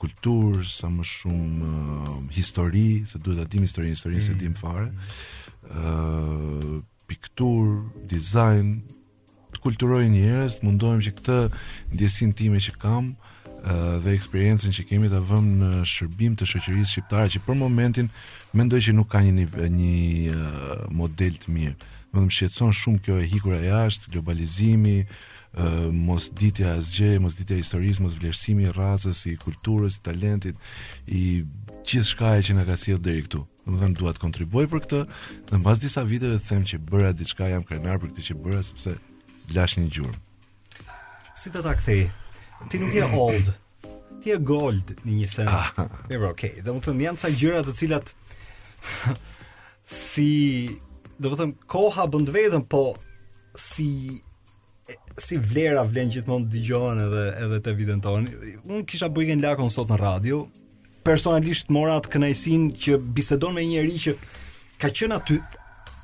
kultur, 0.00 0.64
sa 0.64 0.88
më 0.92 1.04
shumë 1.04 1.68
uh, 1.68 2.12
histori, 2.32 3.04
se 3.04 3.18
duhet 3.20 3.42
ta 3.42 3.48
dim 3.48 3.66
historinë, 3.68 3.96
historinë 3.96 4.22
mm. 4.22 4.28
se 4.28 4.36
dim 4.40 4.54
fare. 4.56 4.86
ë 5.68 5.92
uh, 5.92 6.78
piktur, 7.08 7.88
design, 8.08 8.82
të 9.52 9.58
kulturoj 9.64 10.06
njerëz, 10.12 10.58
mundohem 10.64 11.00
që 11.04 11.12
këtë 11.18 11.38
ndjesinë 11.92 12.34
time 12.36 12.60
që 12.64 12.72
kam 12.80 13.10
ë 13.64 13.74
uh, 13.74 13.96
dhe 14.04 14.12
eksperiencën 14.16 14.72
që 14.76 14.84
kemi 14.88 15.10
ta 15.12 15.20
vëmë 15.30 15.60
në 15.62 15.70
shërbim 15.92 16.36
të 16.36 16.48
shoqërisë 16.52 16.92
shqiptare 16.92 17.32
që 17.32 17.42
për 17.46 17.56
momentin 17.60 18.08
mendoj 18.56 18.80
që 18.88 18.94
nuk 18.96 19.08
ka 19.12 19.20
një 19.24 19.34
një, 19.40 19.46
një 19.78 20.36
uh, 20.36 20.76
model 21.00 21.36
të 21.42 21.52
mirë. 21.56 21.76
Domethënë 22.12 22.36
shqetëson 22.38 22.72
shumë 22.80 23.02
kjo 23.04 23.18
e 23.20 23.26
hikur 23.34 23.56
e 23.58 23.64
jashtë, 23.68 24.12
globalizimi, 24.14 24.98
uh, 25.04 25.37
mos 25.92 26.30
ditja 26.34 26.76
e 26.76 26.80
zgje, 26.82 27.18
mos 27.20 27.34
ditja 27.36 27.56
e 27.56 27.62
historisë, 27.62 28.02
mos 28.04 28.14
vlerësimi 28.18 28.66
i 28.68 28.72
racës, 28.74 29.24
i 29.30 29.36
kulturës, 29.40 29.98
i 29.98 30.02
talentit, 30.04 30.56
i 31.06 31.44
gjithçka 31.88 32.08
shkaje 32.10 32.42
që 32.48 32.54
na 32.58 32.64
ka 32.68 32.76
sjell 32.76 33.00
dheri 33.00 33.24
këtu. 33.24 33.44
Dhe 33.64 33.72
më 33.72 33.78
dhe 33.80 33.94
duat 34.00 34.16
të 34.18 34.22
kontribuaj 34.26 34.66
për 34.70 34.82
këtë, 34.84 35.00
dhe 35.48 35.56
në 35.58 35.62
bas 35.64 35.78
disa 35.80 36.04
viteve 36.08 36.36
të 36.40 36.48
them 36.50 36.64
që 36.68 36.78
bëra 36.90 37.12
diçka 37.16 37.48
jam 37.52 37.64
krenar 37.68 37.98
për 38.00 38.12
këtë 38.12 38.26
që 38.28 38.36
bëra, 38.44 38.62
sepse 38.64 38.94
lash 39.56 39.78
një 39.80 39.88
gjurë. 39.96 40.20
Si 41.38 41.50
të 41.54 41.62
ta 41.64 41.74
kthej? 41.78 42.06
Ti 42.70 42.80
nuk 42.82 42.94
je 42.96 43.08
old, 43.16 43.52
ti 44.22 44.32
je 44.32 44.38
gold 44.40 44.94
në 45.04 45.16
një 45.18 45.28
sens. 45.32 45.72
Ah. 45.78 45.88
Mirë, 46.10 46.32
okay. 46.34 46.56
Dhe 46.64 46.74
më 46.76 46.84
thënë, 46.86 47.06
janë 47.06 47.22
ca 47.24 47.32
gjëra 47.38 47.64
të 47.68 47.76
cilat 47.80 48.14
si, 50.12 50.30
dhe 51.18 51.32
më 51.32 51.40
thënë, 51.40 51.58
koha 51.70 52.08
bën 52.12 52.28
vedën, 52.36 52.64
po 52.72 52.88
si 53.58 53.90
si 55.18 55.38
vlera 55.42 55.82
vlen 55.88 56.10
gjithmonë 56.12 56.46
të 56.46 56.52
dëgjohen 56.54 57.00
edhe 57.06 57.22
edhe 57.46 57.58
te 57.64 57.74
vitën 57.76 58.00
tonë. 58.04 58.52
Unë 58.68 58.84
kisha 58.88 59.08
bujën 59.12 59.42
lakon 59.42 59.70
sot 59.72 59.90
në 59.92 59.98
radio. 60.00 60.42
Personalisht 61.04 61.70
mora 61.74 61.98
atë 61.98 62.12
kënaqësinë 62.16 62.72
që 62.84 62.98
bisedon 63.16 63.56
me 63.56 63.64
një 63.64 63.74
njerëz 63.74 64.04
që 64.06 64.16
ka 64.82 64.92
qenë 64.92 65.20
aty 65.20 65.40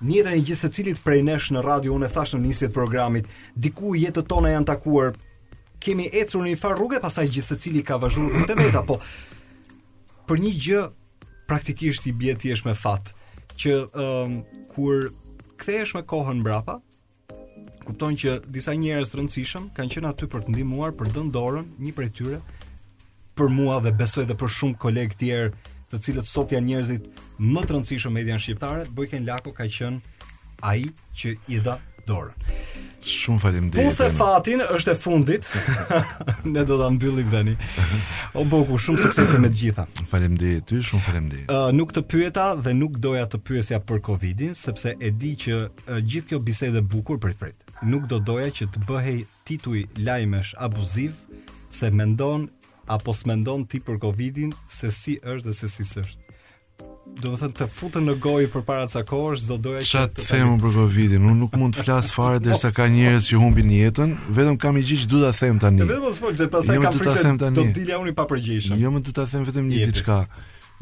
Njëra 0.04 0.32
e 0.36 0.40
gjithë 0.42 0.58
secilit 0.58 0.74
cilit 0.98 1.04
prej 1.04 1.20
nesh 1.24 1.46
në 1.54 1.60
radio, 1.64 1.94
unë 1.96 2.08
e 2.08 2.08
thash 2.12 2.34
në 2.34 2.40
njësit 2.42 2.72
programit, 2.74 3.28
diku 3.56 3.94
jetët 3.96 4.26
tona 4.28 4.50
janë 4.50 4.66
takuar, 4.68 5.14
kemi 5.80 6.08
ecur 6.20 6.42
në 6.42 6.50
një 6.50 6.58
far 6.60 6.74
rrugë, 6.76 6.98
pasaj 7.00 7.28
gjithë 7.32 7.46
secili 7.46 7.78
cili 7.78 7.84
ka 7.88 7.96
vazhdu 8.02 8.26
në 8.34 8.42
të 8.50 8.56
veta, 8.58 8.82
po 8.84 8.98
për 10.28 10.42
një 10.42 10.52
gjë 10.66 10.82
praktikisht 11.48 12.10
i 12.10 12.12
bjeti 12.12 12.48
thjesht 12.50 12.66
me 12.68 12.74
fat 12.76 13.14
që 13.56 13.78
um, 13.94 14.36
kur 14.74 15.08
kthehesh 15.62 15.94
me 15.96 16.02
kohën 16.10 16.42
mbrapa, 16.42 16.80
kupton 17.84 18.16
që 18.18 18.34
disa 18.50 18.74
njerëz 18.78 19.12
të 19.12 19.20
rëndësishëm 19.20 19.68
kanë 19.76 19.94
qenë 19.96 20.10
aty 20.12 20.28
për 20.32 20.46
të 20.48 20.54
ndihmuar, 20.54 20.94
për 20.98 21.10
të 21.10 21.16
dhënë 21.18 21.32
dorën 21.36 21.70
një 21.86 21.94
prej 21.96 22.10
tyre 22.18 22.40
për 23.38 23.52
mua 23.54 23.80
dhe 23.84 23.92
besoj 23.98 24.24
edhe 24.26 24.36
për 24.42 24.52
shumë 24.58 24.78
kolegë 24.84 25.18
tjerë, 25.22 25.52
të 25.90 26.00
cilët 26.06 26.26
sot 26.30 26.52
janë 26.54 26.68
njerëzit 26.70 27.24
më 27.38 27.64
të 27.68 27.76
rëndësishëm 27.76 28.18
në 28.20 28.38
shqiptare, 28.42 28.86
Bojken 28.96 29.26
Lako 29.28 29.54
ka 29.60 29.66
qenë 29.66 30.62
ai 30.64 30.80
që 31.18 31.36
i 31.54 31.58
dha 31.66 31.78
dorën. 32.06 32.60
Shumë 33.04 33.40
faleminderit. 33.40 33.98
dhe 34.00 34.06
i 34.08 34.12
fatin 34.16 34.62
është 34.64 34.90
e 34.90 34.94
fundit. 35.00 35.48
Ne 36.44 36.62
i 36.62 36.64
dhe 36.64 37.40
i 37.52 37.56
O 38.32 38.44
i 38.44 38.78
shumë 38.84 39.36
i 39.36 39.40
me 39.44 39.50
i 39.50 40.38
dhe 40.38 40.50
i 40.50 40.60
ty, 40.60 40.80
shumë 40.82 41.20
dhe 41.28 41.42
i 41.42 41.76
nuk 41.76 41.92
të 41.92 42.02
pyeta 42.02 42.46
dhe 42.62 42.72
nuk 42.74 42.96
doja 42.98 43.26
të 43.26 43.38
pyesja 43.44 43.80
për 43.80 44.00
Covidin, 44.06 44.54
sepse 44.54 44.94
e 45.00 45.10
di 45.10 45.36
që 45.36 45.56
i 46.00 46.00
dhe 46.00 46.24
i 46.24 46.40
dhe 46.40 46.66
i 46.66 46.70
dhe 46.76 47.18
prit 47.40 47.63
nuk 47.82 48.06
do 48.10 48.18
doja 48.22 48.50
që 48.54 48.68
të 48.74 48.82
bëhej 48.86 49.16
tituj 49.48 49.82
lajmesh 50.06 50.54
abuziv 50.62 51.16
se 51.74 51.90
mendon 51.90 52.46
apo 52.94 53.14
s'mendon 53.16 53.64
ti 53.66 53.80
për 53.80 53.98
Covidin 54.02 54.52
se 54.70 54.90
si 54.92 55.16
është 55.24 55.42
dhe 55.48 55.54
se 55.56 55.68
si 55.72 55.86
s'është. 55.88 56.20
Do 57.22 57.30
të 57.32 57.38
thënë 57.40 57.54
të 57.56 57.66
futën 57.72 58.06
në 58.08 58.14
gojë 58.20 58.48
për 58.52 58.64
para 58.66 58.86
ca 58.90 59.00
kohësh, 59.06 59.44
do 59.48 59.56
doja 59.66 59.82
që 59.88 60.02
të 60.16 60.24
them 60.28 60.56
për 60.60 60.74
Covidin. 60.76 61.22
Unë 61.28 61.38
nuk 61.40 61.54
mund 61.60 61.76
të 61.76 61.84
flas 61.86 62.10
fare 62.12 62.40
derisa 62.44 62.72
ka 62.76 62.86
njerëz 62.92 63.28
që 63.30 63.40
humbin 63.40 63.70
jetën, 63.72 64.12
vetëm 64.36 64.58
kam 64.60 64.76
i 64.76 64.82
gjithë 64.84 65.06
që 65.06 65.12
të 65.12 65.30
them 65.38 65.60
tani. 65.62 65.82
Ja, 65.82 65.86
vetëm 65.92 66.16
sfol 66.18 66.34
se 66.40 66.48
pastaj 66.56 66.76
jo, 66.78 66.82
kam 66.84 66.98
frikë 66.98 67.14
se 67.18 67.30
do 67.44 67.52
të 67.60 67.64
dilja 67.78 68.00
unë 68.02 68.12
pa 68.18 68.26
përgjigje. 68.32 68.78
Jo, 68.82 68.92
më 68.96 69.00
do 69.06 69.14
ta 69.20 69.24
them 69.32 69.46
vetëm 69.48 69.70
një 69.70 69.86
diçka. 69.92 70.18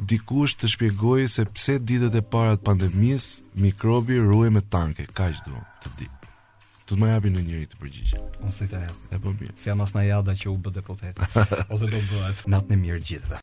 Dikush 0.09 0.57
të 0.59 0.70
shpjegojë 0.72 1.28
se 1.30 1.45
pse 1.53 1.76
ditët 1.86 2.16
e 2.18 2.24
para 2.34 2.57
të 2.59 2.64
pandemisë 2.66 3.61
mikrobi 3.62 4.18
ruhej 4.24 4.51
me 4.57 4.64
tanke, 4.74 5.07
kaq 5.12 5.36
do 5.51 5.55
të 5.84 5.95
di. 6.01 6.11
Do 6.93 6.99
të 7.01 7.07
më 7.07 7.07
japin 7.09 7.32
në 7.32 7.43
njëri 7.47 7.66
të 7.72 7.76
përgjigje. 7.80 8.18
Unë 8.45 8.53
s'e 8.53 8.66
ta 8.68 8.80
jap. 8.82 8.99
E 9.16 9.20
po 9.24 9.32
Si 9.57 9.70
jam 9.70 9.80
na 9.80 10.03
jada 10.05 10.36
që 10.36 10.51
u 10.53 10.59
bë 10.61 10.74
deputet. 10.76 11.16
Ose 11.72 11.88
do 11.88 11.97
bëhet. 12.05 12.45
Natën 12.53 12.76
e 12.76 12.80
mirë 12.84 13.01
gjithëve. 13.09 13.40